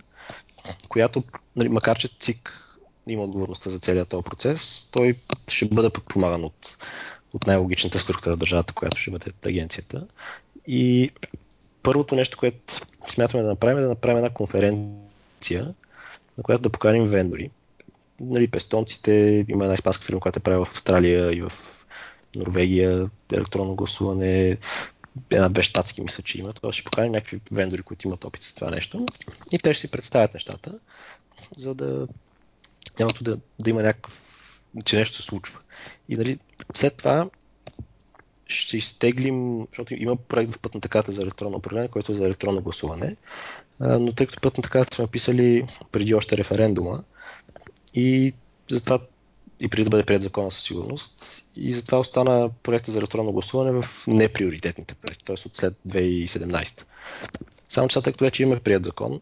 която, 0.88 1.22
нали, 1.56 1.68
макар 1.68 1.98
че 1.98 2.08
ЦИК 2.18 2.65
има 3.08 3.22
отговорността 3.22 3.70
за 3.70 3.78
целият 3.78 4.08
този 4.08 4.24
процес, 4.24 4.88
той 4.92 5.14
ще 5.48 5.66
бъде 5.66 5.90
подпомаган 5.90 6.44
от, 6.44 6.76
от 7.32 7.46
най-логичната 7.46 7.98
структура 7.98 8.34
в 8.34 8.38
държавата, 8.38 8.74
която 8.74 8.98
ще 8.98 9.10
бъде 9.10 9.32
агенцията. 9.46 10.06
И 10.66 11.10
първото 11.82 12.14
нещо, 12.14 12.38
което 12.38 12.74
смятаме 13.08 13.42
да 13.42 13.48
направим 13.48 13.78
е 13.78 13.82
да 13.82 13.88
направим 13.88 14.16
една 14.16 14.30
конференция, 14.30 15.74
на 16.38 16.42
която 16.42 16.62
да 16.62 16.70
поканим 16.70 17.04
вендори. 17.04 17.50
Нали, 18.20 18.48
пестонците, 18.48 19.44
има 19.48 19.64
една 19.64 19.74
испанска 19.74 20.04
фирма, 20.04 20.20
която 20.20 20.38
е 20.38 20.42
правила 20.42 20.64
в 20.64 20.70
Австралия 20.70 21.36
и 21.36 21.42
в 21.42 21.52
Норвегия 22.36 23.10
електронно 23.32 23.74
гласуване, 23.74 24.58
една-две 25.30 25.62
щатски 25.62 26.00
мисля, 26.02 26.22
че 26.22 26.38
има. 26.38 26.52
Това 26.52 26.72
ще 26.72 26.84
поканим 26.84 27.12
някакви 27.12 27.40
вендори, 27.52 27.82
които 27.82 28.08
имат 28.08 28.24
опит 28.24 28.42
с 28.42 28.54
това 28.54 28.70
нещо. 28.70 29.06
И 29.52 29.58
те 29.58 29.74
ще 29.74 29.80
си 29.80 29.90
представят 29.90 30.34
нещата, 30.34 30.78
за 31.56 31.74
да 31.74 32.06
нямато 33.00 33.24
да, 33.24 33.38
да 33.60 33.70
има 33.70 33.82
някакъв, 33.82 34.22
че 34.84 34.96
нещо 34.96 35.16
се 35.16 35.22
случва. 35.22 35.60
И 36.08 36.16
нали, 36.16 36.38
след 36.74 36.96
това 36.96 37.30
ще 38.46 38.76
изтеглим, 38.76 39.66
защото 39.70 39.94
има 39.94 40.16
проект 40.16 40.52
в 40.52 40.58
пътната 40.58 40.88
карта 40.88 41.12
за 41.12 41.22
електронно 41.22 41.56
управление, 41.56 41.88
който 41.88 42.12
е 42.12 42.14
за 42.14 42.26
електронно 42.26 42.62
гласуване, 42.62 43.16
но 43.80 44.12
тъй 44.12 44.26
като 44.26 44.40
пътната 44.40 44.70
карта 44.70 44.94
сме 44.94 45.02
написали 45.02 45.66
преди 45.92 46.14
още 46.14 46.36
референдума 46.36 47.04
и 47.94 48.34
затова 48.70 49.00
и 49.60 49.68
преди 49.68 49.84
да 49.84 49.90
бъде 49.90 50.04
прият 50.04 50.22
закона 50.22 50.50
със 50.50 50.62
сигурност. 50.62 51.44
И 51.56 51.72
затова 51.72 51.98
остана 51.98 52.50
проекта 52.62 52.90
за 52.90 52.98
електронно 52.98 53.32
гласуване 53.32 53.82
в 53.82 54.06
неприоритетните 54.06 54.94
проекти, 54.94 55.24
т.е. 55.24 55.34
от 55.46 55.56
след 55.56 55.74
2017. 55.88 56.82
Само 57.68 57.88
че 57.88 58.02
тъй 58.02 58.12
като 58.12 58.24
вече 58.24 58.42
имаме 58.42 58.60
прият 58.60 58.84
закон, 58.84 59.20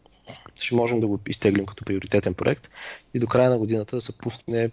ще 0.59 0.75
можем 0.75 0.99
да 0.99 1.07
го 1.07 1.19
изтеглим 1.27 1.65
като 1.65 1.85
приоритетен 1.85 2.33
проект 2.33 2.69
и 3.13 3.19
до 3.19 3.27
края 3.27 3.49
на 3.49 3.57
годината 3.57 3.95
да 3.95 4.01
се 4.01 4.17
пусне 4.17 4.71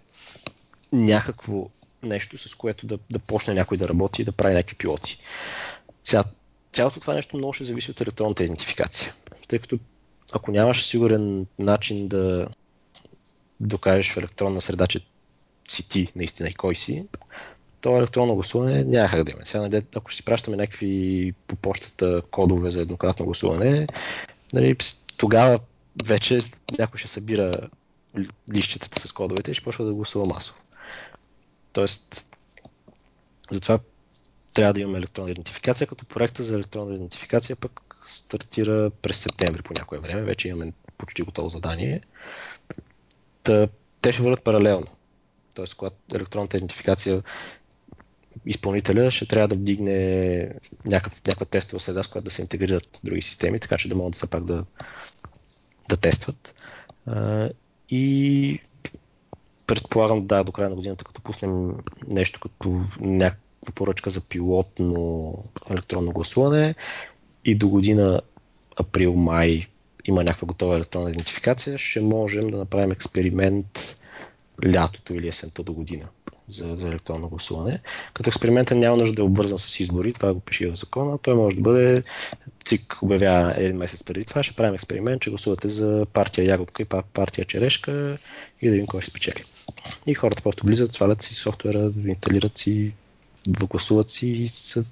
някакво 0.91 1.69
нещо, 2.03 2.37
с 2.37 2.55
което 2.55 2.87
да, 2.87 2.99
да 3.11 3.19
почне 3.19 3.53
някой 3.53 3.77
да 3.77 3.87
работи 3.89 4.21
и 4.21 4.25
да 4.25 4.31
прави 4.31 4.53
някакви 4.53 4.75
пилоти. 4.75 5.17
Сега, 6.03 6.23
цялото 6.73 6.99
това 6.99 7.13
нещо 7.13 7.37
много 7.37 7.53
ще 7.53 7.63
зависи 7.63 7.91
от 7.91 8.01
електронната 8.01 8.43
идентификация. 8.43 9.13
Тъй 9.47 9.59
като 9.59 9.79
ако 10.33 10.51
нямаш 10.51 10.85
сигурен 10.85 11.45
начин 11.59 12.07
да 12.07 12.47
докажеш 13.59 14.11
в 14.11 14.17
електронна 14.17 14.61
среда, 14.61 14.87
че 14.87 14.99
си 15.67 15.89
ти 15.89 16.11
наистина 16.15 16.49
и 16.49 16.53
кой 16.53 16.75
си, 16.75 17.05
то 17.81 17.97
електронно 17.97 18.35
гласуване 18.35 18.83
няма 18.83 19.09
как 19.09 19.23
да 19.23 19.31
има. 19.31 19.45
Сега, 19.45 19.81
ако 19.95 20.11
ще 20.11 20.17
си 20.17 20.25
пращаме 20.25 20.57
някакви 20.57 21.33
по 21.47 21.55
почтата 21.55 22.21
кодове 22.31 22.69
за 22.69 22.81
еднократно 22.81 23.25
гласуване, 23.25 23.87
нали, 24.53 24.75
тогава 25.17 25.59
вече 26.05 26.41
някой 26.79 26.97
ще 26.97 27.07
събира 27.07 27.69
лищетата 28.53 28.99
с 28.99 29.11
кодовете 29.11 29.51
и 29.51 29.53
ще 29.53 29.63
почва 29.63 29.85
да 29.85 29.93
гласува 29.93 30.25
масово. 30.25 30.59
Тоест, 31.73 32.35
затова 33.51 33.79
трябва 34.53 34.73
да 34.73 34.79
имаме 34.79 34.97
електронна 34.97 35.31
идентификация, 35.31 35.87
като 35.87 36.05
проекта 36.05 36.43
за 36.43 36.55
електронна 36.55 36.95
идентификация 36.95 37.55
пък 37.55 37.95
стартира 38.03 38.91
през 39.01 39.17
септември 39.17 39.61
по 39.61 39.73
някое 39.73 39.99
време. 39.99 40.21
Вече 40.21 40.47
имаме 40.47 40.73
почти 40.97 41.21
готово 41.21 41.49
задание. 41.49 42.01
Та, 43.43 43.67
те 44.01 44.11
ще 44.11 44.21
върват 44.21 44.43
паралелно. 44.43 44.87
Тоест, 45.55 45.75
когато 45.75 45.95
електронната 46.15 46.57
идентификация 46.57 47.23
изпълнителя 48.45 49.11
ще 49.11 49.25
трябва 49.25 49.47
да 49.47 49.55
вдигне 49.55 50.49
някакъв, 50.85 51.21
някаква 51.27 51.45
тестова 51.45 51.79
среда, 51.79 52.03
с 52.03 52.07
която 52.07 52.25
да 52.25 52.31
се 52.31 52.41
интегрират 52.41 52.99
други 53.03 53.21
системи, 53.21 53.59
така 53.59 53.77
че 53.77 53.89
да 53.89 53.95
могат 53.95 54.15
все 54.15 54.27
пак 54.27 54.43
да, 54.43 54.65
да 55.95 55.97
тестват. 55.97 56.55
и 57.89 58.59
предполагам, 59.67 60.27
да, 60.27 60.43
до 60.43 60.51
края 60.51 60.69
на 60.69 60.75
годината, 60.75 61.05
като 61.05 61.21
пуснем 61.21 61.71
нещо 62.07 62.39
като 62.39 62.81
някаква 62.99 63.73
поръчка 63.75 64.09
за 64.09 64.21
пилотно 64.21 65.37
електронно 65.69 66.11
гласуване 66.11 66.75
и 67.45 67.55
до 67.55 67.69
година 67.69 68.21
април-май 68.75 69.67
има 70.05 70.23
някаква 70.23 70.45
готова 70.45 70.75
електронна 70.75 71.09
идентификация, 71.09 71.77
ще 71.77 72.01
можем 72.01 72.49
да 72.49 72.57
направим 72.57 72.91
експеримент 72.91 74.01
лятото 74.65 75.13
или 75.13 75.27
есента 75.27 75.63
до 75.63 75.73
година 75.73 76.07
за, 76.47 76.75
за 76.75 76.87
електронно 76.87 77.29
гласуване. 77.29 77.79
Като 78.13 78.29
експериментът 78.29 78.77
няма 78.77 78.97
нужда 78.97 79.15
да 79.15 79.21
е 79.21 79.25
обвързан 79.25 79.57
с 79.57 79.79
избори, 79.79 80.13
това 80.13 80.33
го 80.33 80.39
пише 80.39 80.71
в 80.71 80.75
закона, 80.75 81.17
той 81.17 81.35
може 81.35 81.55
да 81.55 81.61
бъде, 81.61 82.03
ЦИК 82.65 82.97
обявява 83.01 83.53
един 83.57 83.77
месец 83.77 84.03
преди 84.03 84.25
това, 84.25 84.43
ще 84.43 84.55
правим 84.55 84.73
експеримент, 84.73 85.21
че 85.21 85.29
гласувате 85.29 85.69
за 85.69 86.05
партия 86.13 86.45
Ягодка 86.45 86.83
и 86.83 86.85
партия 87.13 87.45
Черешка 87.45 88.17
и 88.61 88.65
да 88.65 88.71
видим 88.71 88.87
кой 88.87 89.01
ще 89.01 89.09
спечели. 89.09 89.43
И 90.07 90.13
хората 90.13 90.43
просто 90.43 90.65
влизат, 90.65 90.93
свалят 90.93 91.21
си 91.21 91.35
софтуера, 91.35 91.91
инсталират 92.05 92.57
си, 92.57 92.93
гласуват 93.47 94.09
си 94.09 94.27
и 94.27 94.47
се 94.47 94.83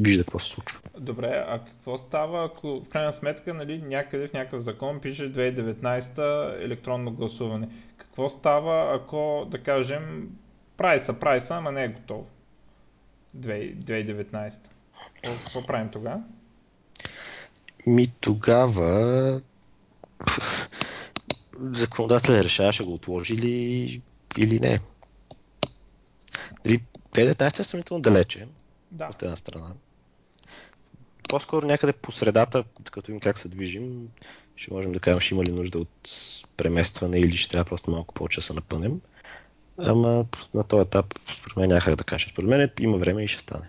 вижда 0.00 0.24
какво 0.24 0.38
се 0.38 0.50
случва. 0.50 0.80
Добре, 0.98 1.44
а 1.48 1.58
какво 1.64 1.98
става, 1.98 2.44
ако 2.44 2.80
в 2.80 2.88
крайна 2.88 3.12
сметка 3.12 3.54
нали, 3.54 3.82
някъде 3.82 4.28
в 4.28 4.32
някакъв 4.32 4.62
закон 4.64 5.00
пише 5.00 5.32
2019 5.32 6.64
електронно 6.64 7.12
гласуване? 7.12 7.68
Какво 7.96 8.30
става, 8.30 8.96
ако, 8.96 9.48
да 9.50 9.62
кажем, 9.62 10.28
прави 10.82 11.04
са, 11.06 11.12
прави 11.12 11.40
са, 11.40 11.54
ама 11.54 11.72
не 11.72 11.84
е 11.84 11.88
готово? 11.88 12.26
2019. 13.36 14.52
Какво 15.22 15.66
правим 15.66 15.88
тогава? 15.88 16.22
Ми 17.86 18.06
тогава 18.20 19.40
законодателя 21.60 22.44
решава, 22.44 22.72
ще 22.72 22.84
го 22.84 22.94
отложи 22.94 23.34
или, 23.34 24.02
или 24.38 24.60
не. 24.60 24.80
Дали 26.64 26.82
2019 27.12 27.60
е 27.60 27.64
сравнително 27.64 28.02
далече, 28.02 28.48
да. 28.90 29.06
от 29.06 29.22
една 29.22 29.36
страна. 29.36 29.72
По-скоро 31.28 31.66
някъде 31.66 31.92
по 31.92 32.12
средата, 32.12 32.64
като 32.90 33.10
им 33.10 33.20
как 33.20 33.38
се 33.38 33.48
движим, 33.48 34.08
ще 34.56 34.74
можем 34.74 34.92
да 34.92 35.00
кажем, 35.00 35.20
ще 35.20 35.34
има 35.34 35.44
ли 35.44 35.52
нужда 35.52 35.78
от 35.78 36.10
преместване 36.56 37.18
или 37.18 37.36
ще 37.36 37.50
трябва 37.50 37.64
просто 37.64 37.90
малко 37.90 38.14
повече 38.14 38.40
да 38.40 38.42
се 38.42 38.54
напънем. 38.54 39.00
Ама 39.78 40.24
на 40.54 40.64
този 40.64 40.82
етап, 40.82 41.06
според 41.28 41.56
мен, 41.56 41.68
няма 41.68 41.96
да 41.96 42.04
кажа. 42.04 42.28
Според 42.28 42.50
мен 42.50 42.70
има 42.80 42.96
време 42.96 43.22
и 43.22 43.28
ще 43.28 43.40
стане. 43.40 43.66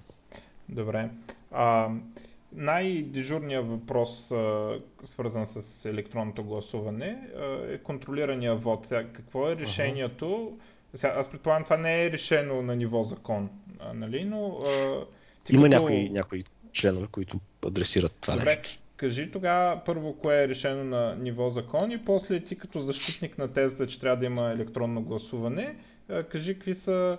Добре. 0.69 1.09
А, 1.51 1.89
най-дежурният 2.55 3.67
въпрос, 3.67 4.31
свързан 5.13 5.47
с 5.47 5.85
електронното 5.85 6.43
гласуване, 6.43 7.17
е 7.69 7.77
контролирания 7.77 8.55
вод. 8.55 8.85
Сега, 8.87 9.03
какво 9.13 9.49
е 9.49 9.55
решението? 9.55 10.57
Сега, 10.95 11.13
аз 11.17 11.29
предполагам, 11.29 11.63
това 11.63 11.77
не 11.77 12.05
е 12.05 12.11
решено 12.11 12.61
на 12.61 12.75
ниво 12.75 13.03
закон, 13.03 13.49
нали? 13.93 14.25
но... 14.25 14.59
А, 14.65 15.05
Има 15.49 15.63
като... 15.63 15.81
някои, 15.81 16.09
някои 16.09 16.43
членове, 16.71 17.07
които 17.11 17.39
адресират 17.67 18.17
това 18.21 18.33
Добре. 18.33 18.45
нещо. 18.45 18.79
Кажи 18.97 19.31
тогава 19.31 19.81
първо 19.85 20.13
кое 20.13 20.43
е 20.43 20.47
решено 20.47 20.83
на 20.83 21.15
ниво 21.15 21.49
закон 21.49 21.91
и 21.91 22.01
после 22.01 22.39
ти 22.39 22.55
като 22.55 22.81
защитник 22.81 23.37
на 23.37 23.53
тезата, 23.53 23.87
че 23.87 23.99
трябва 23.99 24.17
да 24.17 24.25
има 24.25 24.51
електронно 24.51 25.01
гласуване, 25.01 25.75
кажи 26.07 26.53
какви 26.53 26.75
са 26.75 27.17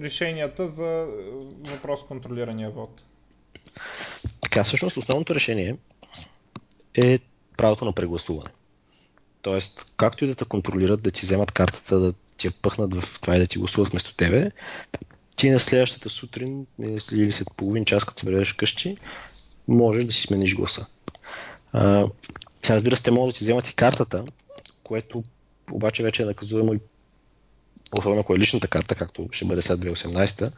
решенията 0.00 0.68
за 0.68 1.06
въпрос 1.60 2.00
контролирания 2.08 2.70
вод. 2.70 2.90
Така, 4.40 4.64
всъщност 4.64 4.96
основното 4.96 5.34
решение 5.34 5.76
е 6.94 7.18
правото 7.56 7.84
на 7.84 7.92
прегласуване. 7.92 8.50
Тоест, 9.42 9.92
както 9.96 10.24
и 10.24 10.28
да 10.28 10.34
те 10.34 10.44
контролират, 10.44 11.02
да 11.02 11.10
ти 11.10 11.20
вземат 11.20 11.52
картата, 11.52 11.98
да 11.98 12.12
ти 12.36 12.46
я 12.46 12.52
пъхнат 12.52 12.94
в 12.94 13.20
това 13.20 13.36
и 13.36 13.38
да 13.38 13.46
ти 13.46 13.58
гласуват 13.58 13.88
вместо 13.88 14.16
тебе, 14.16 14.50
ти 15.36 15.50
на 15.50 15.60
следващата 15.60 16.08
сутрин 16.08 16.66
или 17.12 17.32
след 17.32 17.48
половин 17.56 17.84
час, 17.84 18.04
като 18.04 18.20
се 18.20 18.26
преведеш 18.26 18.52
къщи, 18.52 18.96
можеш 19.68 20.04
да 20.04 20.12
си 20.12 20.22
смениш 20.22 20.54
гласа. 20.54 20.86
А, 21.72 22.06
сега 22.62 22.74
разбира 22.74 22.96
се, 22.96 23.02
те 23.02 23.10
могат 23.10 23.34
да 23.34 23.38
ти 23.38 23.44
вземат 23.44 23.68
и 23.68 23.74
картата, 23.74 24.24
което 24.82 25.22
обаче 25.72 26.02
вече 26.02 26.22
е 26.22 26.26
наказуемо 26.26 26.74
и 26.74 26.80
особено 27.92 28.20
ако 28.20 28.34
е 28.34 28.38
личната 28.38 28.68
карта, 28.68 28.94
както 28.94 29.28
ще 29.32 29.44
бъде 29.44 29.62
след 29.62 29.80
2018, 29.80 30.52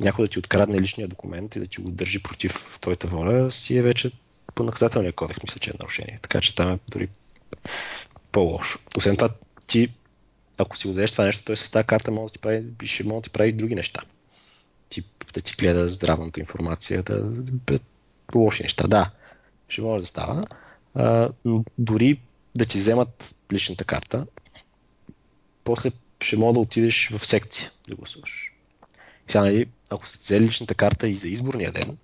някой 0.00 0.24
да 0.24 0.30
ти 0.30 0.38
открадне 0.38 0.80
личния 0.80 1.08
документ 1.08 1.56
и 1.56 1.60
да 1.60 1.66
ти 1.66 1.80
го 1.80 1.90
държи 1.90 2.22
против 2.22 2.78
твоята 2.80 3.06
воля, 3.06 3.50
си 3.50 3.76
е 3.76 3.82
вече 3.82 4.12
по 4.54 4.62
наказателния 4.62 5.12
кодекс, 5.12 5.42
мисля, 5.42 5.60
че 5.60 5.70
е 5.70 5.78
нарушение. 5.80 6.18
Така 6.22 6.40
че 6.40 6.54
там 6.54 6.72
е 6.72 6.78
дори 6.88 7.08
по-лошо. 8.32 8.78
Освен 8.96 9.16
това, 9.16 9.30
ти, 9.66 9.88
ако 10.58 10.76
си 10.76 10.88
го 10.88 10.94
това 11.06 11.24
нещо, 11.24 11.44
той 11.44 11.56
с 11.56 11.70
тази 11.70 11.86
карта 11.86 12.10
може 12.10 12.26
да 12.26 12.32
ти 12.32 12.38
прави, 12.38 12.64
ще 12.84 13.04
може 13.04 13.16
да 13.16 13.22
ти 13.22 13.30
прави 13.30 13.48
и 13.48 13.52
други 13.52 13.74
неща. 13.74 14.02
Ти, 14.88 15.02
да 15.34 15.40
ти 15.40 15.54
гледа 15.58 15.88
здравната 15.88 16.40
информация, 16.40 17.02
да, 17.02 17.22
да, 17.22 17.78
лоши 18.34 18.62
неща. 18.62 18.86
Да, 18.86 19.10
ще 19.68 19.82
може 19.82 20.02
да 20.02 20.06
става. 20.06 20.46
А, 20.94 21.30
но 21.44 21.64
дори 21.78 22.20
да 22.54 22.64
ти 22.64 22.78
вземат 22.78 23.34
личната 23.52 23.84
карта, 23.84 24.26
после 25.64 25.90
ще 26.24 26.36
мога 26.36 26.52
да 26.52 26.60
отидеш 26.60 27.08
в 27.08 27.26
секция 27.26 27.70
да 27.88 27.94
гласуваш. 27.94 28.52
Сега, 29.28 29.40
нали, 29.40 29.66
ако 29.90 30.06
сте 30.06 30.18
взели 30.18 30.44
личната 30.44 30.74
карта 30.74 31.08
и 31.08 31.16
за 31.16 31.28
изборния 31.28 31.72
ден 31.72 31.96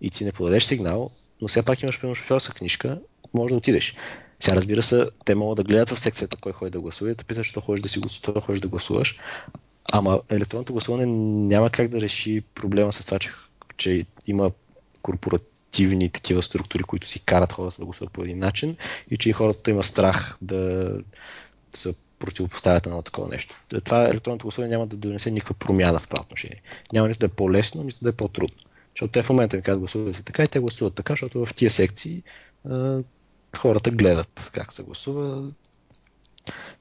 и 0.00 0.10
ти 0.10 0.24
не 0.24 0.32
подадеш 0.32 0.64
сигнал, 0.64 1.10
но 1.40 1.48
все 1.48 1.62
пак 1.62 1.82
имаш 1.82 2.00
примерно 2.00 2.14
шофьорска 2.14 2.54
книжка, 2.54 2.98
може 3.34 3.52
да 3.52 3.56
отидеш. 3.56 3.94
Сега 4.40 4.56
разбира 4.56 4.82
се, 4.82 5.08
те 5.24 5.34
могат 5.34 5.56
да 5.56 5.64
гледат 5.64 5.90
в 5.90 6.00
секцията 6.00 6.36
кой 6.36 6.52
ходи 6.52 6.70
да 6.70 6.80
гласува 6.80 7.10
и 7.10 7.14
да 7.14 7.24
питат, 7.24 7.44
що 7.44 7.60
ходиш 7.60 7.82
да 7.82 7.88
си 7.88 7.98
гласуваш, 7.98 8.44
ходиш 8.44 8.60
да 8.60 8.68
гласуваш. 8.68 9.18
Ама 9.92 10.20
електронното 10.30 10.72
гласуване 10.72 11.06
няма 11.46 11.70
как 11.70 11.88
да 11.88 12.00
реши 12.00 12.42
проблема 12.54 12.92
с 12.92 13.04
това, 13.04 13.18
че, 13.18 13.30
че 13.76 14.06
има 14.26 14.50
корпоративни 15.02 16.08
такива 16.08 16.42
структури, 16.42 16.82
които 16.82 17.06
си 17.06 17.24
карат 17.24 17.52
хората 17.52 17.76
да 17.78 17.84
гласуват 17.84 18.12
по 18.12 18.22
един 18.22 18.38
начин 18.38 18.76
и 19.10 19.16
че 19.16 19.28
и 19.28 19.32
хората 19.32 19.70
има 19.70 19.82
страх 19.82 20.38
да 20.42 20.90
са 21.72 21.94
противопоставят 22.24 22.86
на 22.86 23.02
такова 23.02 23.28
нещо. 23.28 23.60
Това 23.84 24.08
електронното 24.08 24.44
гласуване 24.44 24.70
няма 24.70 24.86
да 24.86 24.96
донесе 24.96 25.30
никаква 25.30 25.54
промяна 25.54 25.98
в 25.98 26.08
това 26.08 26.22
отношение. 26.22 26.62
Няма 26.92 27.08
нито 27.08 27.18
да 27.18 27.26
е 27.26 27.28
по-лесно, 27.28 27.82
нито 27.82 27.98
да 28.02 28.08
е 28.08 28.12
по-трудно. 28.12 28.56
Защото 28.94 29.12
те 29.12 29.22
в 29.22 29.30
момента 29.30 29.56
ми 29.56 29.62
казват 29.62 29.80
гласувате 29.80 30.22
така 30.22 30.44
и 30.44 30.48
те 30.48 30.60
гласуват 30.60 30.94
така, 30.94 31.12
защото 31.12 31.46
в 31.46 31.54
тия 31.54 31.70
секции 31.70 32.22
а, 32.70 32.98
хората 33.58 33.90
гледат 33.90 34.50
как 34.54 34.72
се 34.72 34.82
гласува, 34.82 35.50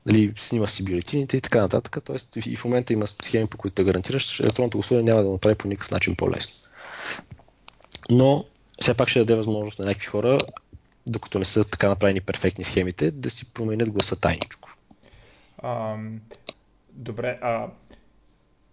дали 0.05 0.33
снима 0.35 0.67
си 0.67 0.85
бюлетините 0.85 1.37
и 1.37 1.41
така 1.41 1.61
нататък. 1.61 1.97
Тоест 2.03 2.35
и 2.35 2.55
в 2.55 2.65
момента 2.65 2.93
има 2.93 3.07
схеми, 3.07 3.47
по 3.47 3.57
които 3.57 3.75
да 3.75 3.83
гарантираш, 3.83 4.23
че 4.23 4.43
електронното 4.43 4.77
гласуване 4.77 5.11
няма 5.11 5.23
да 5.23 5.29
направи 5.29 5.55
по 5.55 5.67
никакъв 5.67 5.91
начин 5.91 6.15
по-лесно. 6.15 6.53
Но 8.09 8.45
все 8.81 8.93
пак 8.93 9.09
ще 9.09 9.19
даде 9.19 9.35
възможност 9.35 9.79
на 9.79 9.85
някакви 9.85 10.07
хора, 10.07 10.39
докато 11.07 11.39
не 11.39 11.45
са 11.45 11.63
така 11.63 11.89
направени 11.89 12.21
перфектни 12.21 12.63
схемите, 12.63 13.11
да 13.11 13.29
си 13.29 13.53
променят 13.53 13.91
гласа 13.91 14.15
тайничко. 14.15 14.69
А, 15.63 15.97
добре, 16.93 17.39
а 17.41 17.69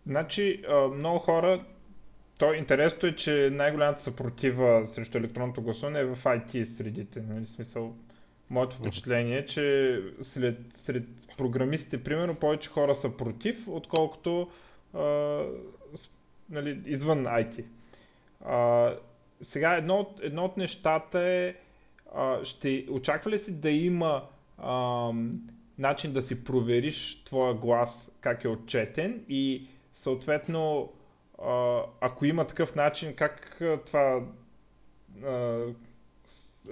значи 0.07 0.62
а, 0.68 0.88
много 0.88 1.18
хора 1.18 1.64
то 2.38 2.55
интересното 2.55 3.07
е, 3.07 3.14
че 3.16 3.51
най-голямата 3.53 4.03
съпротива 4.03 4.88
срещу 4.88 5.18
електронното 5.18 5.62
гласуване 5.62 6.01
е 6.01 6.05
в 6.05 6.18
IT 6.24 6.64
средите. 6.76 7.22
Нали? 7.28 7.47
Смисъл, 7.47 7.95
моето 8.51 8.76
впечатление 8.76 9.38
е, 9.38 9.47
че 9.47 9.97
след, 10.22 10.59
сред 10.76 11.05
програмистите, 11.38 12.05
примерно, 12.05 12.34
повече 12.34 12.70
хора 12.70 12.95
са 12.95 13.16
против, 13.16 13.68
отколкото 13.68 14.51
а, 14.95 15.01
нали, 16.51 16.80
извън 16.86 17.24
IT. 17.24 17.64
А, 18.45 18.93
сега 19.43 19.76
едно 19.76 19.97
от, 19.97 20.20
едно 20.22 20.45
от 20.45 20.57
нещата 20.57 21.20
е, 21.20 21.55
а, 22.14 22.45
ще 22.45 22.86
очаква 22.91 23.30
ли 23.30 23.38
си 23.38 23.53
да 23.53 23.70
има 23.70 24.22
а, 24.59 25.11
начин 25.80 26.12
да 26.12 26.22
си 26.22 26.44
провериш 26.44 27.22
твоя 27.24 27.54
глас 27.54 28.08
как 28.20 28.44
е 28.44 28.48
отчетен 28.48 29.24
и 29.28 29.66
съответно 30.02 30.92
ако 32.00 32.24
има 32.24 32.46
такъв 32.46 32.74
начин, 32.74 33.14
как 33.16 33.60
това 33.86 34.20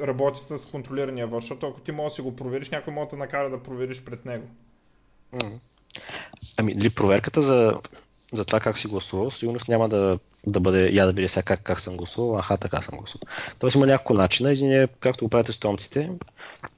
работи 0.00 0.40
с 0.48 0.70
контролирания 0.70 1.26
вод? 1.26 1.42
Защото 1.42 1.66
ако 1.66 1.80
ти 1.80 1.92
можеш 1.92 2.11
да 2.11 2.14
си 2.14 2.22
го 2.22 2.36
провериш, 2.36 2.70
някой 2.70 2.92
може 2.92 3.11
да 3.11 3.16
накара 3.16 3.50
да 3.50 3.62
провериш 3.62 4.02
пред 4.02 4.24
него. 4.24 4.46
Ами, 6.56 6.74
дали 6.74 6.90
проверката 6.90 7.42
за, 7.42 7.80
за 8.32 8.44
това 8.44 8.61
как 8.61 8.78
си 8.78 8.88
гласувал, 8.88 9.30
сигурно 9.30 9.59
няма 9.68 9.88
да, 9.88 10.18
да 10.47 10.61
бъде 10.61 10.91
я 10.93 11.07
да 11.07 11.12
видя 11.12 11.28
сега 11.28 11.43
как, 11.43 11.62
как 11.62 11.80
съм 11.80 11.97
гласувал, 11.97 12.39
аха, 12.39 12.57
така 12.57 12.82
съм 12.82 12.99
гласувал. 12.99 13.28
Тоест 13.59 13.74
има 13.74 13.86
няколко 13.86 14.14
начина. 14.14 14.51
Един 14.51 14.72
е, 14.72 14.89
както 15.01 15.24
го 15.24 15.28
правите 15.28 15.53
с 15.53 15.59
томците, 15.59 16.11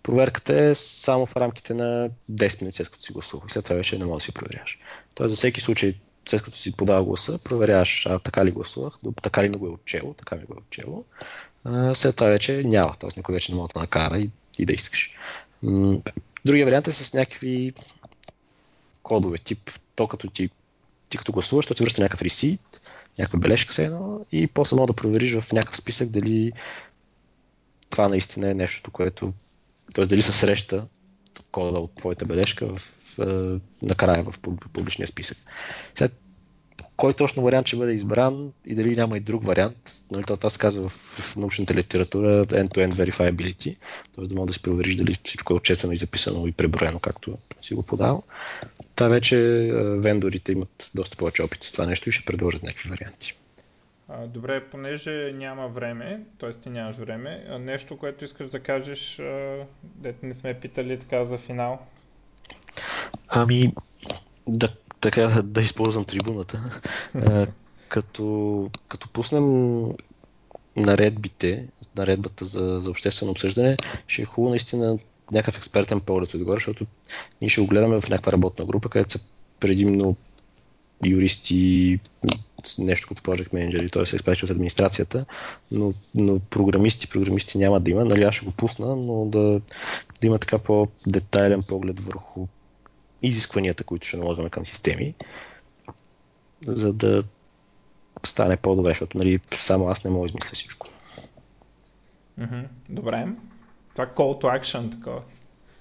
проверката 0.03 0.61
е 0.61 0.75
само 0.75 1.27
в 1.27 1.37
рамките 1.37 1.75
на 1.75 2.11
10 2.33 2.61
минути 2.63 2.77
след 2.77 2.89
като 2.89 3.05
си 3.05 3.13
гласувал. 3.13 3.49
След 3.49 3.65
това 3.65 3.77
вече 3.77 3.99
не 3.99 4.05
можеш 4.05 4.23
да 4.23 4.25
си 4.25 4.33
проверяваш. 4.33 4.79
Тоест 5.15 5.31
за 5.31 5.37
всеки 5.37 5.61
случай 5.61 5.95
след 6.29 6.43
като 6.43 6.57
си 6.57 6.73
подава 6.73 7.05
гласа, 7.05 7.39
проверяваш 7.45 8.07
а, 8.07 8.19
така 8.19 8.45
ли 8.45 8.51
гласувах, 8.51 8.95
така 9.23 9.45
ли 9.45 9.49
ми 9.49 9.57
го 9.57 9.67
е 9.67 9.71
отчело, 9.71 10.15
така 10.15 10.37
ми 10.37 10.45
го 10.45 10.55
е 10.55 10.59
отчело. 10.59 11.05
След 11.95 12.17
това 12.17 12.29
вече 12.29 12.63
няма, 12.65 12.97
т.е. 12.97 13.11
никой 13.17 13.33
вече 13.33 13.53
не 13.53 13.59
може 13.59 13.73
да 13.75 13.81
накара 13.81 14.19
и, 14.19 14.31
и 14.59 14.67
да 14.67 14.73
искаш. 14.73 15.17
Другия 16.45 16.65
вариант 16.65 16.89
е 16.89 16.93
с 16.93 17.15
някакви 17.15 17.73
кодове, 19.03 19.39
тип 19.39 19.71
то 19.95 20.07
като 20.07 20.31
ти, 20.31 20.51
ти 21.09 21.19
като 21.19 21.33
гласуваш, 21.33 21.67
то 21.67 21.75
ти 21.75 21.83
връща 21.83 22.03
някакъв 22.03 22.23
ресит, 22.23 22.80
някаква 23.19 23.39
бележка 23.39 23.75
се 23.75 23.85
едно 23.85 24.27
и 24.33 24.47
после 24.47 24.77
мога 24.77 24.87
да 24.87 24.97
провериш 24.97 25.35
в 25.35 25.53
някакъв 25.53 25.77
списък 25.77 26.09
дали 26.11 26.53
това 27.91 28.09
наистина 28.09 28.51
е 28.51 28.55
нещо, 28.55 28.91
което, 28.91 29.33
т.е. 29.95 30.07
дали 30.07 30.23
се 30.23 30.33
среща 30.33 30.87
кода 31.53 31.79
от 31.79 31.95
твоята 31.95 32.25
бележка 32.25 32.77
в 32.77 32.93
накрая 33.83 34.25
в 34.25 34.41
публичния 34.73 35.09
списък. 35.09 35.39
Сега, 35.95 36.15
кой 37.01 37.15
точно 37.15 37.43
вариант 37.43 37.67
ще 37.67 37.77
бъде 37.77 37.93
избран 37.93 38.53
и 38.67 38.75
дали 38.75 38.97
няма 38.97 39.17
и 39.17 39.21
друг 39.21 39.45
вариант, 39.45 39.77
нали, 40.11 40.23
това 40.23 40.51
се 40.51 40.59
казва 40.59 40.89
в, 40.89 41.37
научната 41.37 41.75
литература 41.75 42.47
end-to-end 42.47 42.93
verifiability, 42.93 43.77
т.е. 44.15 44.25
да 44.25 44.35
можеш 44.35 44.47
да 44.47 44.53
си 44.53 44.63
провериш 44.63 44.97
дали 44.97 45.19
всичко 45.25 45.53
е 45.53 45.57
отчетено 45.57 45.93
и 45.93 45.97
записано 45.97 46.47
и 46.47 46.53
преброено, 46.53 47.01
както 47.01 47.39
си 47.63 47.75
го 47.75 47.83
подал. 47.83 48.23
Та 48.95 49.09
вече 49.09 49.37
вендорите 49.75 50.53
имат 50.53 50.91
доста 50.95 51.17
повече 51.17 51.43
опит 51.43 51.63
с 51.63 51.73
това 51.73 51.87
нещо 51.87 52.09
и 52.09 52.13
ще 52.13 52.25
предложат 52.25 52.63
някакви 52.63 52.91
варианти. 52.91 53.39
Добре, 54.27 54.65
понеже 54.71 55.33
няма 55.35 55.69
време, 55.69 56.21
т.е. 56.41 56.53
ти 56.53 56.71
нямаш 56.71 56.97
време, 56.97 57.59
нещо, 57.61 57.99
което 57.99 58.25
искаш 58.25 58.51
да 58.51 58.61
кажеш, 58.61 59.19
дете 59.83 60.27
не 60.27 60.35
сме 60.35 60.61
питали 60.61 61.01
така 61.01 61.25
за 61.25 61.39
финал? 61.39 61.79
Ами, 63.29 63.73
да, 64.49 64.69
така 65.01 65.43
да 65.45 65.61
използвам 65.61 66.05
трибуната. 66.05 66.81
А, 67.15 67.47
като, 67.89 68.71
като 68.89 69.09
пуснем 69.09 69.85
наредбите, 70.77 71.67
наредбата 71.97 72.45
за, 72.45 72.81
за 72.81 72.91
обществено 72.91 73.33
обсъждане, 73.33 73.77
ще 74.07 74.23
е 74.23 74.25
хубаво 74.25 74.51
наистина 74.51 74.99
някакъв 75.33 75.57
експертен 75.57 76.01
поглед 76.01 76.35
отгоре, 76.35 76.57
защото 76.57 76.87
ние 77.41 77.49
ще 77.49 77.61
го 77.61 77.67
гледаме 77.67 78.01
в 78.01 78.09
някаква 78.09 78.33
работна 78.33 78.65
група, 78.65 78.89
където 78.89 79.13
са 79.13 79.21
предимно 79.61 80.17
юристи, 81.05 82.01
нещо 82.79 83.09
като 83.09 83.23
project 83.23 83.55
менеджери, 83.55 83.91
т.е. 83.91 84.03
експерти 84.03 84.45
от 84.45 84.51
администрацията, 84.51 85.25
но, 85.71 85.93
но 86.15 86.39
програмисти, 86.39 87.09
програмисти 87.09 87.59
няма 87.59 87.81
да 87.81 87.91
има. 87.91 88.05
Нали, 88.05 88.23
аз 88.23 88.35
ще 88.35 88.45
го 88.45 88.53
пусна, 88.53 88.97
но 88.97 89.27
да, 89.27 89.61
да 90.21 90.27
има 90.27 90.39
така 90.39 90.59
по-детайлен 90.59 91.63
поглед 91.63 92.01
върху 92.01 92.47
изискванията, 93.23 93.85
които 93.85 94.07
ще 94.07 94.17
налагаме 94.17 94.51
към 94.51 94.65
системи, 94.65 95.15
за 96.67 96.93
да 96.93 97.25
стане 98.25 98.57
по-добре, 98.57 98.91
защото 98.91 99.19
нали, 99.19 99.41
само 99.51 99.89
аз 99.89 100.05
не 100.05 100.11
мога 100.11 100.23
да 100.23 100.27
измисля 100.27 100.51
всичко. 100.53 100.87
Mm-hmm. 102.41 102.65
Добре. 102.89 103.29
Това 103.93 104.05
е 104.05 104.07
call 104.07 104.43
to 104.43 104.61
action 104.61 104.99
такова. 104.99 105.23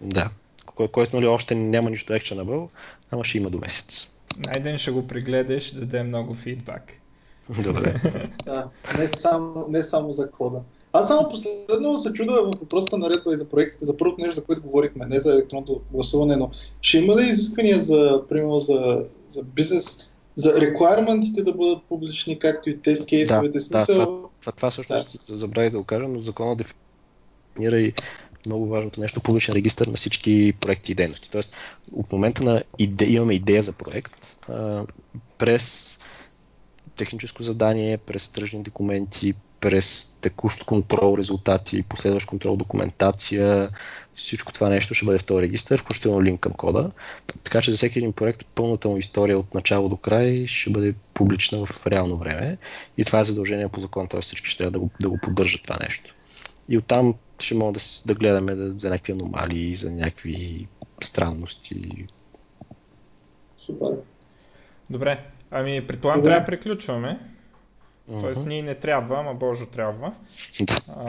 Да. 0.01 0.31
Кой, 0.65 0.87
който 0.87 1.15
нали, 1.15 1.27
още 1.27 1.55
няма 1.55 1.89
нищо 1.89 2.13
actionable, 2.13 2.69
ама 3.11 3.23
ще 3.23 3.37
има 3.37 3.49
до 3.49 3.57
месец. 3.57 4.07
Найден 4.37 4.77
ще 4.77 4.91
го 4.91 5.07
прегледаш 5.07 5.63
и 5.63 5.67
ще 5.67 5.77
даде 5.77 6.03
много 6.03 6.35
фидбак. 6.35 6.91
Добре. 7.63 8.01
да, 8.45 8.69
не 8.97 9.07
само, 9.07 9.65
не 9.69 9.83
само 9.83 10.13
за 10.13 10.31
кода. 10.31 10.61
Аз 10.93 11.07
само 11.07 11.29
последно 11.29 11.97
се 11.97 12.13
чуда 12.13 12.33
в 12.33 12.51
въпросата 12.59 12.97
наредба 12.97 13.33
и 13.33 13.37
за 13.37 13.49
проектите, 13.49 13.85
за 13.85 13.97
първото 13.97 14.21
нещо, 14.21 14.35
за 14.35 14.43
което 14.43 14.61
говорихме, 14.61 15.05
не 15.05 15.19
за 15.19 15.33
електронното 15.33 15.81
гласуване, 15.91 16.35
но 16.35 16.49
ще 16.81 16.97
има 16.97 17.21
ли 17.21 17.27
изисквания 17.27 17.79
за, 17.79 18.23
примерно, 18.29 18.59
за, 18.59 19.03
за 19.29 19.43
бизнес, 19.43 20.11
за 20.35 20.53
requirementите 20.53 21.43
да 21.43 21.53
бъдат 21.53 21.83
публични, 21.83 22.39
както 22.39 22.69
и 22.69 22.81
тест 22.81 23.05
кейсовете? 23.05 23.57
Да, 23.57 23.61
смисъл... 23.61 23.95
да, 23.97 24.05
това, 24.05 24.29
това, 24.39 24.51
това 24.51 24.69
всъщност 24.69 25.27
да. 25.27 25.35
забравих 25.35 25.71
да 25.71 25.77
го 25.77 25.83
кажа, 25.83 26.07
но 26.07 26.19
закона 26.19 26.55
дефинира 26.55 27.79
и 27.79 27.93
много 28.45 28.67
важното 28.67 29.01
нещо, 29.01 29.21
публичен 29.21 29.55
регистр 29.55 29.87
на 29.87 29.93
всички 29.93 30.53
проекти 30.61 30.91
и 30.91 30.95
дейности. 30.95 31.31
Тоест, 31.31 31.53
от 31.93 32.11
момента 32.11 32.43
на 32.43 32.63
иде, 32.77 33.05
имаме 33.05 33.33
идея 33.33 33.63
за 33.63 33.73
проект, 33.73 34.37
а, 34.49 34.83
през 35.37 35.99
техническо 36.95 37.43
задание, 37.43 37.97
през 37.97 38.29
тръжни 38.29 38.63
документи, 38.63 39.33
през 39.61 40.17
текущ 40.21 40.63
контрол 40.63 41.17
резултати, 41.17 41.83
последващ 41.83 42.27
контрол 42.27 42.55
документация, 42.55 43.69
всичко 44.13 44.53
това 44.53 44.69
нещо 44.69 44.93
ще 44.93 45.05
бъде 45.05 45.17
в 45.17 45.25
този 45.25 45.41
регистр, 45.41 45.77
включително 45.77 46.23
линк 46.23 46.39
към 46.39 46.53
кода. 46.53 46.91
Така 47.43 47.61
че 47.61 47.71
за 47.71 47.77
всеки 47.77 47.99
един 47.99 48.13
проект 48.13 48.45
пълната 48.55 48.89
му 48.89 48.97
история 48.97 49.39
от 49.39 49.53
начало 49.53 49.89
до 49.89 49.97
край 49.97 50.47
ще 50.47 50.69
бъде 50.69 50.95
публична 51.13 51.65
в 51.65 51.87
реално 51.87 52.17
време 52.17 52.57
и 52.97 53.03
това 53.05 53.19
е 53.19 53.23
задължение 53.23 53.67
по 53.67 53.79
закон, 53.79 54.07
т.е. 54.07 54.21
всички 54.21 54.49
ще 54.49 54.57
трябва 54.57 54.71
да 54.71 54.79
го, 54.79 54.89
да 55.01 55.09
го 55.09 55.19
поддържат 55.23 55.63
това 55.63 55.77
нещо. 55.81 56.15
И 56.69 56.77
оттам 56.77 57.15
ще 57.39 57.55
можем 57.55 57.73
да, 57.73 57.79
да 58.05 58.19
гледаме 58.19 58.55
да, 58.55 58.79
за 58.79 58.89
някакви 58.89 59.13
аномалии, 59.13 59.75
за 59.75 59.91
някакви 59.91 60.67
странности. 61.01 62.05
Супер. 63.57 63.87
Добре, 64.89 65.23
ами 65.51 65.87
предполагам 65.87 66.23
трябва 66.23 66.39
да 66.39 66.45
приключваме. 66.45 67.19
Тоест 68.09 68.45
ние 68.45 68.61
не 68.61 68.75
трябва, 68.75 69.19
ама 69.19 69.33
Божо 69.33 69.65
трябва. 69.65 70.13
Да. 70.61 70.77
А, 70.97 71.05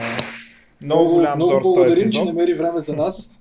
много 0.83 1.09
голям 1.09 1.35
много 1.35 1.51
зор 1.51 1.61
благодарим, 1.61 2.11
че 2.11 2.25
намери 2.25 2.53
време 2.53 2.79
за 2.79 2.95
нас. 2.95 3.35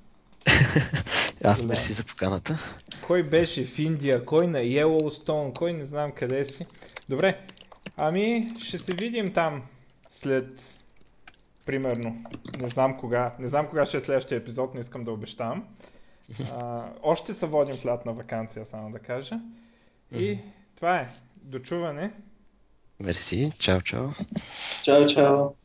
Аз 1.45 1.63
мерси 1.63 1.93
за 1.93 2.05
поканата. 2.05 2.59
Кой 3.07 3.23
беше 3.23 3.65
в 3.65 3.79
Индия, 3.79 4.25
кой 4.25 4.47
на 4.47 4.61
Йеллоустоун, 4.63 5.53
кой 5.53 5.73
не 5.73 5.85
знам 5.85 6.11
къде 6.11 6.45
си. 6.45 6.67
Добре, 7.09 7.39
ами 7.97 8.49
ще 8.65 8.79
се 8.79 8.93
видим 8.95 9.33
там 9.33 9.63
след 10.13 10.63
примерно, 11.67 12.17
не 12.61 12.69
знам 12.69 12.99
кога, 12.99 13.35
не 13.39 13.49
знам 13.49 13.67
кога 13.69 13.87
ще 13.87 13.97
е 13.97 14.01
следващия 14.01 14.39
епизод, 14.39 14.75
не 14.75 14.81
искам 14.81 15.05
да 15.05 15.13
обещавам. 15.13 15.65
А, 16.53 16.85
още 17.03 17.35
се 17.35 17.47
водим 17.47 17.77
в 17.77 17.87
лятна 17.87 18.13
вакансия, 18.13 18.67
само 18.71 18.91
да 18.91 18.99
кажа. 18.99 19.41
И 20.13 20.39
това 20.77 20.97
е. 20.97 21.07
Дочуване. 21.45 22.13
Merci, 23.01 23.53
ciao 23.59 23.81
ciao. 23.81 24.15
Ciao 24.83 25.07
ciao. 25.07 25.60